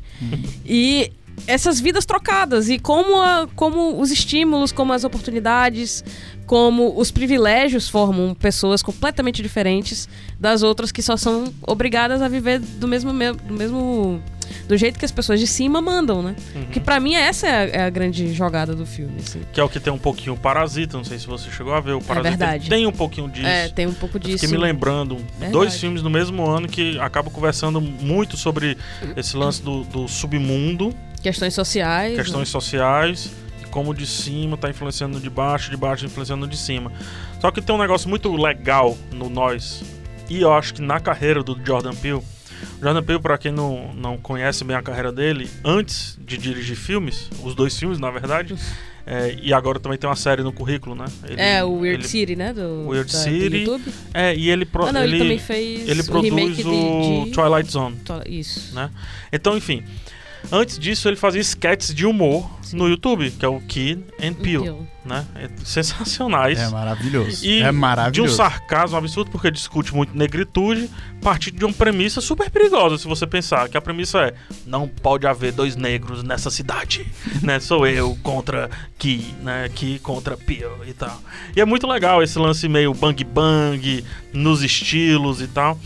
E 0.65 1.11
essas 1.47 1.79
vidas 1.79 2.05
trocadas. 2.05 2.69
E 2.69 2.77
como, 2.79 3.19
a- 3.21 3.47
como 3.55 3.99
os 3.99 4.11
estímulos, 4.11 4.71
como 4.71 4.93
as 4.93 5.03
oportunidades, 5.03 6.03
como 6.45 6.93
os 6.99 7.11
privilégios 7.11 7.87
formam 7.89 8.33
pessoas 8.33 8.81
completamente 8.81 9.41
diferentes 9.41 10.07
das 10.39 10.63
outras 10.63 10.91
que 10.91 11.01
só 11.01 11.15
são 11.17 11.53
obrigadas 11.65 12.21
a 12.21 12.27
viver 12.27 12.59
do 12.59 12.87
mesmo, 12.87 13.13
me- 13.13 13.33
do 13.33 13.53
mesmo 13.53 14.21
do 14.67 14.77
jeito 14.77 14.97
que 14.99 15.05
as 15.05 15.11
pessoas 15.11 15.39
de 15.39 15.47
cima 15.47 15.81
mandam, 15.81 16.21
né? 16.21 16.35
Uhum. 16.55 16.65
Que 16.65 16.79
pra 16.79 16.99
mim 16.99 17.15
essa 17.15 17.47
é 17.47 17.51
a, 17.51 17.81
é 17.81 17.85
a 17.85 17.89
grande 17.89 18.33
jogada 18.33 18.73
do 18.75 18.85
filme, 18.85 19.19
assim. 19.19 19.41
Que 19.51 19.59
é 19.59 19.63
o 19.63 19.69
que 19.69 19.79
tem 19.79 19.91
um 19.91 19.97
pouquinho 19.97 20.33
o 20.33 20.37
Parasita, 20.37 20.97
não 20.97 21.03
sei 21.03 21.17
se 21.19 21.27
você 21.27 21.49
chegou 21.49 21.73
a 21.73 21.79
ver. 21.79 21.93
O 21.93 22.01
Parasita 22.01 22.29
verdade. 22.29 22.63
ele 22.63 22.69
tem 22.69 22.85
um 22.85 22.91
pouquinho 22.91 23.29
disso. 23.29 23.47
É, 23.47 23.67
tem 23.69 23.87
um 23.87 23.93
pouco 23.93 24.19
disso. 24.19 24.39
Fiquei 24.39 24.49
me 24.57 24.61
lembrando, 24.63 25.15
Verdade. 25.17 25.51
dois 25.51 25.75
filmes 25.79 26.01
no 26.01 26.09
mesmo 26.09 26.45
ano 26.47 26.67
que 26.67 26.99
acabam 26.99 27.31
conversando 27.33 27.79
muito 27.81 28.37
sobre 28.37 28.77
esse 29.15 29.35
lance 29.35 29.61
do, 29.61 29.83
do 29.83 30.07
submundo, 30.07 30.93
Questões 31.21 31.53
sociais. 31.53 32.15
né? 32.17 32.23
questões 32.23 32.47
sociais, 32.49 33.31
e 33.61 33.67
como 33.67 33.93
de 33.93 34.05
cima 34.05 34.55
tá 34.57 34.69
influenciando 34.69 35.19
de 35.19 35.29
baixo, 35.29 35.69
de 35.69 35.75
baixo 35.77 36.05
influenciando 36.05 36.47
de 36.47 36.55
cima. 36.57 36.91
Só 37.41 37.51
que 37.51 37.61
tem 37.61 37.75
um 37.75 37.79
negócio 37.79 38.09
muito 38.09 38.33
legal 38.35 38.97
no 39.11 39.29
Nós, 39.29 39.83
e 40.29 40.41
eu 40.41 40.53
acho 40.53 40.73
que 40.75 40.81
na 40.81 40.99
carreira 40.99 41.43
do 41.43 41.59
Jordan 41.65 41.93
Peele. 41.93 42.21
O 42.79 42.83
Jordan 42.83 43.03
Peele, 43.03 43.21
pra 43.21 43.37
quem 43.37 43.51
não, 43.51 43.93
não 43.93 44.17
conhece 44.17 44.63
bem 44.63 44.75
a 44.75 44.81
carreira 44.81 45.11
dele, 45.11 45.49
antes 45.63 46.17
de 46.19 46.37
dirigir 46.37 46.75
filmes, 46.75 47.29
os 47.43 47.53
dois 47.55 47.77
filmes, 47.77 47.99
na 47.99 48.09
verdade, 48.11 48.55
é, 49.05 49.35
e 49.41 49.53
agora 49.53 49.79
também 49.79 49.97
tem 49.97 50.07
uma 50.09 50.15
série 50.15 50.43
no 50.43 50.51
currículo, 50.53 50.95
né? 50.95 51.05
Ele- 51.23 51.41
É, 51.41 51.63
o 51.63 51.73
Weird 51.79 52.01
ele- 52.03 52.07
City, 52.07 52.35
né? 52.35 52.53
Do, 52.53 52.87
Weird 52.87 53.11
da- 53.11 53.17
do 53.17 53.23
City. 53.23 53.57
YouTube. 53.57 53.83
É, 54.13 54.35
e 54.35 54.49
ele, 54.49 54.65
pro- 54.65 54.85
ah, 54.85 54.91
não, 54.91 55.03
ele, 55.03 55.13
ele, 55.15 55.23
também 55.23 55.39
fez 55.39 55.89
ele 55.89 56.01
o 56.01 56.05
produz 56.05 56.33
remake 56.33 56.61
o 56.61 56.63
de, 56.63 57.25
de... 57.25 57.31
Twilight 57.31 57.71
Zone. 57.71 57.95
Isso. 58.27 58.75
né? 58.75 58.89
Então, 59.33 59.57
enfim. 59.57 59.83
Antes 60.51 60.79
disso, 60.79 61.07
ele 61.07 61.15
fazia 61.15 61.41
sketches 61.41 61.93
de 61.93 62.05
humor 62.05 62.49
no 62.73 62.87
YouTube, 62.87 63.31
que 63.31 63.45
é 63.45 63.47
o 63.47 63.59
Kid 63.61 64.03
and 64.21 64.33
Peele, 64.33 64.63
Peele. 64.63 64.87
né? 65.03 65.25
É 65.35 65.49
sensacionais. 65.63 66.57
É 66.59 66.69
maravilhoso. 66.69 67.45
E 67.45 67.61
é 67.61 67.63
de 67.63 67.69
um 67.69 67.79
maravilhoso. 67.79 68.35
sarcasmo 68.35 68.97
absurdo, 68.97 69.31
porque 69.31 69.51
discute 69.51 69.93
muito 69.93 70.15
negritude, 70.17 70.89
partindo 71.21 71.57
de 71.57 71.65
uma 71.65 71.73
premissa 71.73 72.21
super 72.21 72.49
perigosa, 72.49 72.97
se 72.97 73.07
você 73.07 73.27
pensar. 73.27 73.69
Que 73.69 73.77
a 73.77 73.81
premissa 73.81 74.19
é: 74.19 74.33
não 74.65 74.87
pode 74.87 75.27
haver 75.27 75.51
dois 75.51 75.75
negros 75.75 76.23
nessa 76.23 76.49
cidade, 76.49 77.05
né? 77.41 77.59
Sou 77.59 77.85
eu 77.87 78.17
contra 78.23 78.69
Ki, 78.97 79.33
né? 79.41 79.69
Ki 79.73 79.99
contra 79.99 80.37
Peel 80.37 80.79
e 80.87 80.93
tal. 80.93 81.21
E 81.55 81.61
é 81.61 81.65
muito 81.65 81.87
legal 81.87 82.23
esse 82.23 82.37
lance 82.39 82.67
meio 82.67 82.93
bang 82.93 83.23
bang, 83.23 84.03
nos 84.33 84.63
estilos 84.63 85.41
e 85.41 85.47
tal. 85.47 85.79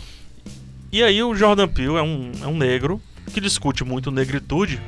E 0.92 1.02
aí 1.02 1.22
o 1.22 1.34
Jordan 1.34 1.66
Peele 1.66 1.96
é 1.96 2.02
um, 2.02 2.30
é 2.42 2.46
um 2.46 2.56
negro 2.56 3.00
que 3.32 3.40
discute 3.40 3.84
muito 3.84 4.10
negritude, 4.10 4.80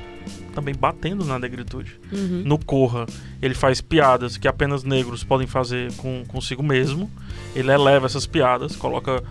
também 0.54 0.74
batendo 0.74 1.24
na 1.24 1.38
negritude 1.38 2.00
Uhum. 2.10 2.42
no 2.44 2.58
Corra, 2.58 3.06
ele 3.42 3.54
faz 3.54 3.80
piadas 3.80 4.36
que 4.36 4.48
apenas 4.48 4.82
negros 4.82 5.22
podem 5.22 5.46
fazer 5.46 5.92
com 5.94 6.24
consigo 6.26 6.62
mesmo. 6.62 7.10
Ele 7.54 7.70
eleva 7.70 8.06
essas 8.06 8.26
piadas, 8.26 8.74
coloca 8.74 9.22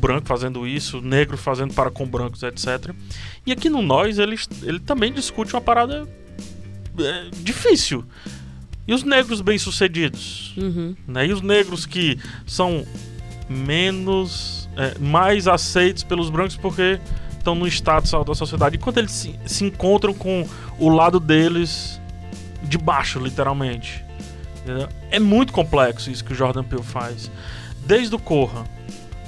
branco 0.00 0.26
fazendo 0.26 0.66
isso, 0.66 1.00
negro 1.00 1.36
fazendo 1.36 1.74
para 1.74 1.90
com 1.90 2.06
brancos, 2.06 2.42
etc. 2.42 2.94
E 3.46 3.52
aqui 3.52 3.68
no 3.68 3.82
Nós, 3.82 4.18
ele, 4.18 4.36
ele 4.62 4.80
também 4.80 5.12
discute 5.12 5.54
uma 5.54 5.60
parada 5.60 6.08
é, 6.98 7.30
difícil. 7.42 8.04
E 8.86 8.92
os 8.92 9.02
negros 9.02 9.40
bem-sucedidos? 9.40 10.54
Uhum. 10.56 10.94
né? 11.06 11.26
E 11.26 11.32
os 11.32 11.40
negros 11.40 11.86
que 11.86 12.18
são 12.46 12.84
menos, 13.48 14.68
é, 14.76 14.98
mais 14.98 15.46
aceitos 15.48 16.02
pelos 16.02 16.30
brancos 16.30 16.56
porque 16.56 17.00
estão 17.44 17.54
no 17.54 17.66
status 17.68 18.10
da 18.10 18.34
sociedade. 18.34 18.76
E 18.76 18.78
quando 18.78 18.98
eles 18.98 19.12
se, 19.12 19.38
se 19.44 19.64
encontram 19.64 20.14
com 20.14 20.46
o 20.78 20.88
lado 20.88 21.20
deles 21.20 22.00
de 22.62 22.78
baixo, 22.78 23.18
literalmente. 23.18 24.02
entendeu? 24.62 24.88
É 25.10 25.20
muito 25.20 25.52
complexo 25.52 26.10
isso 26.10 26.24
que 26.24 26.32
o 26.32 26.34
Jordan 26.34 26.64
Peele 26.64 26.82
faz. 26.82 27.30
Desde 27.86 28.14
o 28.14 28.18
Corra, 28.18 28.64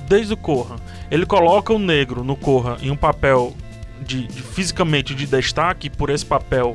desde 0.08 0.32
o 0.32 0.36
Corra, 0.36 0.76
ele 1.10 1.26
coloca 1.26 1.72
o 1.72 1.78
negro 1.78 2.24
no 2.24 2.34
Corra 2.34 2.78
em 2.80 2.90
um 2.90 2.96
papel 2.96 3.54
de, 4.00 4.26
de 4.26 4.42
fisicamente 4.42 5.14
de 5.14 5.26
destaque, 5.26 5.90
por 5.90 6.08
esse 6.08 6.24
papel 6.24 6.74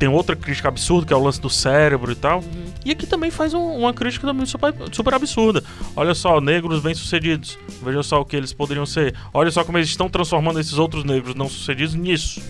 tem 0.00 0.08
outra 0.08 0.34
crítica 0.34 0.66
absurda, 0.66 1.06
que 1.06 1.12
é 1.12 1.16
o 1.16 1.22
lance 1.22 1.40
do 1.40 1.50
cérebro 1.50 2.10
e 2.10 2.14
tal. 2.14 2.42
E 2.84 2.90
aqui 2.90 3.06
também 3.06 3.30
faz 3.30 3.52
um- 3.54 3.76
uma 3.76 3.92
crítica 3.92 4.26
também 4.26 4.46
super, 4.46 4.74
super 4.90 5.12
absurda. 5.14 5.62
Olha 5.94 6.14
só, 6.14 6.40
negros 6.40 6.82
bem-sucedidos. 6.82 7.58
Veja 7.84 8.02
só 8.02 8.18
o 8.20 8.24
que 8.24 8.34
eles 8.34 8.52
poderiam 8.52 8.86
ser. 8.86 9.14
Olha 9.32 9.50
só 9.50 9.62
como 9.62 9.76
eles 9.76 9.90
estão 9.90 10.08
transformando 10.08 10.58
esses 10.58 10.72
outros 10.78 11.04
negros 11.04 11.34
não 11.34 11.48
sucedidos 11.50 11.94
nisso. 11.94 12.40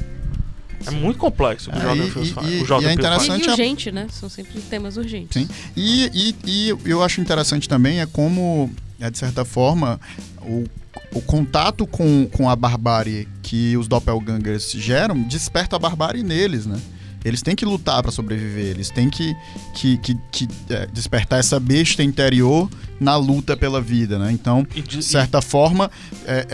É 0.86 0.90
muito 0.92 1.18
complexo 1.18 1.68
o 1.68 1.72
que 1.72 1.78
o 1.78 1.82
É, 1.82 1.84
Jordan 1.84 2.04
e- 2.06 2.10
Peele 2.12 2.28
e- 2.28 2.32
faz. 2.32 2.46
e- 2.48 2.62
o 2.62 2.64
Jordan 2.64 2.86
e 2.86 2.88
é. 2.88 2.92
E 2.92 2.94
Interessante 2.94 3.48
a- 3.48 3.50
urgente, 3.50 3.90
né? 3.92 4.06
São 4.10 4.28
sempre 4.30 4.60
temas 4.62 4.96
urgentes. 4.96 5.42
Sim. 5.42 5.48
E, 5.76 6.10
e, 6.14 6.36
e 6.46 6.68
eu 6.88 7.02
acho 7.02 7.20
interessante 7.20 7.68
também 7.68 8.00
é 8.00 8.06
como, 8.06 8.70
é, 9.00 9.10
de 9.10 9.18
certa 9.18 9.44
forma, 9.44 10.00
o, 10.40 10.64
o 11.12 11.20
contato 11.20 11.84
com, 11.86 12.26
com 12.32 12.48
a 12.48 12.54
barbárie 12.54 13.26
que 13.42 13.76
os 13.76 13.88
doppelgangers 13.88 14.70
geram 14.72 15.20
desperta 15.20 15.74
a 15.74 15.78
barbárie 15.80 16.22
neles, 16.22 16.64
né? 16.64 16.78
Eles 17.24 17.42
têm 17.42 17.54
que 17.56 17.64
lutar 17.64 18.02
para 18.02 18.10
sobreviver, 18.10 18.66
eles 18.66 18.90
têm 18.90 19.08
que, 19.10 19.34
que, 19.74 19.96
que, 19.98 20.14
que 20.32 20.48
é, 20.70 20.86
despertar 20.86 21.38
essa 21.38 21.58
besta 21.60 22.02
interior 22.02 22.68
na 23.00 23.16
luta 23.16 23.56
pela 23.56 23.80
vida, 23.80 24.18
né? 24.18 24.30
Então, 24.32 24.66
E 24.74 24.82
de- 24.82 25.02
certa 25.02 25.40
forma, 25.42 25.90
é, 26.26 26.46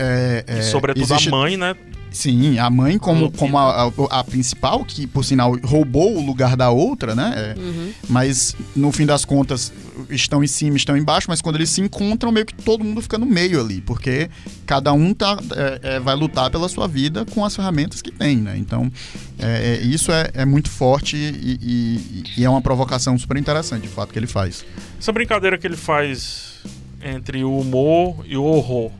é, 0.47 0.55
e, 0.55 0.59
é, 0.59 0.61
sobretudo 0.63 1.03
existe- 1.03 1.27
a 1.29 1.31
mãe, 1.31 1.57
né? 1.57 1.75
Sim, 2.11 2.57
a 2.57 2.69
mãe 2.69 2.97
como, 2.97 3.31
como 3.31 3.57
a, 3.57 3.83
a- 3.87 4.19
a 4.19 4.23
principal, 4.23 4.83
que 4.83 5.05
por 5.05 5.23
sinal 5.23 5.55
roubou 5.63 6.17
o 6.17 6.25
lugar 6.25 6.55
da 6.55 6.69
outra, 6.71 7.13
né? 7.13 7.33
É, 7.55 7.59
Uhum. 7.59 7.91
Mas 8.09 8.55
no 8.75 8.91
fim 8.91 9.05
das 9.05 9.23
contas 9.25 9.71
estão 10.09 10.43
em 10.43 10.47
cima, 10.47 10.77
estão 10.77 10.95
embaixo, 10.97 11.27
mas 11.29 11.41
quando 11.41 11.57
eles 11.57 11.69
se 11.69 11.81
encontram, 11.81 12.31
meio 12.31 12.45
que 12.45 12.53
todo 12.55 12.83
mundo 12.83 13.01
fica 13.01 13.17
no 13.17 13.25
meio 13.25 13.59
ali, 13.59 13.81
porque 13.81 14.29
cada 14.65 14.93
um 14.93 15.13
tá, 15.13 15.37
é, 15.55 15.95
é, 15.95 15.99
vai 15.99 16.15
lutar 16.15 16.49
pela 16.49 16.67
sua 16.69 16.87
vida 16.87 17.25
com 17.25 17.43
as 17.43 17.55
ferramentas 17.55 18.01
que 18.01 18.11
tem, 18.11 18.37
né? 18.37 18.57
Então 18.57 18.91
é, 19.37 19.79
é, 19.81 19.85
isso 19.85 20.11
é, 20.11 20.29
é 20.33 20.45
muito 20.45 20.69
forte 20.69 21.15
e, 21.17 21.59
e- 21.61 22.23
e 22.37 22.43
é 22.45 22.49
uma 22.49 22.61
provocação 22.61 23.17
super 23.17 23.37
interessante, 23.37 23.83
de 23.83 23.87
fato, 23.89 24.13
que 24.13 24.17
ele 24.19 24.27
faz. 24.27 24.65
Essa 24.99 25.11
brincadeira 25.11 25.57
que 25.57 25.67
ele 25.67 25.77
faz 25.77 26.57
entre 27.03 27.43
o 27.43 27.59
humor 27.59 28.23
e 28.25 28.35
o 28.37 28.43
horror. 28.43 28.91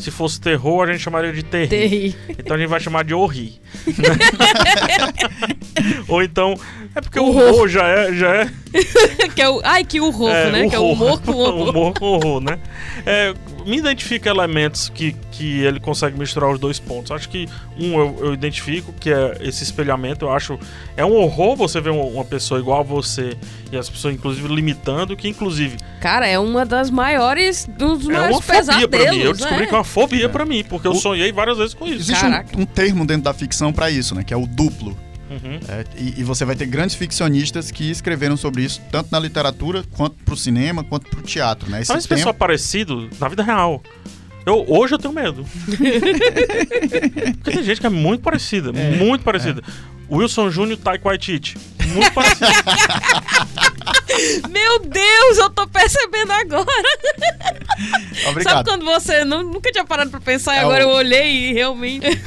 Se 0.00 0.10
fosse 0.10 0.40
terror, 0.40 0.88
a 0.88 0.92
gente 0.92 1.02
chamaria 1.02 1.32
de 1.32 1.42
terri. 1.42 1.68
Terri. 1.68 2.16
Então 2.28 2.56
a 2.56 2.58
gente 2.58 2.68
vai 2.68 2.80
chamar 2.80 3.04
de 3.04 3.14
horri. 3.14 3.60
Ou 6.08 6.22
então. 6.22 6.54
É 6.94 7.00
porque 7.00 7.20
o 7.20 7.26
Horror. 7.26 7.68
já 7.68 7.86
é. 7.86 8.12
Já 8.12 8.34
é 8.34 8.50
que 9.34 9.42
é 9.42 9.48
o, 9.48 9.60
ai, 9.64 9.84
que 9.84 10.00
horror, 10.00 10.30
é, 10.30 10.50
né? 10.50 10.68
Que 10.68 10.74
é 10.74 10.78
o 10.78 10.90
humor 10.90 11.20
com 11.20 11.32
horror. 11.32 11.68
humor 11.70 11.94
com 11.98 12.04
horror, 12.06 12.40
né? 12.40 12.58
É, 13.06 13.34
me 13.66 13.78
identifica 13.78 14.28
elementos 14.30 14.88
que, 14.88 15.12
que 15.32 15.60
ele 15.62 15.80
consegue 15.80 16.18
misturar 16.18 16.50
os 16.50 16.58
dois 16.58 16.78
pontos. 16.78 17.10
Acho 17.12 17.28
que 17.28 17.48
um 17.78 17.98
eu, 17.98 18.16
eu 18.20 18.34
identifico, 18.34 18.92
que 18.92 19.10
é 19.12 19.38
esse 19.40 19.62
espelhamento. 19.64 20.24
Eu 20.24 20.32
acho. 20.32 20.58
É 20.96 21.04
um 21.04 21.14
horror 21.16 21.56
você 21.56 21.80
ver 21.80 21.90
uma, 21.90 22.04
uma 22.04 22.24
pessoa 22.24 22.58
igual 22.60 22.80
a 22.80 22.82
você 22.82 23.36
e 23.72 23.76
as 23.76 23.88
pessoas, 23.88 24.14
inclusive, 24.14 24.48
limitando, 24.48 25.16
que 25.16 25.28
inclusive 25.28 25.76
Cara, 26.00 26.26
é 26.26 26.38
uma 26.38 26.64
das 26.64 26.90
maiores, 26.90 27.66
dos 27.78 28.08
é 28.08 28.12
maiores 28.12 28.36
uma 28.36 28.42
fobia 28.42 28.88
pra 28.88 29.12
mim. 29.12 29.18
Eu 29.18 29.32
descobri 29.32 29.60
né? 29.60 29.66
que 29.66 29.74
é 29.74 29.78
uma 29.78 29.84
fobia 29.84 30.24
É. 30.24 30.28
pra 30.28 30.44
mim, 30.46 30.64
porque 30.64 30.86
eu 30.86 30.92
O- 30.92 30.96
sonhei 30.96 31.30
várias 31.32 31.58
vezes 31.58 31.74
com 31.74 31.86
isso. 31.86 31.96
Existe 32.10 32.24
um, 32.24 32.62
um 32.62 32.66
termo 32.66 33.06
dentro 33.06 33.24
da 33.24 33.34
ficção 33.34 33.72
para 33.72 33.90
isso, 33.90 34.14
né? 34.14 34.24
Que 34.24 34.32
é 34.34 34.36
o 34.36 34.46
duplo. 34.46 34.96
Uhum. 35.30 35.60
É, 35.68 35.84
e, 35.96 36.20
e 36.20 36.24
você 36.24 36.44
vai 36.44 36.56
ter 36.56 36.66
grandes 36.66 36.96
ficcionistas 36.96 37.70
que 37.70 37.88
escreveram 37.88 38.36
sobre 38.36 38.64
isso, 38.64 38.80
tanto 38.90 39.10
na 39.12 39.18
literatura, 39.20 39.84
quanto 39.92 40.16
pro 40.24 40.36
cinema, 40.36 40.82
quanto 40.82 41.08
pro 41.08 41.22
teatro, 41.22 41.70
né? 41.70 41.80
Esse 41.80 41.92
esse 41.92 42.08
tema- 42.08 42.18
pessoal 42.18 42.34
parecido 42.34 43.08
na 43.20 43.28
vida 43.28 43.42
real? 43.42 43.80
Eu, 44.44 44.64
hoje 44.68 44.94
eu 44.94 44.98
tenho 44.98 45.14
medo. 45.14 45.44
Porque 47.42 47.50
tem 47.52 47.62
gente 47.62 47.80
que 47.80 47.86
é 47.86 47.90
muito 47.90 48.22
parecida, 48.22 48.72
muito 48.72 49.22
parecida. 49.22 49.62
Wilson 50.10 50.50
Júnior 50.50 50.78
e 50.84 50.98
Waititi. 50.98 51.56
Muito 51.94 52.12
parecido. 52.12 52.46
Meu 54.50 54.78
Deus, 54.80 55.38
eu 55.38 55.50
tô 55.50 55.66
percebendo 55.66 56.32
agora. 56.32 56.66
Sabe 56.66 58.28
Obrigado. 58.28 58.64
quando 58.66 58.84
você 58.84 59.24
não- 59.24 59.42
nunca 59.42 59.70
tinha 59.72 59.84
parado 59.84 60.10
pra 60.10 60.20
pensar 60.20 60.54
e 60.54 60.58
É 60.58 60.60
agora 60.60 60.86
o- 60.86 60.90
eu 60.90 60.96
olhei 60.96 61.50
e 61.50 61.52
realmente. 61.52 62.06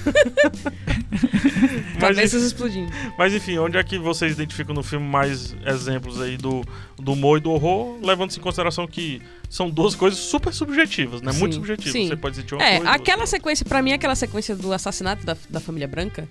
Mas, 2.00 2.16
Cabeças 2.18 2.44
explodindo. 2.44 2.92
mas 3.18 3.34
enfim, 3.34 3.58
onde 3.60 3.78
é 3.78 3.84
que 3.84 3.98
vocês 3.98 4.34
identificam 4.34 4.76
no 4.76 4.84
filme 4.84 5.06
mais 5.08 5.56
exemplos 5.66 6.20
aí 6.20 6.36
do, 6.36 6.62
do 6.98 7.14
humor 7.14 7.38
e 7.38 7.42
do 7.42 7.52
horror, 7.52 7.98
levando-se 8.04 8.40
em 8.40 8.42
consideração 8.42 8.86
que 8.86 9.22
são 9.50 9.70
duas 9.70 9.96
coisas 9.96 10.20
super 10.20 10.52
subjetivas, 10.54 11.22
né? 11.22 11.32
Muito 11.32 11.54
Sim, 11.54 11.60
subjetivas. 11.60 11.94
sim. 11.94 12.08
Você 12.10 12.16
pode 12.18 12.36
sentir 12.36 12.56
uma 12.56 12.64
É, 12.64 12.78
coisa. 12.78 12.92
aquela 12.92 13.26
sequência, 13.26 13.66
pra 13.66 13.82
mim, 13.82 13.94
aquela 13.94 14.16
sequência 14.16 14.54
do 14.56 14.74
assassinato 14.74 15.26
da, 15.26 15.38
da 15.50 15.60
família 15.62 15.88
branca 15.88 16.28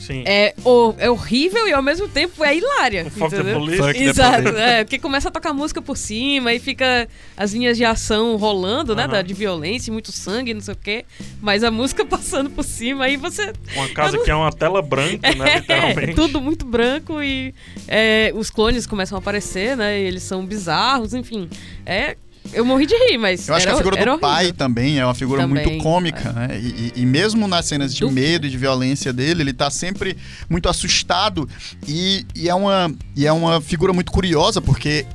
Sim. 0.00 0.24
é, 0.26 0.54
o- 0.64 0.94
é 0.98 1.08
horrível 1.10 1.68
e 1.68 1.72
ao 1.72 1.82
mesmo 1.82 2.08
tempo 2.08 2.42
é 2.44 2.56
hilária. 2.56 3.04
O 3.06 3.10
Fuck 3.10 3.30
the 3.30 3.36
entendeu? 3.36 3.58
Police. 3.60 3.76
Fuck 3.82 3.92
the 3.98 4.04
Exato, 4.04 4.42
police. 4.42 4.58
é, 4.60 4.84
porque 4.84 4.98
começa 4.98 5.28
a 5.28 5.30
tocar 5.30 5.52
música 5.52 5.80
por 5.82 5.96
cima 5.96 6.52
e 6.52 6.58
fica 6.58 7.06
as 7.36 7.52
linhas 7.52 7.76
de 7.76 7.84
ação 7.84 8.36
rolando, 8.36 8.94
né? 8.96 9.06
De 9.22 9.34
violência, 9.34 9.90
e 9.90 9.92
muito 9.92 10.10
sangue, 10.12 10.54
não 10.54 10.60
sei 10.60 10.74
o 10.74 10.76
quê. 10.76 11.04
Mas 11.40 11.62
a 11.62 11.70
música 11.70 12.04
passando 12.06 12.50
por 12.50 12.64
cima, 12.64 13.04
aí 13.04 13.16
você. 13.16 13.52
Uma 13.76 13.88
casa 13.90 14.18
que 14.18 14.30
é 14.30 14.34
uma 14.34 14.50
tela 14.52 14.80
branca, 14.82 15.32
né? 15.34 15.50
É, 15.50 15.58
Literalmente. 15.60 16.14
tudo 16.14 16.40
muito 16.40 16.64
branco 16.64 17.22
e 17.22 17.54
é, 17.88 18.32
os 18.34 18.50
clones 18.50 18.86
começam 18.86 19.16
a 19.16 19.20
aparecer, 19.20 19.76
né? 19.76 20.00
E 20.00 20.04
eles 20.04 20.22
são 20.22 20.44
bizarros, 20.46 21.12
enfim. 21.14 21.48
É. 21.84 22.16
Eu 22.52 22.64
morri 22.64 22.86
de 22.86 22.94
rir, 22.94 23.18
mas. 23.18 23.46
Eu 23.48 23.54
acho 23.54 23.66
era, 23.66 23.74
que 23.76 23.80
a 23.80 23.84
figura 23.84 24.12
do 24.12 24.18
pai 24.18 24.44
horrível. 24.46 24.54
também 24.54 24.98
é 24.98 25.04
uma 25.04 25.14
figura 25.14 25.42
Também, 25.42 25.64
muito 25.66 25.82
cômica, 25.82 26.32
né? 26.32 26.48
E, 26.60 26.92
e- 26.96 27.02
e 27.02 27.06
mesmo 27.06 27.46
nas 27.46 27.66
cenas 27.66 27.94
de 27.94 28.04
medo 28.06 28.46
e 28.46 28.50
de 28.50 28.56
violência 28.56 29.12
dele, 29.12 29.42
ele 29.42 29.52
tá 29.52 29.70
sempre 29.70 30.16
muito 30.48 30.68
assustado 30.68 31.48
e, 31.86 32.26
e 32.34 32.48
é, 32.48 32.54
uma, 32.54 32.92
e 33.16 33.26
é 33.26 33.32
uma 33.32 33.60
figura 33.60 33.92
muito 33.92 34.10
curiosa, 34.10 34.60
porque. 34.60 35.06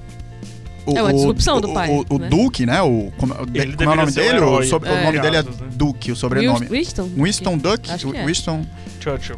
O, 0.87 0.95
É 0.95 1.01
uma 1.01 1.11
disrupção 1.11 1.59
do 1.59 1.71
o- 1.71 1.73
pai, 1.73 1.89
O, 1.89 2.05
o 2.15 2.19
né? 2.19 2.29
Duke, 2.29 2.63
né? 2.63 2.79
O, 2.83 3.11
como, 3.17 3.33
o- 3.33 3.47
Ele 3.55 3.73
como 3.75 3.89
é 3.89 3.93
o 3.93 3.95
nome 3.97 4.11
o 4.11 4.13
dele? 4.13 4.27
herói, 4.37 4.65
o, 4.65 4.69
sobre- 4.69 4.89
o 4.89 4.93
é. 4.93 5.03
nome 5.03 5.19
dele 5.19 5.37
é 5.37 5.41
Né? 5.43 5.49
Duke, 5.73 6.11
o 6.11 6.15
sobrenome. 6.15 6.67
Winston? 6.67 7.09
Winston 7.17 7.57
que 7.57 8.17
é. 8.17 8.23
Winston. 8.25 8.65
Churchill. 9.01 9.35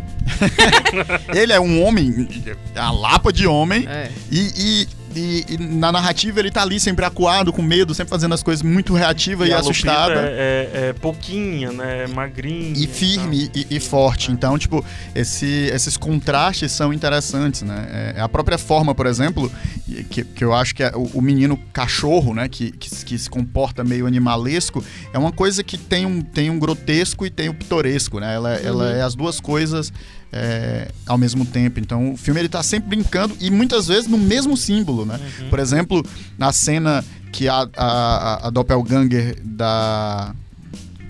Ele 1.33 1.53
é 1.53 1.59
um 1.59 1.83
homem, 1.83 2.27
a 2.75 2.91
lapa 2.91 3.31
de 3.31 3.47
homem, 3.47 3.85
É. 3.87 4.09
e, 4.31 4.87
e- 5.17 5.45
e- 5.49 5.53
e 5.55 5.57
na 5.57 5.91
narrativa 5.91 6.39
ele 6.39 6.51
tá 6.51 6.61
ali 6.61 6.79
sempre 6.79 7.03
acuado, 7.05 7.51
com 7.51 7.61
medo, 7.61 7.93
sempre 7.93 8.09
fazendo 8.09 8.33
as 8.33 8.43
coisas 8.43 8.61
muito 8.63 8.93
reativa 8.93 9.47
e, 9.47 9.51
a 9.53 9.59
assustada. 9.59 10.13
É, 10.21 10.69
é, 10.73 10.87
é 10.89 10.93
pouquinha, 10.93 11.71
né? 11.71 12.07
Magrinha. 12.07 12.73
E 12.77 12.87
firme 12.87 13.49
e, 13.53 13.67
e 13.69 13.79
forte. 13.79 14.31
Então, 14.31 14.57
tipo, 14.57 14.83
esse- 15.15 15.69
esses 15.73 15.97
contrastes 15.97 16.71
são 16.71 16.93
interessantes, 16.93 17.61
né? 17.61 18.13
É, 18.17 18.21
a 18.21 18.29
própria 18.29 18.57
forma, 18.57 18.93
por 18.93 19.05
exemplo, 19.05 19.51
e- 19.87 20.03
que, 20.03 20.23
que 20.23 20.43
eu 20.43 20.53
acho 20.53 20.75
que 20.75 20.83
é 20.83 20.91
o, 20.95 21.03
o 21.15 21.21
menino 21.21 21.57
cachorro, 21.73 22.33
né? 22.33 22.47
Que, 22.47 22.71
que, 22.71 22.89
se- 22.89 23.05
que 23.05 23.17
se 23.17 23.29
comporta 23.29 23.83
meio 23.83 24.05
animalesco, 24.05 24.83
é 25.13 25.17
uma 25.17 25.31
coisa 25.31 25.63
que 25.63 25.77
tem 25.77 26.05
um, 26.05 26.21
tem 26.21 26.49
um 26.49 26.59
grotesco 26.59 27.25
e 27.25 27.29
tem 27.29 27.49
o 27.49 27.53
pitoresco, 27.53 28.19
né? 28.19 28.35
Ela, 28.35 28.53
ela 28.55 28.91
é 28.91 29.01
as 29.01 29.15
duas 29.15 29.39
coisas 29.39 29.91
é, 30.31 30.89
ao 31.05 31.17
mesmo 31.17 31.45
tempo. 31.45 31.79
Então, 31.79 32.13
o 32.13 32.17
filme 32.17 32.39
ele 32.39 32.49
tá 32.49 32.61
sempre 32.63 32.89
brincando 32.89 33.35
e 33.39 33.49
muitas 33.49 33.87
vezes 33.87 34.07
no 34.07 34.17
mesmo 34.17 34.55
símbolo, 34.57 35.05
né? 35.05 35.19
Uhum. 35.41 35.49
Por 35.49 35.59
exemplo, 35.59 36.05
na 36.37 36.51
cena 36.51 37.03
que 37.31 37.47
a, 37.47 37.67
a, 37.75 38.47
a 38.47 38.49
doppelganger 38.49 39.37
da... 39.43 40.33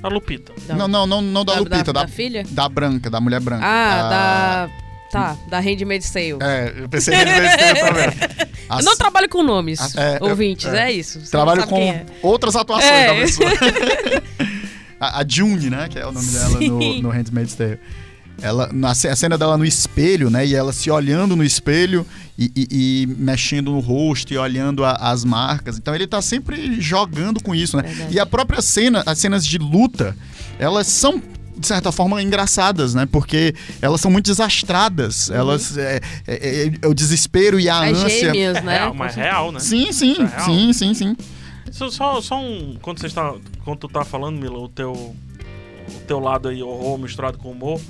A 0.04 0.08
Lupita. 0.10 0.54
Da- 0.68 0.76
Não, 0.76 0.88
não, 0.88 1.08
não, 1.08 1.22
não 1.22 1.44
da, 1.46 1.56
Lupita, 1.60 1.92
da, 1.92 2.04
da, 2.04 2.08
filha? 2.08 2.46
da 2.52 2.70
branca, 2.70 3.10
da 3.10 3.20
mulher 3.20 3.40
branca. 3.40 3.66
Ah, 3.66 4.00
A- 4.00 4.10
da. 4.68 4.88
Tá, 5.10 5.38
da 5.50 5.60
Handmaid's 5.62 6.10
Tale. 6.12 6.38
É, 6.42 6.74
eu 6.80 6.90
pensei 6.90 7.16
que 7.16 7.22
ele 7.22 7.32
ia 7.32 7.78
também. 7.78 8.06
Eu 8.78 8.84
não 8.84 8.98
trabalho 8.98 9.30
com 9.30 9.42
nomes, 9.42 9.80
Ah, 9.96 10.02
é, 10.04 10.18
eu- 10.20 10.28
ouvintes, 10.30 10.66
é. 10.66 10.90
é, 10.90 10.92
isso. 10.92 11.22
Você 11.22 11.32
Trabalho 11.32 11.66
com 11.66 11.78
é. 11.82 12.06
outras 12.22 12.58
atuações 12.58 12.92
É. 12.92 13.08
da 13.08 13.14
pessoa. 13.16 13.50
a, 15.00 15.22
a 15.22 15.26
June, 15.28 15.70
né? 15.70 15.88
Que 15.90 15.98
é 16.00 16.06
o 16.06 16.12
nome 16.12 16.28
dela 16.28 16.50
no, 16.50 16.82
Sim. 16.82 17.02
no 17.02 17.10
Handmaid's 17.10 17.56
Tale. 17.56 17.80
Ela, 18.42 18.70
na 18.72 18.92
a 18.92 18.96
cena 18.96 19.38
dela 19.38 19.58
no 19.58 19.66
espelho, 19.66 20.30
né? 20.30 20.46
E 20.46 20.54
ela 20.54 20.72
se 20.72 20.92
olhando 20.92 21.36
no 21.36 21.44
espelho 21.44 22.06
e, 22.38 22.52
e- 22.56 22.68
e 23.04 23.08
mexendo 23.18 23.72
no 23.72 23.80
rosto 23.80 24.32
e 24.34 24.38
olhando 24.38 24.86
a- 24.86 24.92
as 24.94 25.24
marcas. 25.26 25.78
Então 25.78 25.96
ele 25.96 26.06
tá 26.06 26.22
sempre 26.22 26.80
jogando 26.80 27.42
com 27.42 27.56
isso, 27.56 27.76
né? 27.78 27.84
Verdade. 27.84 28.14
E 28.16 28.20
a 28.20 28.26
própria 28.26 28.62
cena, 28.62 29.02
as 29.06 29.18
cenas 29.18 29.46
de 29.46 29.58
luta, 29.58 30.16
elas 30.60 30.86
são 30.88 31.22
de 31.58 31.66
certa 31.66 31.92
forma 31.92 32.22
engraçadas, 32.22 32.94
né? 32.94 33.08
Porque 33.12 33.56
elas 33.82 34.00
são 34.00 34.12
muito 34.12 34.28
desastradas. 34.28 35.32
Elas 35.32 35.76
é, 35.76 36.00
é- 36.28 36.34
é- 36.68 36.72
é 36.84 36.88
o 36.88 36.94
desespero 36.94 37.60
e 37.60 37.68
a 37.68 37.80
As 37.80 37.98
ânsia. 38.04 38.20
gêmeas, 38.34 38.58
É 38.58 38.62
né? 38.62 38.78
real, 38.78 38.94
mas 38.94 39.18
é 39.18 39.22
real, 39.24 39.52
né? 39.52 39.60
Sim, 39.60 39.92
sim, 39.92 40.16
é 40.22 40.40
sim, 40.42 40.74
sim, 40.74 40.94
sim. 40.94 41.18
Só, 41.72 41.90
só, 41.90 42.22
só 42.22 42.40
um. 42.40 42.78
Quando, 42.82 43.00
você 43.00 43.08
está, 43.08 43.34
quando 43.66 43.80
tu 43.80 43.88
tá 43.88 44.06
falando, 44.06 44.40
Mila, 44.40 44.60
o 44.60 44.70
teu, 44.70 44.92
o 44.94 45.16
teu 46.08 46.20
lado 46.20 46.48
aí, 46.50 46.62
horror 46.62 47.00
misturado 47.00 47.40
com 47.40 47.50
humor. 47.52 47.82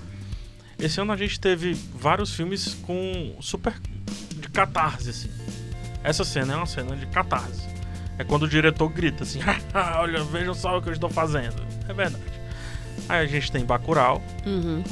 Esse 0.79 1.01
ano 1.01 1.11
a 1.11 1.17
gente 1.17 1.39
teve 1.39 1.73
vários 1.95 2.33
filmes 2.33 2.75
com 2.85 3.35
super. 3.41 3.73
de 4.35 4.47
catarse, 4.49 5.09
assim. 5.09 5.29
Essa 6.03 6.23
cena 6.23 6.53
é 6.53 6.55
uma 6.57 6.65
cena 6.65 6.95
de 6.95 7.05
catarse. 7.07 7.67
É 8.19 8.23
quando 8.23 8.43
o 8.43 8.47
diretor 8.47 8.87
grita 8.89 9.23
assim: 9.23 9.39
Olha, 9.99 10.23
vejam 10.23 10.53
só 10.53 10.77
o 10.77 10.81
que 10.81 10.89
eu 10.89 10.93
estou 10.93 11.09
fazendo. 11.09 11.61
É 11.87 11.93
verdade. 11.93 12.23
Aí 13.09 13.23
a 13.23 13.27
gente 13.27 13.51
tem 13.51 13.63
Bacurau. 13.65 14.21
Uhum. 14.45 14.83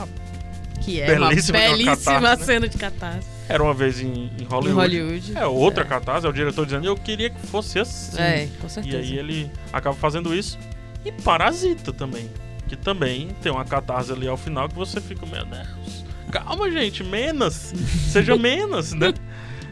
Que 0.81 1.01
é 1.01 1.07
Belíssima 1.07 1.57
uma 1.57 1.65
de 1.67 1.73
uma 1.73 1.77
belíssima 1.85 2.13
catarse, 2.15 2.39
né? 2.41 2.45
cena 2.45 2.67
de 2.69 2.77
catarse. 2.77 3.27
Era 3.47 3.63
uma 3.63 3.73
vez 3.73 3.99
em, 4.01 4.07
em 4.37 4.41
Em 4.41 4.45
Hollywood. 4.45 4.73
Hollywood. 4.99 5.37
É 5.37 5.45
outra 5.45 5.85
catarse, 5.85 6.25
é 6.25 6.29
o 6.29 6.33
diretor 6.33 6.65
dizendo: 6.65 6.85
Eu 6.85 6.95
queria 6.97 7.29
que 7.29 7.39
fosse 7.47 7.79
assim. 7.79 8.19
É, 8.19 8.47
com 8.59 8.67
E 8.67 8.69
certeza. 8.69 8.97
aí 8.97 9.17
ele 9.17 9.51
acaba 9.71 9.95
fazendo 9.95 10.33
isso. 10.35 10.57
E 11.03 11.11
Parasita 11.11 11.93
também. 11.93 12.29
Que 12.67 12.75
também 12.75 13.29
tem 13.41 13.51
uma 13.51 13.63
catarse 13.63 14.11
ali 14.11 14.27
ao 14.27 14.37
final 14.37 14.67
que 14.67 14.75
você 14.75 14.99
fica, 14.99 15.23
meu 15.25 15.45
Deus. 15.45 15.67
Calma, 16.31 16.69
gente, 16.71 17.03
menos. 17.03 17.73
Seja 18.11 18.35
menos, 18.37 18.93
né? 18.93 19.13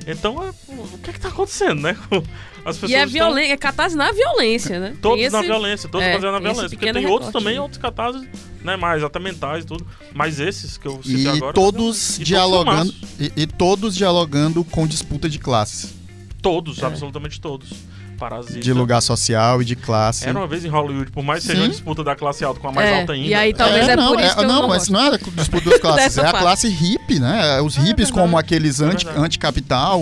Então, 0.05 0.43
é, 0.43 0.49
o 0.69 0.97
que 0.97 1.09
é 1.09 1.13
que 1.13 1.19
tá 1.19 1.29
acontecendo, 1.29 1.81
né? 1.81 1.97
As 2.65 2.77
pessoas 2.77 2.91
E 2.91 2.95
é 2.95 3.03
estão 3.05 3.37
é 3.37 3.57
catarse 3.57 3.95
na 3.95 4.11
violência, 4.11 4.79
né? 4.79 4.95
todos 5.01 5.19
Tem 5.19 5.29
na 5.29 5.39
esse- 5.39 5.47
violência, 5.47 5.89
todos 5.89 6.07
é, 6.07 6.13
baseados 6.13 6.41
na 6.41 6.49
esse 6.49 6.53
violência. 6.53 6.77
Porque 6.77 6.93
tem 6.93 7.05
outros 7.05 7.27
recorte 7.27 7.33
também, 7.33 7.53
aí. 7.55 7.59
outros 7.59 7.81
catarses, 7.81 8.21
né, 8.63 8.77
mais 8.77 9.03
até 9.03 9.19
mentais 9.19 9.63
e 9.65 9.67
tudo. 9.67 9.85
Mas 10.13 10.39
esses 10.39 10.77
que 10.77 10.87
eu 10.87 11.01
citei 11.03 11.23
E 11.23 11.27
agora... 11.27 11.53
todos 11.53 12.19
E 12.19 12.23
dialogando 12.23 12.93
e, 13.19 13.31
e 13.35 13.47
todos 13.47 13.93
dialogando 13.95 14.63
com 14.63 14.87
disputa 14.87 15.29
de 15.29 15.39
classes, 15.39 15.93
Todos, 16.41 16.81
É. 16.81 16.85
absolutamente 16.85 17.39
todos. 17.39 17.69
Parasita. 18.17 18.60
de 18.60 18.73
lugar 18.73 19.02
social 19.02 19.62
e 19.62 19.65
de 19.65 19.76
classe. 19.76 20.28
Era 20.28 20.38
uma 20.39 20.47
vez 20.47 20.63
em 20.65 20.69
Hollywood, 20.69 21.12
por 21.12 21.23
mais 21.23 21.41
que 21.41 21.47
seja 21.47 21.62
uma 21.62 21.69
disputa 21.69 22.04
da 22.04 22.15
classe 22.15 22.43
alta 22.43 22.60
com 22.60 22.67
a 22.69 22.71
mais 22.71 22.89
É, 22.89 22.99
alta 23.02 23.13
ainda. 23.13 23.28
e 23.28 23.34
aí 23.34 23.53
talvez 23.53 23.88
é 23.88 23.95
não, 23.95 24.14
por 24.14 24.20
isso 24.24 24.36
que 24.36 24.41
eu 24.43 24.47
não, 24.47 24.61
não 24.61 24.68
mas 24.68 24.78
gosto. 24.88 24.93
não 24.93 24.99
é 25.11 25.16
a 25.16 25.18
disputa 25.18 25.70
das 25.70 25.80
classes, 25.80 26.18
é 26.18 26.22
a 26.22 26.24
parte. 26.26 26.41
classe 26.43 26.68
hippie, 26.70 27.20
né? 27.20 27.61
Os 27.61 27.78
É 27.78 27.82
hippies 27.82 28.09
como 28.11 28.38
aqueles 28.38 28.80
é 28.82 28.86
anti, 28.86 29.07
anticapital, 29.16 30.01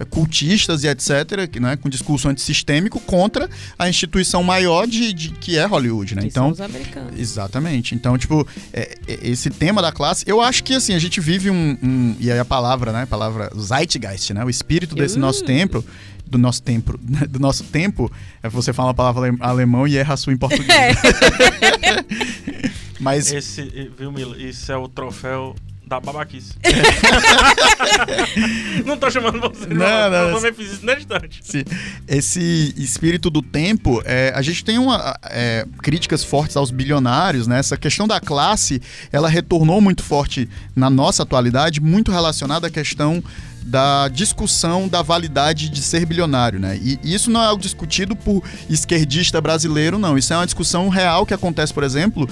anticultistas 0.00 0.84
e 0.84 0.88
etc, 0.88 1.48
que, 1.50 1.60
né, 1.60 1.76
com 1.76 1.88
discurso 1.88 2.28
antissistêmico 2.28 3.00
contra 3.00 3.48
a 3.78 3.88
instituição 3.88 4.42
maior 4.42 4.86
de, 4.86 5.12
de- 5.12 5.28
que 5.30 5.58
é 5.58 5.64
Hollywood, 5.64 6.14
né? 6.14 6.22
Que 6.22 6.30
são 6.30 6.50
Então, 6.50 6.52
os 6.52 6.60
americanos. 6.60 7.18
Exatamente. 7.18 7.94
Então, 7.94 8.16
tipo, 8.18 8.46
é- 8.72 8.96
é- 9.06 9.18
esse 9.22 9.50
tema 9.50 9.80
da 9.82 9.92
classe, 9.92 10.24
eu 10.26 10.40
acho 10.40 10.62
que 10.64 10.74
assim, 10.74 10.94
a 10.94 10.98
gente 10.98 11.20
vive 11.20 11.50
um. 11.50 11.76
um- 11.82 12.16
e 12.18 12.30
aí 12.30 12.38
a 12.38 12.44
palavra, 12.44 12.92
né? 12.92 13.02
A 13.02 13.06
palavra 13.06 13.50
Zeitgeist, 13.58 14.32
né? 14.32 14.44
O 14.44 14.50
espírito 14.50 14.94
desse 14.94 15.16
Uh. 15.16 15.20
nosso 15.20 15.44
tempo. 15.44 15.84
Do 16.26 16.38
nosso 16.38 16.62
tempo, 16.62 16.96
do 17.28 17.38
nosso 17.38 17.64
tempo, 17.64 18.10
é 18.42 18.48
você 18.48 18.72
fala 18.72 18.88
uma 18.88 18.94
palavra 18.94 19.28
ale- 19.28 19.36
alemão 19.40 19.86
e 19.86 19.98
erra 19.98 20.14
a 20.14 20.16
sua 20.16 20.32
em 20.32 20.38
português. 20.38 20.68
É. 20.70 20.92
Mas 22.98 23.32
Esse, 23.32 23.90
viu, 23.98 24.12
Mila? 24.12 24.36
Isso 24.36 24.70
é 24.70 24.76
o 24.76 24.88
troféu 24.88 25.54
da 25.86 25.98
babaquice. 26.00 26.54
não 28.86 28.96
tô 28.96 29.10
chamando 29.10 29.40
você, 29.40 29.66
não. 29.66 29.76
Não, 29.76 30.10
não, 30.10 30.28
eu 30.28 30.34
também 30.36 30.52
fiz 30.54 30.72
isso 30.72 30.86
na 30.86 30.94
instante. 30.94 31.40
esse, 31.42 31.64
esse 32.08 32.74
espírito 32.76 33.28
do 33.28 33.42
tempo, 33.42 34.00
é, 34.04 34.32
a 34.34 34.40
gente 34.40 34.64
tem 34.64 34.78
uma, 34.78 35.18
é, 35.24 35.66
críticas 35.82 36.24
fortes 36.24 36.56
aos 36.56 36.70
bilionários, 36.70 37.46
né? 37.46 37.58
Essa 37.58 37.76
questão 37.76 38.06
da 38.08 38.20
classe, 38.20 38.80
ela 39.10 39.28
retornou 39.28 39.80
muito 39.80 40.02
forte 40.02 40.48
na 40.74 40.88
nossa 40.88 41.24
atualidade, 41.24 41.80
muito 41.80 42.10
relacionada 42.10 42.68
à 42.68 42.70
questão 42.70 43.22
da 43.64 44.08
discussão 44.08 44.88
da 44.88 45.02
validade 45.02 45.68
de 45.68 45.80
ser 45.82 46.04
bilionário, 46.04 46.58
né? 46.58 46.76
E, 46.76 46.98
isso 47.02 47.30
não 47.30 47.42
é 47.42 47.46
algo 47.46 47.62
discutido 47.62 48.16
por 48.16 48.42
esquerdista 48.68 49.40
brasileiro, 49.40 49.98
não. 49.98 50.18
Isso 50.18 50.32
é 50.32 50.36
uma 50.36 50.46
discussão 50.46 50.88
real 50.88 51.24
que 51.24 51.34
acontece, 51.34 51.72
por 51.72 51.84
exemplo, 51.84 52.28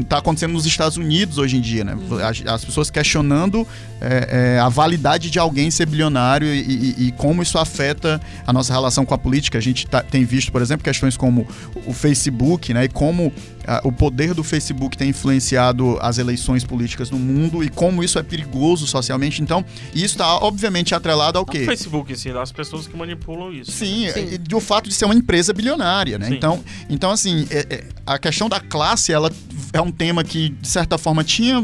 está 0.00 0.18
acontecendo 0.18 0.52
nos 0.52 0.66
Estados 0.66 0.96
Unidos 0.96 1.38
hoje 1.38 1.56
em 1.56 1.60
dia, 1.60 1.84
né? 1.84 1.96
As, 2.26 2.42
as 2.46 2.64
pessoas 2.64 2.90
questionando 2.90 3.66
é, 4.00 4.54
é, 4.56 4.60
a 4.60 4.68
validade 4.68 5.30
de 5.30 5.38
alguém 5.38 5.70
ser 5.70 5.86
bilionário 5.86 6.46
e, 6.48 6.60
e- 6.60 7.06
e 7.08 7.12
como 7.12 7.42
isso 7.42 7.56
afeta 7.58 8.20
a 8.46 8.52
nossa 8.52 8.72
relação 8.72 9.04
com 9.06 9.14
a 9.14 9.18
política. 9.18 9.56
A 9.58 9.60
gente 9.60 9.86
tá- 9.86 10.02
tem 10.02 10.24
visto, 10.24 10.52
por 10.52 10.60
exemplo, 10.62 10.84
questões 10.84 11.16
como 11.16 11.46
o 11.86 11.92
Facebook, 11.92 12.72
né? 12.74 12.84
E 12.84 12.88
como 12.88 13.32
ah, 13.66 13.80
o 13.82 13.90
poder 13.90 14.34
do 14.34 14.44
Facebook 14.44 14.96
tem 14.98 15.08
influenciado 15.08 15.96
as 16.02 16.18
eleições 16.18 16.64
políticas 16.64 17.10
no 17.10 17.18
mundo 17.18 17.64
e 17.64 17.68
como 17.70 18.04
isso 18.04 18.18
é 18.18 18.22
perigoso 18.22 18.86
socialmente. 18.86 19.40
Então, 19.40 19.64
isso 19.94 20.14
está 20.16 20.36
obviamente 20.36 20.94
atrelado 20.94 21.38
ao 21.38 21.44
O 21.44 21.46
quê? 21.46 21.64
Facebook 21.64 22.12
em 22.12 22.16
si, 22.16 22.30
das 22.30 22.52
pessoas 22.52 22.86
que 22.86 22.94
manipulam 22.96 23.50
isso. 23.52 23.72
Sim, 23.72 24.10
Sim. 24.12 24.28
e 24.34 24.38
do 24.38 24.60
fato 24.60 24.88
de 24.88 24.94
ser 24.94 25.06
uma 25.06 25.14
empresa 25.14 25.52
bilionária, 25.54 26.18
né? 26.18 26.28
Sim. 26.28 26.34
Então, 26.34 26.62
então, 26.90 27.10
assim, 27.10 27.46
é- 27.50 27.66
é, 27.70 27.84
a 28.06 28.18
questão 28.18 28.50
da 28.50 28.60
classe, 28.60 29.12
ela 29.12 29.30
é 29.74 29.80
um 29.80 29.90
tema 29.90 30.22
que, 30.22 30.50
de 30.50 30.68
certa 30.68 30.96
forma, 30.96 31.24
tinha 31.24 31.62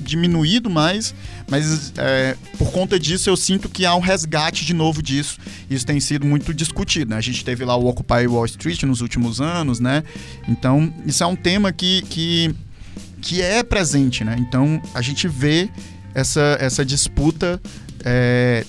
diminuído 0.00 0.68
mais, 0.68 1.14
mas 1.48 1.92
é, 1.96 2.36
por 2.58 2.70
conta 2.70 2.98
disso 3.00 3.30
eu 3.30 3.36
sinto 3.36 3.68
que 3.68 3.84
há 3.84 3.94
um 3.94 4.00
resgate 4.00 4.64
de 4.64 4.74
novo 4.74 5.00
disso. 5.00 5.38
Isso 5.70 5.86
tem 5.86 5.98
sido 6.00 6.26
muito 6.26 6.52
discutido, 6.52 7.10
né? 7.10 7.16
A 7.16 7.20
gente 7.20 7.44
teve 7.44 7.64
lá 7.64 7.76
o 7.76 7.86
Occupy 7.86 8.26
Wall 8.26 8.46
Street 8.46 8.82
nos 8.82 9.00
últimos 9.00 9.40
anos, 9.40 9.78
né? 9.78 10.02
Então, 10.48 10.92
isso 11.06 11.22
é 11.22 11.26
um 11.26 11.36
tema 11.36 11.72
que, 11.72 12.02
que, 12.02 12.54
que 13.22 13.40
é 13.40 13.62
presente, 13.62 14.24
né? 14.24 14.36
Então, 14.38 14.82
a 14.92 15.00
gente 15.00 15.28
vê 15.28 15.68
essa, 16.14 16.56
essa 16.60 16.84
disputa 16.84 17.60
é, 18.04 18.64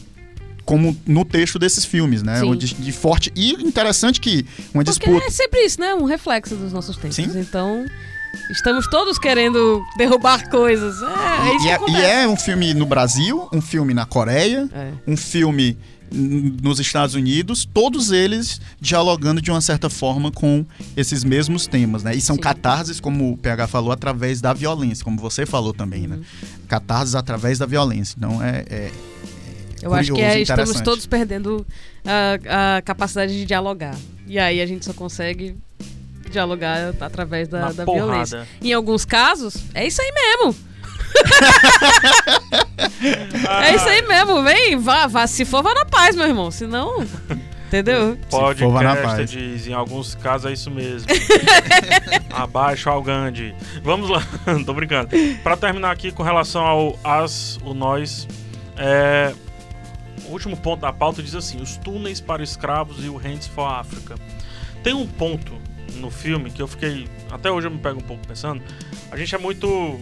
como 0.65 0.95
no 1.05 1.25
texto 1.25 1.57
desses 1.57 1.83
filmes, 1.83 2.21
né? 2.21 2.41
De, 2.55 2.73
de 2.75 2.91
forte. 2.91 3.31
E 3.35 3.53
interessante 3.53 4.19
que 4.19 4.45
uma 4.73 4.83
Porque 4.83 4.99
disputa. 4.99 5.25
é 5.25 5.29
sempre 5.31 5.61
isso, 5.61 5.79
né? 5.79 5.95
Um 5.95 6.05
reflexo 6.05 6.55
dos 6.55 6.71
nossos 6.73 6.95
tempos. 6.95 7.15
Sim. 7.15 7.31
Então, 7.39 7.85
estamos 8.51 8.87
todos 8.87 9.17
querendo 9.19 9.83
derrubar 9.97 10.49
coisas. 10.49 10.95
É, 11.01 11.49
é 11.49 11.55
isso 11.55 11.57
E 11.57 11.61
que 11.63 11.69
é, 11.69 11.73
acontece. 11.75 11.97
e 11.99 12.05
é 12.05 12.27
um 12.27 12.35
filme 12.37 12.73
no 12.73 12.85
Brasil, 12.85 13.47
um 13.53 13.61
filme 13.61 13.93
na 13.93 14.05
Coreia, 14.05 14.69
É. 14.73 14.91
um 15.07 15.17
filme 15.17 15.77
nos 16.09 16.79
Estados 16.79 17.15
Unidos, 17.15 17.67
todos 17.73 18.11
eles 18.13 18.61
dialogando 18.79 19.41
de 19.41 19.51
uma 19.51 19.59
certa 19.59 19.89
forma 19.89 20.31
com 20.31 20.65
esses 20.95 21.21
mesmos 21.25 21.67
temas, 21.67 22.01
né? 22.01 22.15
E 22.15 22.21
são 22.21 22.35
Sim. 22.37 22.41
catarses, 22.41 22.99
como 23.01 23.33
o 23.33 23.37
PH 23.37 23.67
falou, 23.67 23.91
através 23.91 24.39
da 24.39 24.53
violência, 24.53 25.03
como 25.03 25.17
você 25.19 25.45
falou 25.45 25.73
também, 25.73 26.07
né? 26.07 26.15
Uhum. 26.15 26.23
Catarses 26.69 27.13
através 27.13 27.59
da 27.59 27.65
violência. 27.65 28.15
Então 28.17 28.41
é, 28.41 28.63
é- 28.69 28.91
Eu 29.81 29.93
acho 29.93 30.13
que 30.13 30.21
curioso, 30.21 30.37
é, 30.37 30.41
estamos 30.41 30.79
todos 30.79 31.05
perdendo 31.05 31.67
a, 32.05 32.77
a 32.77 32.81
capacidade 32.81 33.33
de 33.33 33.43
dialogar. 33.45 33.95
E 34.25 34.39
aí 34.39 34.61
a 34.61 34.65
gente 34.65 34.85
só 34.85 34.93
consegue 34.93 35.57
dialogar 36.31 36.93
através 36.99 37.47
da, 37.47 37.71
da 37.71 37.85
violência. 37.85 38.47
Em 38.61 38.73
alguns 38.73 39.05
casos, 39.05 39.55
é 39.73 39.85
isso 39.85 40.01
aí 40.01 40.11
mesmo. 40.11 40.55
É 43.61 43.75
isso 43.75 43.87
aí 43.87 44.01
mesmo. 44.03 44.43
Vem, 44.43 44.77
vá, 44.77 45.07
vá. 45.07 45.27
Se 45.27 45.45
for, 45.45 45.63
vá 45.63 45.73
na 45.73 45.85
paz, 45.85 46.15
meu 46.15 46.27
irmão. 46.27 46.51
Se 46.51 46.67
não, 46.67 47.05
entendeu? 47.67 48.17
Podcast 48.29 48.63
for, 48.63 48.71
vá 48.71 48.83
na 48.83 48.95
paz. 48.95 49.29
diz, 49.29 49.67
em 49.67 49.73
alguns 49.73 50.15
casos 50.15 50.49
é 50.49 50.53
isso 50.53 50.71
mesmo. 50.71 51.07
Abaixo 52.31 52.89
ao 52.89 53.01
Gandhi. 53.01 53.55
Vamos 53.83 54.09
lá, 54.09 54.23
tô 54.65 54.73
brincando. 54.73 55.09
Pra 55.43 55.55
terminar 55.55 55.91
aqui 55.91 56.11
com 56.11 56.23
relação 56.23 56.65
ao 56.65 56.99
as, 57.03 57.59
o 57.63 57.73
nós, 57.73 58.27
é, 58.77 59.33
o 60.27 60.31
último 60.31 60.57
ponto 60.57 60.81
da 60.81 60.93
pauta 60.93 61.21
diz 61.21 61.35
assim: 61.35 61.61
os 61.61 61.77
túneis 61.77 62.19
para 62.19 62.43
escravos 62.43 63.03
e 63.03 63.09
o 63.09 63.17
Hands 63.17 63.47
for 63.47 63.67
Africa. 63.67 64.15
Tem 64.83 64.93
um 64.93 65.07
ponto 65.07 65.53
no 65.95 66.09
filme 66.11 66.51
que 66.51 66.61
eu 66.61 66.67
fiquei, 66.67 67.07
até 67.31 67.51
hoje 67.51 67.67
eu 67.67 67.71
me 67.71 67.79
pego 67.79 67.99
um 67.99 68.03
pouco 68.03 68.25
pensando. 68.27 68.61
A 69.11 69.17
gente 69.17 69.33
é 69.33 69.37
muito 69.37 69.99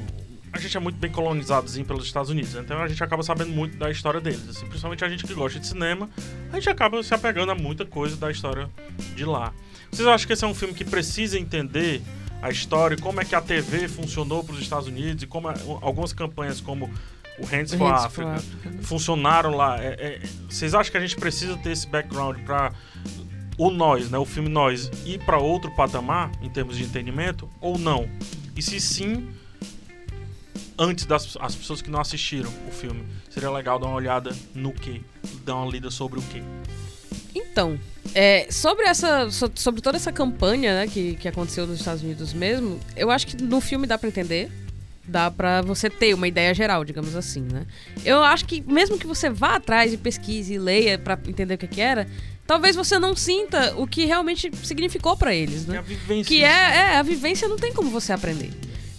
a 0.52 0.58
gente 0.58 0.78
é 0.78 0.80
muito 0.80 0.98
bem 0.98 1.12
colonizadozinho 1.12 1.86
pelos 1.86 2.06
Estados 2.06 2.30
Unidos, 2.30 2.56
então 2.56 2.82
a 2.82 2.88
gente 2.88 3.04
acaba 3.04 3.22
sabendo 3.24 3.52
muito 3.52 3.76
da 3.78 3.92
história 3.92 4.22
deles, 4.22 4.48
assim, 4.48 4.66
principalmente 4.68 5.04
a 5.04 5.10
gente 5.10 5.26
que 5.26 5.34
gosta 5.34 5.60
de 5.60 5.68
cinema, 5.68 6.10
a 6.50 6.56
gente 6.56 6.70
acaba 6.70 7.04
se 7.04 7.14
apegando 7.14 7.52
a 7.52 7.56
muita 7.56 7.86
coisa 7.86 8.16
da 8.16 8.32
história 8.32 8.70
de 9.16 9.26
lá. 9.26 9.52
Vocês 9.92 10.08
acham 10.08 10.26
que 10.26 10.32
esse 10.32 10.46
é 10.46 10.48
um 10.48 10.54
filme 10.56 10.74
que 10.74 10.86
precisa 10.86 11.38
entender 11.38 12.02
a 12.42 12.50
história, 12.50 12.96
como 12.96 13.20
é 13.20 13.26
que 13.26 13.36
a 13.36 13.42
TV 13.42 13.90
funcionou 13.90 14.46
para 14.46 14.54
os 14.56 14.62
Estados 14.62 14.88
Unidos 14.88 15.24
e 15.24 15.28
como 15.28 15.50
a- 15.50 15.56
algumas 15.82 16.14
campanhas 16.14 16.62
como 16.62 16.90
o 17.38 17.46
Hands 17.46 17.74
for 17.74 17.92
Africa. 17.94 18.42
funcionaram 18.84 19.52
lá? 19.58 19.78
É- 19.84 19.88
é- 20.00 20.22
vocês 20.50 20.74
acham 20.74 20.90
que 20.90 20.98
a 20.98 21.02
gente 21.02 21.18
precisa 21.18 21.58
ter 21.58 21.72
esse 21.72 21.86
background 21.86 22.38
para 22.46 22.72
o 23.58 23.70
nós, 23.72 24.10
né, 24.10 24.18
o 24.18 24.26
filme 24.26 24.50
nós, 24.50 24.90
ir 25.06 25.20
para 25.26 25.38
outro 25.38 25.72
patamar 25.76 26.32
em 26.42 26.50
termos 26.50 26.78
de 26.78 26.84
entendimento 26.84 27.50
ou 27.62 27.78
não? 27.78 28.08
E 28.56 28.62
se 28.62 28.80
sim, 28.80 29.28
antes 30.78 31.06
das 31.06 31.38
as 31.40 31.56
pessoas 31.56 31.82
que 31.82 31.90
não 31.90 32.00
assistiram 32.02 32.52
o 32.68 32.72
filme, 32.72 33.04
seria 33.30 33.50
legal 33.50 33.80
dar 33.80 33.88
uma 33.88 33.96
olhada 33.96 34.36
no 34.54 34.72
que, 34.72 35.02
dar 35.46 35.56
uma 35.56 35.72
lida 35.72 35.90
sobre 35.92 36.20
o 36.20 36.22
que. 36.24 36.44
Então, 37.34 37.78
é, 38.14 38.48
sobre 38.50 38.86
essa 38.86 39.30
so- 39.30 39.52
sobre 39.56 39.82
toda 39.82 39.98
essa 39.98 40.12
campanha 40.12 40.74
né, 40.82 40.88
que, 40.88 41.16
que 41.16 41.28
aconteceu 41.28 41.68
nos 41.68 41.80
Estados 41.80 42.02
Unidos 42.02 42.34
mesmo, 42.34 42.80
eu 42.96 43.12
acho 43.12 43.28
que 43.28 43.42
no 43.42 43.60
filme 43.62 43.88
dá 43.88 43.98
pra 43.98 44.08
entender. 44.10 44.52
Dá 45.08 45.30
pra 45.30 45.62
você 45.62 45.88
ter 45.88 46.16
uma 46.16 46.28
ideia 46.28 46.52
geral, 46.52 46.84
digamos 46.84 47.16
assim, 47.16 47.42
né? 47.42 47.68
Eu 48.04 48.24
acho 48.24 48.44
que 48.46 48.60
mesmo 48.62 48.98
que 48.98 49.06
você 49.06 49.30
vá 49.30 49.56
atrás 49.58 49.94
e 49.94 49.98
pesquise 49.98 50.56
e 50.56 50.58
leia 50.58 50.98
pra 50.98 51.16
entender 51.28 51.54
o 51.54 51.58
que, 51.60 51.68
que 51.68 51.80
era, 51.80 52.08
talvez 52.48 52.76
você 52.76 52.98
não 53.00 53.16
sinta 53.16 53.74
o 53.78 53.86
que 53.88 54.06
realmente 54.06 54.52
significou 54.64 55.16
pra 55.18 55.34
eles, 55.34 55.68
É 55.68 55.72
né? 55.74 55.78
a 55.80 55.82
vivência. 55.82 56.26
Que 56.26 56.44
é, 56.44 56.48
é, 56.94 56.98
a 56.98 57.02
vivência 57.04 57.48
não 57.48 57.58
tem 57.58 57.74
como 57.74 57.90
você 57.90 58.12
aprender. 58.14 58.52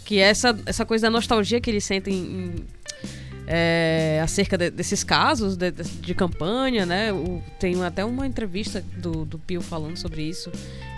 Que 0.04 0.18
é 0.18 0.28
essa, 0.28 0.56
essa 0.66 0.84
coisa 0.84 1.06
da 1.06 1.10
nostalgia 1.10 1.60
que 1.60 1.68
eles 1.70 1.84
sentem 1.84 2.14
em- 2.14 2.64
é, 3.48 4.20
acerca 4.24 4.58
de- 4.58 4.70
desses 4.70 5.04
casos 5.04 5.56
de, 5.56 5.70
de- 5.70 5.82
de 5.84 6.14
campanha, 6.14 6.84
né? 6.84 7.12
O- 7.12 7.40
tem 7.60 7.82
até 7.84 8.04
uma 8.04 8.26
entrevista 8.26 8.84
do, 8.96 9.24
do 9.24 9.38
Pio 9.38 9.60
falando 9.60 9.96
sobre 9.96 10.22
isso, 10.22 10.50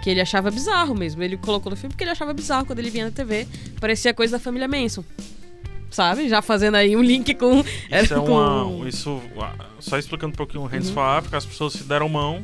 que 0.03 0.09
ele 0.09 0.21
achava 0.21 0.51
bizarro 0.51 0.95
mesmo. 0.95 1.23
Ele 1.23 1.37
colocou 1.37 1.69
no 1.71 1.77
filme 1.77 1.91
porque 1.93 2.05
ele 2.05 2.11
achava 2.11 2.33
bizarro 2.33 2.65
quando 2.65 2.79
ele 2.79 2.89
vinha 2.91 3.05
na 3.05 3.11
TV. 3.11 3.47
Parecia 3.81 4.15
coisa 4.15 4.39
da 4.39 4.43
família 4.43 4.67
Manson. 4.67 5.05
Sabe? 5.91 6.29
Já 6.29 6.43
fazendo 6.43 6.75
aí 6.77 6.97
um 6.97 7.03
link 7.03 7.35
com. 7.35 7.61
Isso 7.61 8.15
é 8.15 8.17
com- 8.21 8.69
uma. 8.77 8.89
Isso, 8.89 9.21
ah, 9.41 9.55
só 9.81 9.99
explicando 9.99 10.33
um 10.33 10.37
pouquinho 10.37 10.63
o 10.65 10.67
Hands 10.67 10.89
Uhum. 10.89 10.95
for 10.95 11.01
Africa, 11.01 11.37
as 11.39 11.47
pessoas 11.47 11.73
se 11.73 11.85
deram 11.85 12.09
mão. 12.09 12.43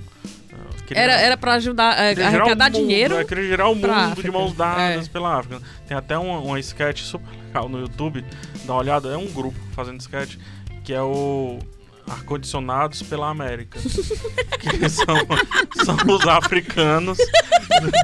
ah, 0.53 0.57
queriam- 0.87 1.03
Era, 1.05 1.13
era 1.21 1.37
pra 1.37 1.55
ajudar 1.55 1.91
a 1.99 2.15
gerar 2.15 2.31
o 2.31 2.37
arrecadar 2.41 2.71
mundo, 2.71 2.81
dinheiro. 2.81 3.17
É, 3.17 3.25
queria 3.25 3.45
gerar 3.47 3.69
o 3.69 3.75
mundo 3.75 4.23
de 4.23 4.31
mãos 4.31 4.55
dadas 4.55 5.07
É. 5.07 5.11
pela 5.11 5.39
África. 5.39 5.61
Tem 5.87 5.97
até 5.97 6.17
uma, 6.17 6.39
uma 6.39 6.59
sketch 6.61 7.03
super 7.03 7.31
legal 7.47 7.69
no 7.69 7.81
YouTube, 7.81 8.25
dá 8.65 8.73
uma 8.73 8.81
olhada, 8.81 9.09
é 9.11 9.17
um 9.17 9.27
grupo 9.27 9.59
fazendo 9.73 10.01
sketch, 10.01 10.37
que 10.83 10.93
é 10.95 11.03
o. 11.03 11.59
ar-condicionados 12.07 13.03
pela 13.03 13.29
América. 13.29 13.79
que 14.61 14.89
são, 14.89 15.07
são 15.85 15.97
os 16.15 16.27
africanos 16.27 17.19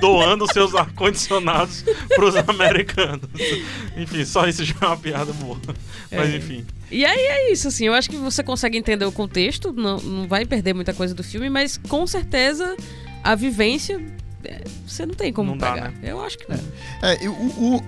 doando 0.01 0.51
seus 0.53 0.74
ar-condicionados 0.74 1.84
pros 2.14 2.36
americanos. 2.36 3.28
Enfim, 3.96 4.24
só 4.24 4.46
isso 4.46 4.64
já 4.64 4.74
é 4.80 4.86
uma 4.86 4.96
piada 4.96 5.32
boa. 5.34 5.59
Mas 6.11 6.30
É. 6.30 6.36
enfim. 6.36 6.66
E 6.90 7.05
aí 7.05 7.20
é 7.20 7.53
isso, 7.53 7.68
assim, 7.68 7.86
eu 7.86 7.94
acho 7.94 8.11
que 8.11 8.16
você 8.16 8.42
consegue 8.42 8.76
entender 8.76 9.05
o 9.05 9.12
contexto, 9.12 9.72
não, 9.72 9.98
não 9.98 10.26
vai 10.26 10.44
perder 10.44 10.74
muita 10.74 10.92
coisa 10.92 11.14
do 11.14 11.22
filme, 11.22 11.48
mas 11.48 11.78
com 11.88 12.05
certeza 12.07 12.76
a 13.22 13.34
vivência 13.36 14.01
você 14.86 15.07
não 15.07 15.14
tem 15.14 15.32
como 15.32 15.51
Não 15.51 15.59
dá, 15.59 15.72
pegar. 15.72 15.88
né? 15.91 15.95
Eu 16.03 16.20
acho 16.24 16.38
que 16.38 16.45
não. 16.51 16.59
É, 17.03 17.24
e 17.24 17.28
o, 17.28 17.32
o- 17.32 17.82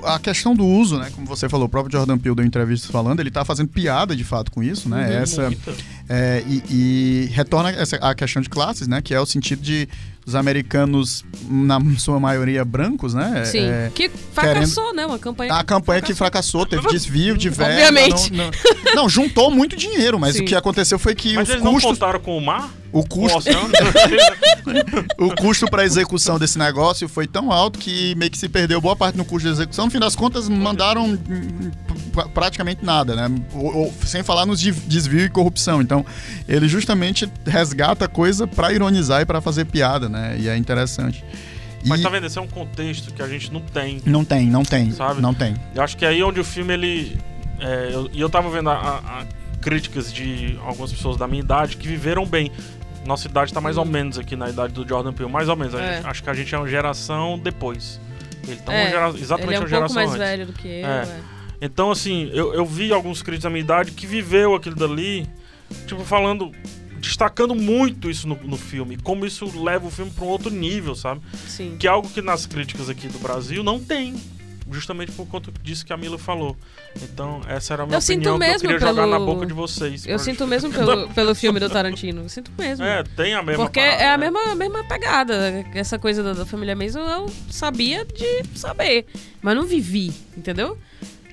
o- 0.00 0.06
a 0.06 0.18
questão 0.18 0.54
do 0.54 0.64
uso, 0.66 0.98
né? 0.98 1.10
Como 1.14 1.26
você 1.26 1.48
falou, 1.48 1.66
o 1.66 1.68
próprio 1.68 1.92
Jordan 1.98 2.18
Peele 2.18 2.36
deu 2.36 2.44
entrevistas 2.44 2.90
falando, 2.90 3.20
ele 3.20 3.30
tá 3.30 3.44
fazendo 3.44 3.68
piada 3.68 4.14
de 4.16 4.24
fato 4.24 4.50
com 4.50 4.62
isso, 4.62 4.88
né? 4.88 5.06
Uhum. 5.08 5.22
Essa, 5.22 5.50
é, 6.08 6.42
e, 6.46 6.62
e 6.70 7.26
retorna 7.32 7.70
essa, 7.70 7.96
a 7.96 8.14
questão 8.14 8.40
de 8.42 8.48
classes, 8.48 8.88
né? 8.88 9.00
Que 9.02 9.14
é 9.14 9.20
o 9.20 9.26
sentido 9.26 9.60
de 9.62 9.88
os 10.26 10.34
americanos, 10.34 11.24
na 11.48 11.80
sua 11.98 12.20
maioria, 12.20 12.62
brancos, 12.62 13.14
né? 13.14 13.44
Sim. 13.46 13.60
É, 13.64 13.90
que 13.94 14.10
fracassou, 14.10 14.92
né? 14.94 15.06
Uma 15.06 15.18
campanha. 15.18 15.54
a 15.54 15.64
campanha 15.64 16.02
que 16.02 16.14
fracassou, 16.14 16.66
teve 16.66 16.86
desvio 16.88 17.34
de 17.36 17.48
verba. 17.48 17.72
Obviamente. 17.72 18.32
Não, 18.34 18.44
não- 18.44 18.94
não, 18.94 19.08
juntou 19.08 19.50
muito 19.50 19.74
dinheiro, 19.74 20.18
mas 20.18 20.36
Sim. 20.36 20.42
o 20.42 20.44
que 20.44 20.54
aconteceu 20.54 20.98
foi 20.98 21.14
que 21.14 21.34
Mas 21.34 21.48
os 21.48 21.54
eles 21.54 21.64
não 21.64 21.72
custos, 21.72 21.92
contaram 21.92 22.20
com 22.20 22.36
o 22.36 22.40
mar? 22.44 22.70
O 22.92 23.04
custo, 23.06 23.38
o 25.18 25.34
custo 25.36 25.66
para 25.70 25.84
execução 25.84 26.38
desse 26.38 26.58
negócio 26.58 27.08
foi 27.08 27.26
tão 27.26 27.52
alto 27.52 27.78
que 27.78 28.14
meio 28.16 28.30
que 28.30 28.38
se 28.38 28.48
perdeu 28.48 28.80
boa 28.80 28.96
parte 28.96 29.16
no 29.16 29.24
custo 29.24 29.46
de 29.48 29.54
execução. 29.54 29.86
No 29.86 29.90
fim 29.90 29.98
das 29.98 30.16
contas, 30.16 30.48
mandaram 30.48 31.18
pra- 32.12 32.28
praticamente 32.28 32.84
nada, 32.84 33.14
né? 33.14 33.30
Ou- 33.54 33.76
ou- 33.76 33.94
sem 34.04 34.22
falar 34.22 34.46
nos 34.46 34.60
de- 34.60 34.72
desvio 34.72 35.24
e 35.24 35.28
corrupção. 35.28 35.80
Então, 35.82 36.04
ele 36.48 36.68
justamente 36.68 37.30
resgata 37.46 38.06
a 38.06 38.08
coisa 38.08 38.46
para 38.46 38.72
ironizar 38.72 39.20
e 39.22 39.26
para 39.26 39.40
fazer 39.40 39.64
piada, 39.66 40.08
né? 40.08 40.36
E 40.38 40.48
é 40.48 40.56
interessante. 40.56 41.24
E 41.84 41.88
Mas 41.88 42.00
tá 42.02 42.08
vendo? 42.08 42.26
Esse 42.26 42.38
é 42.38 42.42
um 42.42 42.48
contexto 42.48 43.12
que 43.14 43.22
a 43.22 43.28
gente 43.28 43.52
não 43.52 43.60
tem. 43.60 44.02
não 44.04 44.24
tem, 44.24 44.46
não 44.48 44.64
tem, 44.64 44.90
Sabe? 44.92 45.20
não 45.20 45.32
tem. 45.32 45.54
Eu 45.74 45.82
acho 45.82 45.96
que 45.96 46.04
é 46.04 46.08
aí 46.08 46.22
onde 46.22 46.40
o 46.40 46.44
filme 46.44 46.72
ele. 46.74 47.18
é, 47.60 47.90
eu- 47.92 48.08
e 48.12 48.20
eu 48.20 48.28
tava 48.30 48.48
vendo 48.50 48.70
a- 48.70 48.74
a 49.04 49.24
críticas 49.72 50.10
de 50.12 50.58
algumas 50.64 50.90
pessoas 50.90 51.16
da 51.18 51.28
minha 51.28 51.42
idade 51.42 51.76
que 51.76 51.86
viveram 51.86 52.24
bem. 52.24 52.50
Nossa 53.04 53.28
idade 53.28 53.52
tá 53.52 53.60
mais 53.60 53.76
ou 53.76 53.84
menos 53.84 54.18
aqui 54.18 54.34
na 54.34 54.48
idade 54.48 54.72
do 54.72 54.86
Jordan 54.86 55.12
Peele, 55.12 55.30
mais 55.30 55.48
ou 55.48 55.56
menos. 55.56 55.74
É. 55.74 55.96
gente- 55.96 56.06
acho 56.06 56.22
que 56.22 56.30
a 56.30 56.34
gente 56.34 56.54
é 56.54 56.58
uma 56.58 56.68
geração 56.68 57.38
depois. 57.38 58.00
Ele 58.46 58.56
tá 58.56 58.72
É, 58.72 58.82
uma 58.84 58.90
gera- 58.90 59.08
Ele 59.10 59.20
exatamente 59.20 59.54
é 59.54 59.58
um 59.58 59.62
uma 59.62 59.68
pouco 59.68 59.68
geração 59.68 59.94
mais 59.96 60.08
antes. 60.10 60.18
velho 60.22 60.46
do 60.46 60.52
que 60.54 60.68
eu. 60.68 60.86
É. 60.86 61.02
é. 61.02 61.20
Então, 61.60 61.90
assim, 61.90 62.30
eu, 62.32 62.54
eu 62.54 62.64
vi 62.64 62.92
alguns 62.92 63.20
críticos 63.20 63.44
da 63.44 63.50
minha 63.50 63.60
idade 63.62 63.90
que 63.92 64.06
viveu 64.06 64.54
aquilo 64.54 64.74
dali, 64.76 65.28
tipo, 65.86 66.02
falando, 66.04 66.50
destacando 66.98 67.54
muito 67.54 68.08
isso 68.10 68.26
no, 68.26 68.36
no 68.44 68.56
filme, 68.56 68.96
como 68.96 69.26
isso 69.26 69.44
leva 69.62 69.86
o 69.86 69.90
filme 69.90 70.10
pra 70.10 70.24
um 70.24 70.28
outro 70.28 70.50
nível, 70.50 70.94
sabe? 70.94 71.20
Sim. 71.46 71.76
Que 71.78 71.86
é 71.86 71.90
algo 71.90 72.08
que 72.08 72.22
nas 72.22 72.46
críticas 72.46 72.88
aqui 72.88 73.06
do 73.08 73.18
Brasil 73.18 73.62
não 73.62 73.78
tem. 73.80 74.14
Justamente 74.70 75.12
por 75.12 75.26
conta 75.26 75.50
disso 75.62 75.84
que 75.86 75.92
a 75.92 75.96
Mila 75.96 76.18
falou. 76.18 76.56
Então, 77.02 77.40
essa 77.48 77.72
era 77.74 77.82
a 77.84 77.86
minha 77.86 77.96
Eu 77.96 78.00
sinto 78.00 78.16
opinião 78.30 78.38
que 78.38 78.44
eu 78.44 78.48
mesmo 78.48 78.60
queria 78.68 78.78
jogar 78.78 78.94
pelo- 79.02 79.06
na 79.18 79.18
boca 79.18 79.46
de 79.46 79.52
vocês. 79.54 80.06
Eu 80.06 80.18
sinto 80.18 80.40
gente- 80.40 80.48
mesmo 80.50 80.70
pelo, 80.72 81.08
pelo 81.10 81.34
filme 81.34 81.58
do 81.58 81.68
Tarantino. 81.70 82.22
Eu 82.22 82.28
sinto 82.28 82.50
mesmo. 82.58 82.84
É, 82.84 83.02
tem 83.02 83.34
a 83.34 83.42
mesma 83.42 83.64
Porque 83.64 83.80
parada, 83.80 84.02
é 84.02 84.08
a 84.12 84.18
né? 84.18 84.30
mesma, 84.30 84.52
a 84.52 84.54
mesma 84.54 84.84
pegada. 84.84 85.64
Essa 85.74 85.98
coisa 85.98 86.22
da, 86.22 86.32
da 86.34 86.44
família 86.46 86.76
Mason 86.76 87.00
eu 87.00 87.30
sabia 87.50 88.04
de 88.04 88.44
saber, 88.58 89.06
mas 89.40 89.56
não 89.56 89.64
vivi, 89.64 90.12
entendeu? 90.36 90.76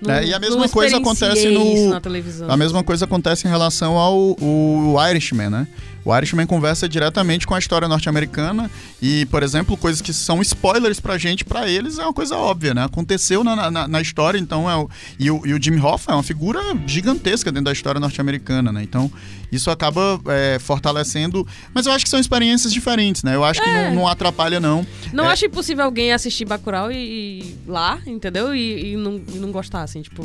Não, 0.01 0.13
É, 0.13 0.25
e 0.25 0.33
a 0.33 0.39
mesma 0.39 0.67
coisa 0.67 0.97
acontece 0.97 1.49
no- 1.49 1.73
isso 1.73 1.89
na 1.89 2.01
televisão. 2.01 2.51
A 2.51 2.57
mesma 2.57 2.83
coisa 2.83 3.05
acontece 3.05 3.47
em 3.47 3.49
relação 3.49 3.97
ao 3.97 4.35
o 4.39 4.95
Irishman, 5.09 5.49
né? 5.49 5.67
O 6.05 6.15
Irishman 6.15 6.45
conversa 6.45 6.87
diretamente 6.87 7.47
com 7.47 7.55
a 7.55 7.59
história 7.59 7.87
norte-americana 7.87 8.69
e, 9.01 9.25
por 9.25 9.41
exemplo, 9.41 9.75
coisas 9.75 10.01
que 10.01 10.13
são 10.13 10.39
spoilers 10.39 10.99
pra 10.99 11.17
gente, 11.17 11.43
pra 11.43 11.67
eles 11.67 11.97
é 11.97 12.03
uma 12.03 12.13
coisa 12.13 12.35
óbvia, 12.37 12.75
né? 12.75 12.83
Aconteceu 12.85 13.43
na, 13.43 13.71
na, 13.71 13.87
na 13.87 14.01
história, 14.01 14.37
então 14.37 14.69
é 14.69 14.75
o, 14.75 14.87
e, 15.19 15.31
o, 15.31 15.41
e 15.47 15.53
o 15.55 15.61
Jimmy 15.61 15.81
Hoffa 15.81 16.11
é 16.11 16.13
uma 16.13 16.21
figura 16.21 16.59
gigantesca 16.85 17.51
dentro 17.51 17.65
da 17.65 17.71
história 17.71 17.99
norte-americana, 17.99 18.71
né? 18.71 18.83
Então 18.83 19.11
isso 19.51 19.71
acaba 19.71 20.19
é, 20.27 20.59
fortalecendo, 20.59 21.45
mas 21.73 21.87
eu 21.87 21.91
acho 21.91 22.03
que 22.05 22.09
são 22.11 22.19
experiências 22.19 22.71
diferentes, 22.71 23.23
né? 23.23 23.33
Eu 23.33 23.43
acho 23.43 23.59
que 23.59 23.67
É. 23.67 23.89
não, 23.89 23.95
não 24.01 24.07
atrapalha 24.07 24.59
não. 24.59 24.85
Não 25.11 25.25
É. 25.25 25.29
acho 25.29 25.47
impossível 25.47 25.83
alguém 25.85 26.13
assistir 26.13 26.45
Bacurau 26.45 26.91
e, 26.91 26.95
e 27.39 27.55
lá, 27.67 27.99
entendeu? 28.05 28.53
E, 28.53 28.93
e 28.93 28.95
não, 28.95 29.19
e 29.33 29.39
não 29.39 29.51
gostar, 29.51 29.81
assim, 29.81 30.03
tipo... 30.03 30.23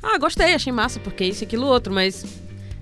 Ah, 0.00 0.18
gostei, 0.18 0.54
achei 0.54 0.72
massa, 0.72 1.00
porque 1.00 1.24
isso, 1.24 1.42
aquilo, 1.42 1.66
outro, 1.66 1.92
mas 1.92 2.24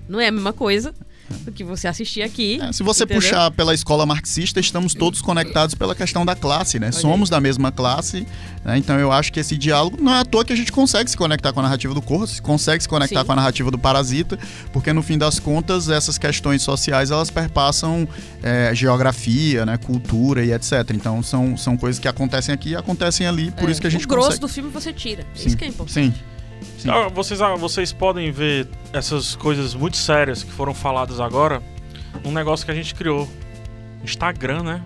não 0.07 0.19
é 0.19 0.27
a 0.27 0.31
mesma 0.31 0.53
coisa 0.53 0.93
do 1.41 1.51
que 1.51 1.63
você 1.63 1.87
assistir 1.87 2.21
aqui. 2.21 2.59
É, 2.61 2.71
se 2.71 2.83
você 2.83 3.03
entendeu? 3.03 3.21
puxar 3.21 3.51
pela 3.51 3.73
escola 3.73 4.05
marxista, 4.05 4.59
estamos 4.59 4.93
todos 4.93 5.21
conectados 5.21 5.75
pela 5.75 5.95
questão 5.95 6.25
da 6.25 6.35
classe, 6.35 6.79
né? 6.79 6.87
aí. 6.87 6.93
Somos 6.93 7.29
da 7.29 7.39
mesma 7.41 7.71
classe, 7.71 8.27
né? 8.63 8.77
Então 8.77 8.97
eu 8.99 9.11
acho 9.11 9.31
que 9.33 9.39
esse 9.39 9.57
diálogo 9.57 9.97
não 10.01 10.13
é 10.13 10.19
à 10.19 10.25
toa 10.25 10.45
que 10.45 10.53
a 10.53 10.55
gente 10.55 10.71
consegue 10.71 11.09
se 11.09 11.17
conectar 11.17 11.51
com 11.53 11.59
a 11.59 11.63
narrativa 11.63 11.93
do 11.93 12.01
Corvo, 12.01 12.27
se 12.27 12.41
consegue 12.41 12.81
se 12.83 12.89
conectar 12.89 13.21
Sim. 13.21 13.25
com 13.25 13.31
a 13.31 13.35
narrativa 13.35 13.71
do 13.71 13.77
Parasita, 13.77 14.37
porque 14.71 14.93
no 14.93 15.01
fim 15.01 15.17
das 15.17 15.39
contas 15.39 15.89
essas 15.89 16.17
questões 16.17 16.61
sociais 16.61 17.11
elas 17.11 17.29
perpassam 17.29 18.07
é, 18.43 18.73
geografia, 18.73 19.65
né? 19.65 19.77
Cultura 19.77 20.43
e 20.43 20.51
etc. 20.51 20.71
Então 20.93 21.21
são, 21.23 21.57
são 21.57 21.75
coisas 21.77 21.99
que 21.99 22.07
acontecem 22.07 22.53
aqui 22.53 22.69
e 22.69 22.75
acontecem 22.75 23.27
ali, 23.27 23.51
por 23.51 23.67
É, 23.67 23.71
isso 23.71 23.81
que 23.81 23.87
a 23.87 23.89
gente 23.89 24.05
O 24.05 24.07
grosso 24.07 24.27
consegue. 24.27 24.41
do 24.41 24.47
filme 24.47 24.69
você 24.69 24.93
tira. 24.93 25.25
Sim, 25.33 25.47
isso 25.47 25.57
que 25.57 25.65
é 25.65 25.67
importante. 25.67 25.93
Sim. 25.93 26.13
Ah, 26.87 27.07
vocês, 27.07 27.41
ah, 27.41 27.55
vocês 27.55 27.91
podem 27.91 28.31
ver 28.31 28.67
essas 28.93 29.35
coisas 29.35 29.73
muito 29.73 29.97
sérias 29.97 30.43
que 30.43 30.51
foram 30.51 30.73
faladas 30.73 31.19
agora 31.19 31.61
num 32.23 32.31
negócio 32.31 32.65
que 32.65 32.71
a 32.71 32.75
gente 32.75 32.93
criou. 32.93 33.29
Instagram, 34.03 34.61
né? 34.61 34.81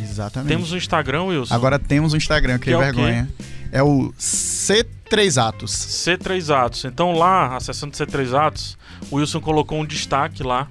Exatamente. 0.00 0.48
Temos 0.48 0.72
um 0.72 0.76
Instagram, 0.76 1.24
Wilson. 1.24 1.54
Agora 1.54 1.78
temos 1.78 2.14
um 2.14 2.16
Instagram, 2.16 2.58
que, 2.58 2.64
Que 2.64 2.72
é 2.72 2.76
o 2.76 2.80
vergonha. 2.80 3.28
É 3.70 3.82
o 3.82 4.12
C3 4.18 5.42
Atos. 5.42 5.70
C3 5.72 6.54
Atos. 6.54 6.84
Então 6.84 7.12
lá, 7.12 7.56
acessando 7.56 7.92
C3 7.92 8.34
Atos, 8.34 8.78
o 9.10 9.16
Wilson 9.16 9.40
colocou 9.40 9.78
um 9.78 9.84
destaque 9.84 10.42
lá 10.42 10.68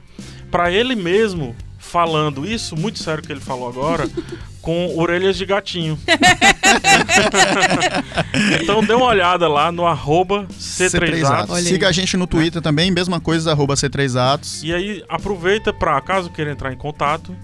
pra 0.49 0.71
ele 0.71 0.95
mesmo 0.95 1.55
falando 1.77 2.45
isso, 2.45 2.75
muito 2.75 2.97
sério 2.97 3.21
que 3.21 3.31
ele 3.31 3.39
falou 3.39 3.67
agora, 3.67 4.09
com 4.61 4.97
orelhas 4.97 5.37
de 5.37 5.45
gatinho. 5.45 5.99
então 8.61 8.83
dê 8.83 8.93
uma 8.93 9.05
olhada 9.05 9.47
lá 9.47 9.71
no 9.71 9.85
arroba 9.85 10.45
C3 10.59 11.23
Atos. 11.25 11.49
Olha 11.51 11.59
aí. 11.59 11.65
Siga 11.65 11.87
a 11.89 11.91
gente 11.91 12.15
no 12.17 12.25
Twitter 12.27 12.61
também, 12.61 12.91
mesma 12.91 13.19
coisa, 13.19 13.51
arroba 13.51 13.73
C3 13.75 14.15
Atos. 14.19 14.63
E 14.63 14.73
aí 14.73 15.03
aproveita 15.09 15.73
pra, 15.73 15.99
caso 16.01 16.29
queira 16.29 16.51
entrar 16.51 16.71
em 16.73 16.77
contato, 16.77 17.35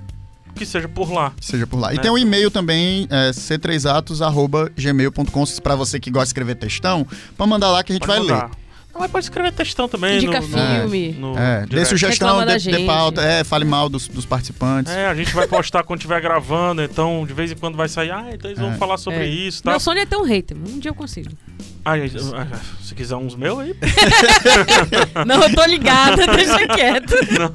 que 0.56 0.66
seja 0.66 0.88
por 0.88 1.12
lá. 1.12 1.32
Seja 1.40 1.66
por 1.68 1.80
lá. 1.80 1.94
E 1.94 1.98
Né? 1.98 2.02
tem 2.02 2.12
um 2.12 2.18
e-mail 2.18 2.50
também, 2.52 3.08
é, 3.10 3.30
c3atos.gmail.com, 3.32 5.44
para 5.62 5.76
você 5.76 6.00
que 6.00 6.10
gosta 6.12 6.26
de 6.26 6.30
escrever 6.30 6.56
textão, 6.56 7.06
pra 7.38 7.46
mandar 7.46 7.70
lá 7.72 7.84
que 7.84 7.92
a 7.92 7.96
gente 7.96 8.06
Pode 8.06 8.20
vai 8.26 8.28
mandar. 8.28 8.46
ler. 8.50 8.59
Não, 8.94 9.02
mas 9.02 9.12
pode 9.12 9.26
escrever 9.26 9.52
textão 9.54 9.88
também. 9.88 10.18
Indica 10.18 10.42
no, 10.42 10.48
filme. 10.48 11.12
No, 11.18 11.34
no 11.34 11.40
É, 11.40 11.66
dê 11.68 11.86
sugestão, 11.86 12.40
dê, 12.40 12.54
dê 12.54 12.60
gente. 12.60 12.86
pauta, 12.86 13.22
é, 13.22 13.44
fale 13.44 13.64
mal 13.66 13.88
dos, 13.88 14.08
dos 14.08 14.26
participantes. 14.26 14.92
É, 14.92 15.08
a 15.08 15.14
gente 15.16 15.34
vai 15.34 15.48
postar 15.48 15.84
quando 15.84 16.00
estiver 16.00 16.20
gravando, 16.22 16.82
então 16.82 17.26
de 17.26 17.34
vez 17.34 17.52
em 17.52 17.56
quando 17.56 17.76
vai 17.78 17.88
sair, 17.88 18.12
ah, 18.12 18.26
então 18.34 18.50
eles 18.50 18.60
vão 18.60 18.72
É. 18.74 18.78
falar 18.78 18.98
sobre 18.98 19.20
É. 19.22 19.28
isso, 19.28 19.62
tá? 19.64 19.72
Meu 19.72 19.80
sonho 19.80 20.00
é 20.00 20.06
ter 20.06 20.16
um 20.18 20.24
hater. 20.24 20.58
Um 20.58 20.80
dia 20.80 20.90
eu 20.90 20.96
consigo. 20.96 21.30
Ah, 21.86 21.94
se 22.82 22.94
quiser 22.94 23.16
uns 23.16 23.36
meus 23.36 23.60
aí. 23.60 23.76
Não, 25.26 25.42
eu 25.44 25.54
tô 25.56 25.64
ligada, 25.66 26.26
deixa 26.36 26.68
quieto. 26.68 27.16
Não. 27.38 27.52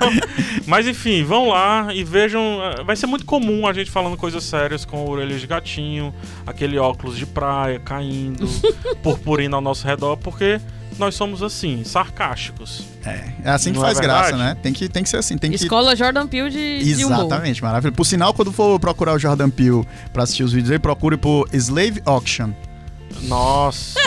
Mas 0.67 0.87
enfim, 0.87 1.23
vão 1.25 1.49
lá 1.49 1.89
e 1.93 2.03
vejam. 2.05 2.59
ah, 2.63 2.83
Vai 2.83 2.97
ser 2.97 3.07
muito 3.07 3.25
comum 3.27 3.67
a 3.67 3.73
gente 3.73 3.91
falando 3.91 4.17
coisas 4.17 4.43
sérias 4.45 4.85
com 4.85 5.05
orelhas 5.09 5.41
de 5.41 5.47
gatinho, 5.47 6.15
aquele 6.47 6.79
óculos 6.79 7.17
de 7.19 7.27
praia 7.27 7.79
caindo, 7.79 8.47
purpurina 9.03 9.57
ao 9.57 9.61
nosso 9.61 9.87
redor, 9.87 10.17
porque 10.17 10.61
nós 10.99 11.15
somos 11.15 11.43
assim, 11.43 11.83
sarcásticos. 11.85 12.85
É, 13.05 13.25
é 13.45 13.51
assim 13.51 13.73
que 13.73 13.79
Não 13.79 13.85
é 13.85 13.89
faz 13.89 14.01
graça, 14.01 14.31
verdade? 14.31 14.55
né? 14.55 14.57
Tem 14.63 14.73
que, 14.73 14.89
tem 14.89 15.03
que 15.03 15.09
ser 15.09 15.17
assim, 15.19 15.37
tem 15.37 15.51
que... 15.51 15.57
Escola 15.57 15.95
Jordan 15.95 16.27
Peele 16.27 16.51
de, 16.51 16.85
de. 16.85 16.91
Exatamente, 17.03 17.63
maravilhoso. 17.63 17.97
Por 17.97 18.05
sinal, 18.05 18.33
quando 18.35 18.51
for 18.53 18.79
procurar 18.81 19.13
o 19.15 19.19
Jordan 19.19 19.51
Peele 19.51 19.87
pra 20.13 20.23
assistir 20.23 20.43
os 20.43 20.53
vídeos 20.53 20.71
aí, 20.71 20.79
procure 20.79 21.17
por 21.17 21.49
Slave 21.53 22.01
Auction. 22.07 22.51
Nossa. 23.23 23.99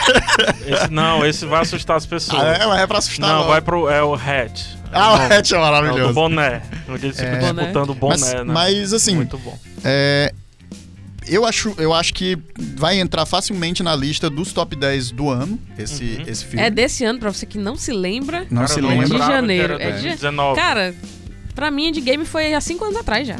Esse- 0.66 0.90
não, 0.90 1.24
esse 1.24 1.44
vai 1.46 1.60
assustar 1.62 1.96
as 1.96 2.06
pessoas. 2.06 2.42
Ah, 2.42 2.78
é, 2.78 2.82
é 2.82 2.86
pra 2.86 2.98
assustar 2.98 3.28
não, 3.28 3.38
logo. 3.40 3.48
vai 3.50 3.60
pro. 3.60 3.88
É 3.88 4.02
o 4.02 4.14
hat. 4.14 4.76
Ah, 4.92 5.12
o 5.14 5.18
Não, 5.18 5.24
hatch 5.26 5.52
é 5.52 5.54
é 5.54 5.58
o 5.58 5.60
do 5.60 5.64
maravilhoso. 5.64 6.14
boné. 6.14 6.62
Onde 6.88 7.06
eles 7.06 7.16
ficam 7.20 7.32
É. 7.34 7.52
disputando 7.52 7.90
o 7.90 7.94
boné, 7.94 8.16
mas, 8.18 8.32
né? 8.32 8.44
mas, 8.44 8.92
assim, 8.94 9.14
Muito 9.16 9.36
bom. 9.38 9.56
É, 9.84 10.32
eu, 11.28 11.44
acho, 11.44 11.74
eu 11.78 11.92
acho 11.94 12.12
que 12.14 12.36
vai 12.76 12.98
entrar 13.00 13.24
facilmente 13.26 13.82
na 13.82 13.94
lista 13.94 14.28
dos 14.30 14.52
top 14.52 14.74
10 14.76 15.10
do 15.10 15.28
ano, 15.30 15.58
esse, 15.78 16.04
Uhum. 16.04 16.24
esse 16.26 16.44
filme. 16.44 16.64
É 16.66 16.70
desse 16.70 17.04
ano, 17.04 17.18
pra 17.18 17.32
você 17.32 17.44
que 17.46 17.58
não 17.58 17.76
se 17.76 17.92
lembra. 17.92 18.40
Não 18.50 18.62
Cara, 18.62 18.68
se 18.68 18.80
lembra. 18.80 19.06
De 19.06 19.12
lembrava 19.12 19.24
que 19.32 19.36
janeiro. 19.36 19.74
É 19.74 19.86
de- 19.86 19.92
2019. 19.92 20.60
Cara, 20.60 20.94
pra 21.54 21.70
mim, 21.70 21.90
de 21.92 22.00
game 22.00 22.24
foi 22.24 22.54
há 22.54 22.60
cinco 22.60 22.84
anos 22.84 22.96
atrás 22.96 23.26
já. 23.26 23.36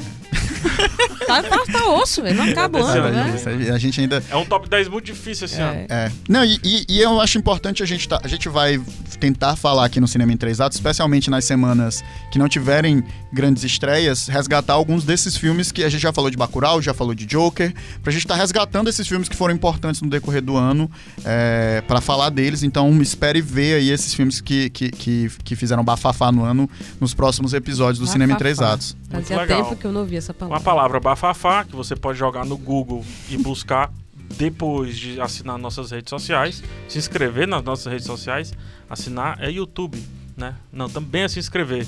Tá, 1.27 1.43
tá, 1.43 1.59
tá 1.73 1.87
osso, 1.89 2.23
velho. 2.23 2.37
Não 2.37 2.45
acaba 2.45 2.79
o 2.79 2.89
Esse 2.89 2.99
ano, 2.99 3.11
né? 3.11 3.43
Aí, 3.47 3.71
a 3.71 3.79
gente 3.79 4.01
ainda. 4.01 4.23
É 4.31 4.37
um 4.37 4.45
top 4.45 4.69
10 4.69 4.89
muito 4.89 5.05
difícil 5.07 5.47
esse 5.47 5.61
ano. 5.61 5.81
É. 5.81 5.87
É. 6.07 6.13
Não, 6.29 6.45
e, 6.45 6.59
e- 6.63 6.85
e 6.89 7.01
eu 7.01 7.21
acho 7.21 7.37
importante 7.39 7.83
a 7.83 7.87
gente 7.87 8.09
tá, 8.09 8.21
a 8.23 8.29
gente 8.29 8.49
vai 8.49 8.81
tentar 9.19 9.57
falar 9.57 9.85
aqui 9.87 9.99
no 10.01 10.07
Cinema 10.07 10.33
em 10.33 10.37
Três 10.37 10.61
Atos, 10.61 10.77
especialmente 10.77 11.31
nas 11.31 11.45
semanas 11.45 12.05
que 12.31 12.39
não 12.39 12.49
tiverem 12.49 13.03
grandes 13.33 13.65
estreias, 13.65 14.29
resgatar 14.29 14.75
alguns 14.75 15.05
desses 15.05 15.37
filmes 15.37 15.73
que 15.73 15.83
a 15.85 15.89
gente 15.89 16.01
já 16.03 16.13
falou 16.13 16.31
de 16.31 16.37
Bacurau, 16.37 16.81
já 16.81 16.95
falou 16.95 17.15
de 17.15 17.27
Joker, 17.27 17.75
pra 18.03 18.13
gente 18.13 18.23
estar 18.23 18.35
resgatando 18.37 18.89
esses 18.89 19.07
filmes 19.09 19.29
que 19.29 19.35
foram 19.37 19.55
importantes 19.55 20.01
no 20.03 20.09
decorrer 20.09 20.43
do 20.43 20.57
ano, 20.57 20.91
é, 21.25 21.83
para 21.89 22.01
falar 22.01 22.31
deles. 22.31 22.63
Então 22.63 22.91
espere 23.03 23.41
ver 23.41 23.77
aí 23.77 23.91
esses 23.91 24.15
filmes 24.15 24.41
que, 24.41 24.71
que, 24.71 24.91
que, 24.91 25.31
que 25.45 25.57
fizeram 25.57 25.83
bafafá 25.85 26.31
no 26.31 26.45
ano 26.45 26.69
nos 27.01 27.13
próximos 27.15 27.53
episódios 27.55 27.99
do 27.99 28.07
Cinema 28.07 28.35
em 28.35 28.37
Três 28.37 28.59
Bafafá. 28.59 28.75
Atos. 28.75 28.97
Fazia 29.11 29.39
legal. 29.41 29.65
tempo 29.65 29.77
que 29.77 29.87
eu 29.87 29.93
não 29.93 30.01
ouvia 30.03 30.19
essa 30.19 30.35
Com 30.35 30.45
a 30.47 30.49
palavra. 30.49 30.65
palavra 30.65 31.01
bafafá, 31.01 31.65
que 31.65 31.75
você 31.77 31.95
pode 31.95 32.19
jogar 32.19 32.45
no 32.45 32.57
Google 32.57 33.05
e 33.31 33.37
buscar 33.39 33.91
depois 34.37 34.97
de 34.99 35.21
assinar 35.21 35.57
nossas 35.59 35.91
redes 35.93 36.11
sociais, 36.11 36.63
se 36.89 36.99
inscrever 36.99 37.47
nas 37.47 37.63
nossas 37.63 37.87
redes 37.93 38.07
sociais, 38.07 38.53
assinar 38.91 39.39
é 39.41 39.51
YouTube, 39.51 40.03
né? 40.37 40.55
Não, 40.73 40.89
também 40.89 41.23
é 41.23 41.29
se 41.29 41.39
inscrever. 41.39 41.87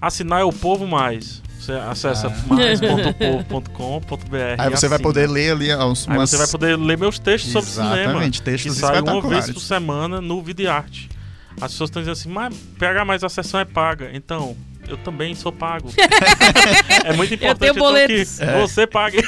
Assinar 0.00 0.42
é 0.42 0.44
o 0.44 0.52
povo 0.52 0.86
mais. 0.86 1.42
Você 1.58 1.72
acessa 1.72 2.26
Ah. 2.28 2.54
mais.povo.com.br. 2.54 4.36
Aí 4.58 4.70
você 4.70 4.88
vai 4.88 4.98
poder 4.98 5.28
ler 5.28 5.52
ali 5.52 5.74
uns, 5.74 6.08
Aí 6.08 6.16
umas... 6.16 6.30
você 6.30 6.36
vai 6.36 6.46
poder 6.46 6.76
ler 6.78 6.98
meus 6.98 7.18
textos 7.18 7.52
sobre 7.52 7.70
cinema. 7.70 7.96
Exatamente, 8.02 8.38
Que 8.40 8.44
textos 8.44 8.76
sai 8.76 9.00
uma 9.00 9.20
vez 9.22 9.50
por 9.50 9.60
semana 9.60 10.20
no 10.20 10.42
Vídeo 10.42 10.70
Arte. 10.70 11.08
As 11.60 11.72
pessoas 11.72 11.88
estão 11.88 12.02
dizendo 12.02 12.12
assim, 12.12 12.28
mas 12.28 12.54
PH, 12.78 13.04
mas 13.04 13.24
a 13.24 13.28
sessão 13.30 13.58
é 13.58 13.64
paga. 13.64 14.10
Então, 14.12 14.54
eu 14.88 14.96
também 14.96 15.34
sou 15.34 15.52
pago. 15.52 15.90
é 17.04 17.12
muito 17.12 17.34
importante 17.34 17.58
tenho 17.72 17.72
então, 17.72 18.06
que 18.06 18.24
você 18.60 18.86
pague. 18.86 19.18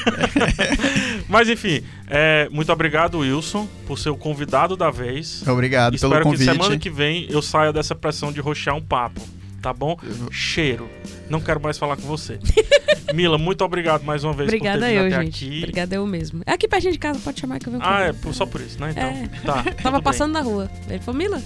mas 1.28 1.48
enfim, 1.48 1.82
é, 2.06 2.48
muito 2.50 2.72
obrigado, 2.72 3.18
Wilson, 3.18 3.68
por 3.86 3.98
ser 3.98 4.10
o 4.10 4.16
convidado 4.16 4.76
da 4.76 4.90
vez. 4.90 5.46
Obrigado 5.46 5.94
Espero 5.94 6.12
pelo 6.22 6.24
que 6.24 6.30
convite. 6.38 6.52
semana 6.52 6.78
que 6.78 6.90
vem 6.90 7.26
eu 7.30 7.42
saia 7.42 7.72
dessa 7.72 7.94
pressão 7.94 8.32
de 8.32 8.40
roxear 8.40 8.76
um 8.76 8.82
papo. 8.82 9.20
Tá 9.60 9.72
bom? 9.72 9.98
Cheiro. 10.30 10.88
Não 11.28 11.40
quero 11.40 11.60
mais 11.60 11.76
falar 11.76 11.96
com 11.96 12.02
você. 12.02 12.38
Mila, 13.12 13.36
muito 13.36 13.64
obrigado 13.64 14.04
mais 14.04 14.22
uma 14.22 14.32
vez 14.32 14.46
Obrigada 14.48 14.78
por 14.78 14.84
ter 14.84 14.92
vindo 14.92 15.00
eu, 15.00 15.06
até 15.16 15.24
gente. 15.24 15.44
aqui. 15.44 15.58
Obrigada 15.58 15.94
eu 15.96 16.06
mesmo. 16.06 16.42
É 16.46 16.52
aqui 16.52 16.68
pertinho 16.68 16.92
de 16.92 16.98
casa, 16.98 17.18
pode 17.18 17.40
chamar 17.40 17.58
que 17.58 17.66
eu 17.66 17.72
venho 17.72 17.84
Ah, 17.84 18.02
é 18.04 18.32
só 18.32 18.46
por 18.46 18.60
isso, 18.60 18.78
né? 18.80 18.90
Então, 18.92 19.02
É. 19.08 19.28
tá. 19.44 19.54
Tava 19.64 19.72
tudo 19.72 19.92
bem. 19.92 20.02
passando 20.02 20.32
na 20.32 20.40
rua. 20.40 20.70
Ele 20.88 21.00
falou, 21.00 21.18
Mila, 21.18 21.42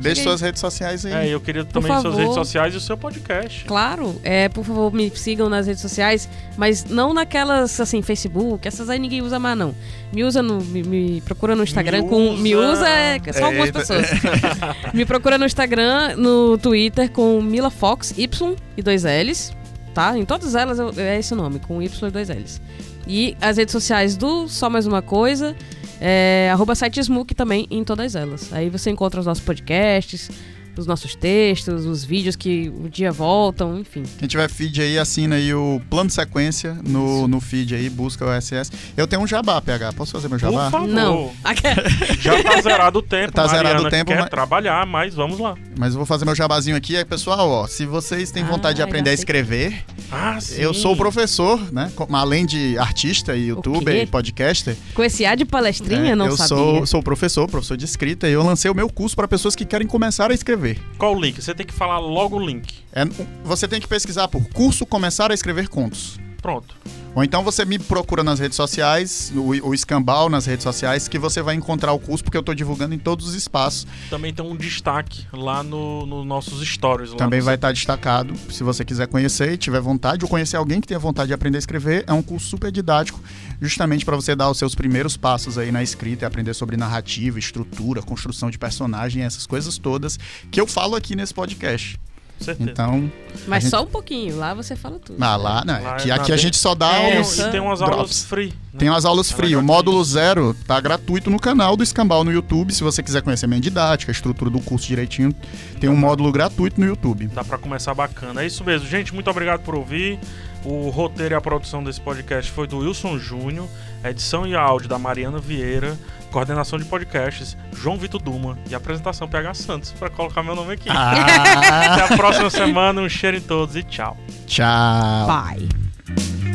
Deixe 0.00 0.22
suas 0.22 0.40
redes 0.40 0.60
sociais 0.60 1.04
aí. 1.04 1.12
É, 1.12 1.34
eu 1.34 1.40
queria 1.40 1.64
também 1.64 1.92
suas 2.00 2.16
redes 2.16 2.34
sociais 2.34 2.72
e 2.74 2.76
o 2.76 2.80
seu 2.80 2.96
podcast. 2.96 3.64
Claro, 3.64 4.18
é, 4.22 4.48
por 4.48 4.64
favor, 4.64 4.92
me 4.92 5.10
sigam 5.14 5.48
nas 5.48 5.66
redes 5.66 5.82
sociais, 5.82 6.28
mas 6.56 6.84
não 6.84 7.12
naquelas, 7.12 7.78
assim, 7.80 8.00
Facebook, 8.00 8.66
essas 8.66 8.88
aí 8.88 8.98
ninguém 8.98 9.22
usa 9.22 9.38
mais, 9.38 9.58
não. 9.58 9.74
Me 10.12 10.22
usa 10.24 10.42
no. 10.42 10.60
Me, 10.62 10.82
me 10.82 11.20
procura 11.22 11.56
no 11.56 11.62
Instagram 11.64 12.02
Me 12.02 12.08
com. 12.08 12.36
Me 12.36 12.54
usa. 12.54 12.72
usa 12.72 12.88
é 12.88 13.32
só 13.32 13.44
algumas 13.46 13.66
Eita. 13.66 13.78
pessoas. 13.80 14.06
me 14.94 15.04
procura 15.04 15.36
no 15.36 15.44
Instagram, 15.44 16.16
no 16.16 16.56
Twitter 16.58 17.10
com 17.10 17.40
Mila 17.42 17.70
Fox, 17.70 18.14
Y 18.16 18.54
e 18.76 18.82
dois 18.82 19.02
L's, 19.04 19.52
tá? 19.92 20.16
Em 20.16 20.24
todas 20.24 20.54
elas 20.54 20.78
eu- 20.78 20.92
é 20.96 21.18
esse 21.18 21.32
o 21.34 21.36
nome, 21.36 21.58
com 21.58 21.82
Y 21.82 22.08
e 22.08 22.10
dois 22.10 22.28
L's. 22.28 22.60
E 23.06 23.36
as 23.40 23.56
redes 23.56 23.72
sociais 23.72 24.16
do 24.16 24.46
Só 24.48 24.68
Mais 24.70 24.86
Uma 24.86 25.00
Coisa, 25.02 25.56
é, 26.00 26.50
arroba 26.52 26.74
site 26.74 27.00
Smook 27.00 27.34
também 27.34 27.66
em 27.70 27.82
todas 27.84 28.14
elas. 28.14 28.52
Aí 28.52 28.68
você 28.70 28.90
encontra 28.90 29.20
os 29.20 29.26
nossos 29.26 29.44
podcasts, 29.44 30.30
os 30.78 30.86
nossos 30.86 31.14
textos, 31.14 31.84
os 31.84 32.04
vídeos 32.04 32.36
que 32.36 32.72
um 32.74 32.88
dia 32.88 33.10
voltam, 33.12 33.78
enfim. 33.78 34.02
Quem 34.18 34.28
tiver 34.28 34.48
feed 34.48 34.80
aí, 34.80 34.98
assina 34.98 35.36
aí 35.36 35.52
o 35.52 35.80
plano 35.90 36.08
de 36.08 36.14
sequência 36.14 36.76
no, 36.86 37.26
no 37.28 37.40
feed 37.40 37.74
aí, 37.74 37.90
busca 37.90 38.24
o 38.24 38.40
SS. 38.40 38.70
Eu 38.96 39.06
tenho 39.06 39.22
um 39.22 39.26
jabá, 39.26 39.60
PH. 39.60 39.92
Posso 39.92 40.12
fazer 40.12 40.28
meu 40.28 40.38
Por 40.38 40.50
jabá? 40.50 40.70
favor. 40.70 40.88
Não. 40.88 41.30
Já 42.20 42.42
tá 42.42 42.60
zerado 42.62 42.98
o 42.98 43.02
tempo. 43.02 43.32
Tá 43.32 43.46
zerado 43.46 43.64
Mariana 43.64 43.88
o 43.88 43.90
tempo, 43.90 44.10
quer 44.10 44.20
mas- 44.20 44.30
trabalhar, 44.30 44.86
mas 44.86 45.14
vamos 45.14 45.38
lá. 45.38 45.54
Mas 45.78 45.92
eu 45.92 45.98
vou 45.98 46.06
fazer 46.06 46.24
meu 46.24 46.34
jabazinho 46.34 46.76
aqui. 46.76 46.96
Aí, 46.96 47.04
pessoal, 47.04 47.48
ó, 47.48 47.66
se 47.66 47.84
vocês 47.86 48.30
têm 48.30 48.42
Ah, 48.42 48.46
vontade 48.46 48.74
de 48.74 48.78
já 48.78 48.84
aprender 48.84 49.10
a 49.10 49.12
escrever, 49.12 49.84
Ah, 50.10 50.40
sim. 50.40 50.60
eu 50.60 50.72
sou 50.74 50.96
professor, 50.96 51.72
né? 51.72 51.90
Além 52.12 52.44
de 52.46 52.76
artista 52.78 53.36
e 53.36 53.48
youtuber 53.48 53.94
e 54.02 54.06
podcaster. 54.06 54.76
Com 54.94 55.02
esse 55.04 55.24
ar 55.24 55.36
de 55.36 55.44
palestrinha, 55.44 56.12
é, 56.12 56.16
não 56.16 56.26
eu 56.26 56.32
sabia. 56.36 56.48
sou, 56.48 56.86
sou 56.86 57.02
professor, 57.02 57.46
professor 57.48 57.76
de 57.76 57.84
escrita, 57.84 58.28
e 58.28 58.32
eu 58.32 58.42
lancei 58.42 58.70
o 58.70 58.74
meu 58.74 58.88
curso 58.88 59.14
para 59.16 59.28
pessoas 59.28 59.54
que 59.54 59.64
querem 59.64 59.86
começar 59.86 60.30
a 60.30 60.34
escrever. 60.34 60.67
Qual 60.98 61.16
o 61.16 61.20
link? 61.20 61.40
Você 61.40 61.54
tem 61.54 61.66
que 61.66 61.72
falar 61.74 61.98
logo 61.98 62.36
o 62.36 62.44
link. 62.46 62.74
É, 62.92 63.04
você 63.44 63.66
tem 63.68 63.80
que 63.80 63.86
pesquisar 63.88 64.28
por 64.28 64.46
curso 64.50 64.84
começar 64.86 65.30
a 65.30 65.34
escrever 65.34 65.68
contos. 65.68 66.18
Pronto. 66.42 66.76
Ou 67.16 67.24
então 67.24 67.42
você 67.42 67.64
me 67.64 67.80
procura 67.80 68.22
nas 68.22 68.38
redes 68.38 68.54
sociais, 68.54 69.32
o, 69.34 69.68
o 69.68 69.74
Escambau 69.74 70.28
nas 70.28 70.46
redes 70.46 70.62
sociais, 70.62 71.08
que 71.08 71.18
você 71.18 71.42
vai 71.42 71.56
encontrar 71.56 71.92
o 71.92 71.98
curso, 71.98 72.22
porque 72.22 72.36
eu 72.36 72.42
tô 72.44 72.54
divulgando 72.54 72.94
em 72.94 72.98
todos 72.98 73.26
os 73.26 73.34
espaços. 73.34 73.88
Também 74.08 74.32
tem 74.32 74.44
um 74.46 74.54
destaque 74.54 75.26
lá 75.32 75.64
no, 75.64 76.06
no 76.06 76.24
nossos 76.24 76.64
stories. 76.68 77.12
Também 77.14 77.40
no- 77.40 77.44
vai 77.44 77.56
estar 77.56 77.72
destacado. 77.72 78.34
Se 78.52 78.62
você 78.62 78.84
quiser 78.84 79.08
conhecer 79.08 79.52
e 79.54 79.56
tiver 79.56 79.80
vontade, 79.80 80.24
ou 80.24 80.28
conhecer 80.30 80.56
alguém 80.56 80.80
que 80.80 80.86
tenha 80.86 81.00
vontade 81.00 81.28
de 81.28 81.34
aprender 81.34 81.58
a 81.58 81.60
escrever, 81.60 82.04
é 82.06 82.12
um 82.12 82.22
curso 82.22 82.46
super 82.46 82.70
didático, 82.70 83.18
justamente 83.60 84.04
para 84.04 84.16
você 84.16 84.34
dar 84.36 84.50
os 84.50 84.58
seus 84.58 84.74
primeiros 84.74 85.16
passos 85.16 85.58
aí 85.58 85.70
na 85.72 85.82
escrita 85.82 86.24
e 86.24 86.26
aprender 86.26 86.54
sobre 86.54 86.76
narrativa, 86.76 87.38
estrutura, 87.38 88.02
construção 88.02 88.50
de 88.50 88.58
personagem, 88.58 89.22
essas 89.22 89.46
coisas 89.46 89.78
todas 89.78 90.18
que 90.50 90.60
eu 90.60 90.66
falo 90.66 90.94
aqui 90.96 91.14
nesse 91.16 91.34
podcast. 91.34 91.98
Certeza. 92.40 92.70
Então, 92.70 93.10
Mas 93.48 93.64
gente- 93.64 93.70
só 93.72 93.82
um 93.82 93.86
pouquinho, 93.86 94.36
lá 94.36 94.54
você 94.54 94.76
fala 94.76 95.00
tudo. 95.00 95.20
ah, 95.20 95.34
lá, 95.36 95.64
né? 95.64 95.80
Lá 95.80 95.96
Aqui, 96.14 96.30
a 96.30 96.36
gente 96.36 96.56
só 96.56 96.72
dá 96.72 96.92
É, 96.92 97.20
os. 97.20 97.36
e 97.36 97.50
tem 97.50 97.58
umas 97.58 97.80
drops. 97.80 97.96
aulas 97.98 98.24
free. 98.24 98.46
né? 98.72 98.78
Tem 98.78 98.88
umas 98.88 99.04
aulas 99.04 99.32
É 99.32 99.34
free. 99.34 99.56
O 99.56 99.60
módulo 99.62 100.04
zero 100.04 100.54
tá 100.64 100.78
gratuito 100.80 101.30
no 101.30 101.40
canal 101.40 101.76
do 101.76 101.82
Escambau 101.82 102.22
no 102.22 102.30
YouTube. 102.30 102.72
Se 102.72 102.84
você 102.84 103.02
quiser 103.02 103.22
conhecer 103.22 103.48
minha 103.48 103.60
didática, 103.60 104.12
a 104.12 104.14
estrutura 104.14 104.52
do 104.52 104.60
curso 104.60 104.86
direitinho, 104.86 105.34
tem 105.80 105.90
um 105.90 105.96
módulo 105.96 106.30
gratuito 106.30 106.80
no 106.80 106.86
YouTube. 106.86 107.26
Dá 107.26 107.42
pra 107.42 107.58
começar 107.58 107.92
bacana. 107.92 108.40
É 108.44 108.46
isso 108.46 108.62
mesmo, 108.62 108.86
gente. 108.86 109.12
Muito 109.12 109.28
obrigado 109.28 109.62
por 109.64 109.74
ouvir. 109.74 110.20
O 110.64 110.90
roteiro 110.90 111.34
e 111.34 111.36
a 111.36 111.40
produção 111.40 111.82
desse 111.82 112.00
podcast 112.00 112.50
foi 112.50 112.66
do 112.66 112.78
Wilson 112.78 113.18
Júnior, 113.18 113.68
edição 114.04 114.46
e 114.46 114.54
áudio 114.54 114.88
da 114.88 114.98
Mariana 114.98 115.38
Vieira, 115.38 115.96
coordenação 116.30 116.78
de 116.78 116.84
podcasts 116.84 117.56
João 117.72 117.96
Vitor 117.96 118.20
Duma 118.20 118.58
e 118.68 118.74
apresentação 118.74 119.28
PH 119.28 119.54
Santos, 119.54 119.92
pra 119.92 120.10
colocar 120.10 120.42
meu 120.42 120.54
nome 120.54 120.74
aqui. 120.74 120.88
Ah, 120.90 121.94
Até 121.94 122.14
a 122.14 122.16
próxima 122.16 122.50
semana, 122.50 123.00
um 123.00 123.08
cheiro 123.08 123.36
em 123.36 123.40
todos 123.40 123.76
e 123.76 123.82
tchau. 123.82 124.16
tchau. 124.46 125.26
Bye. 125.26 126.47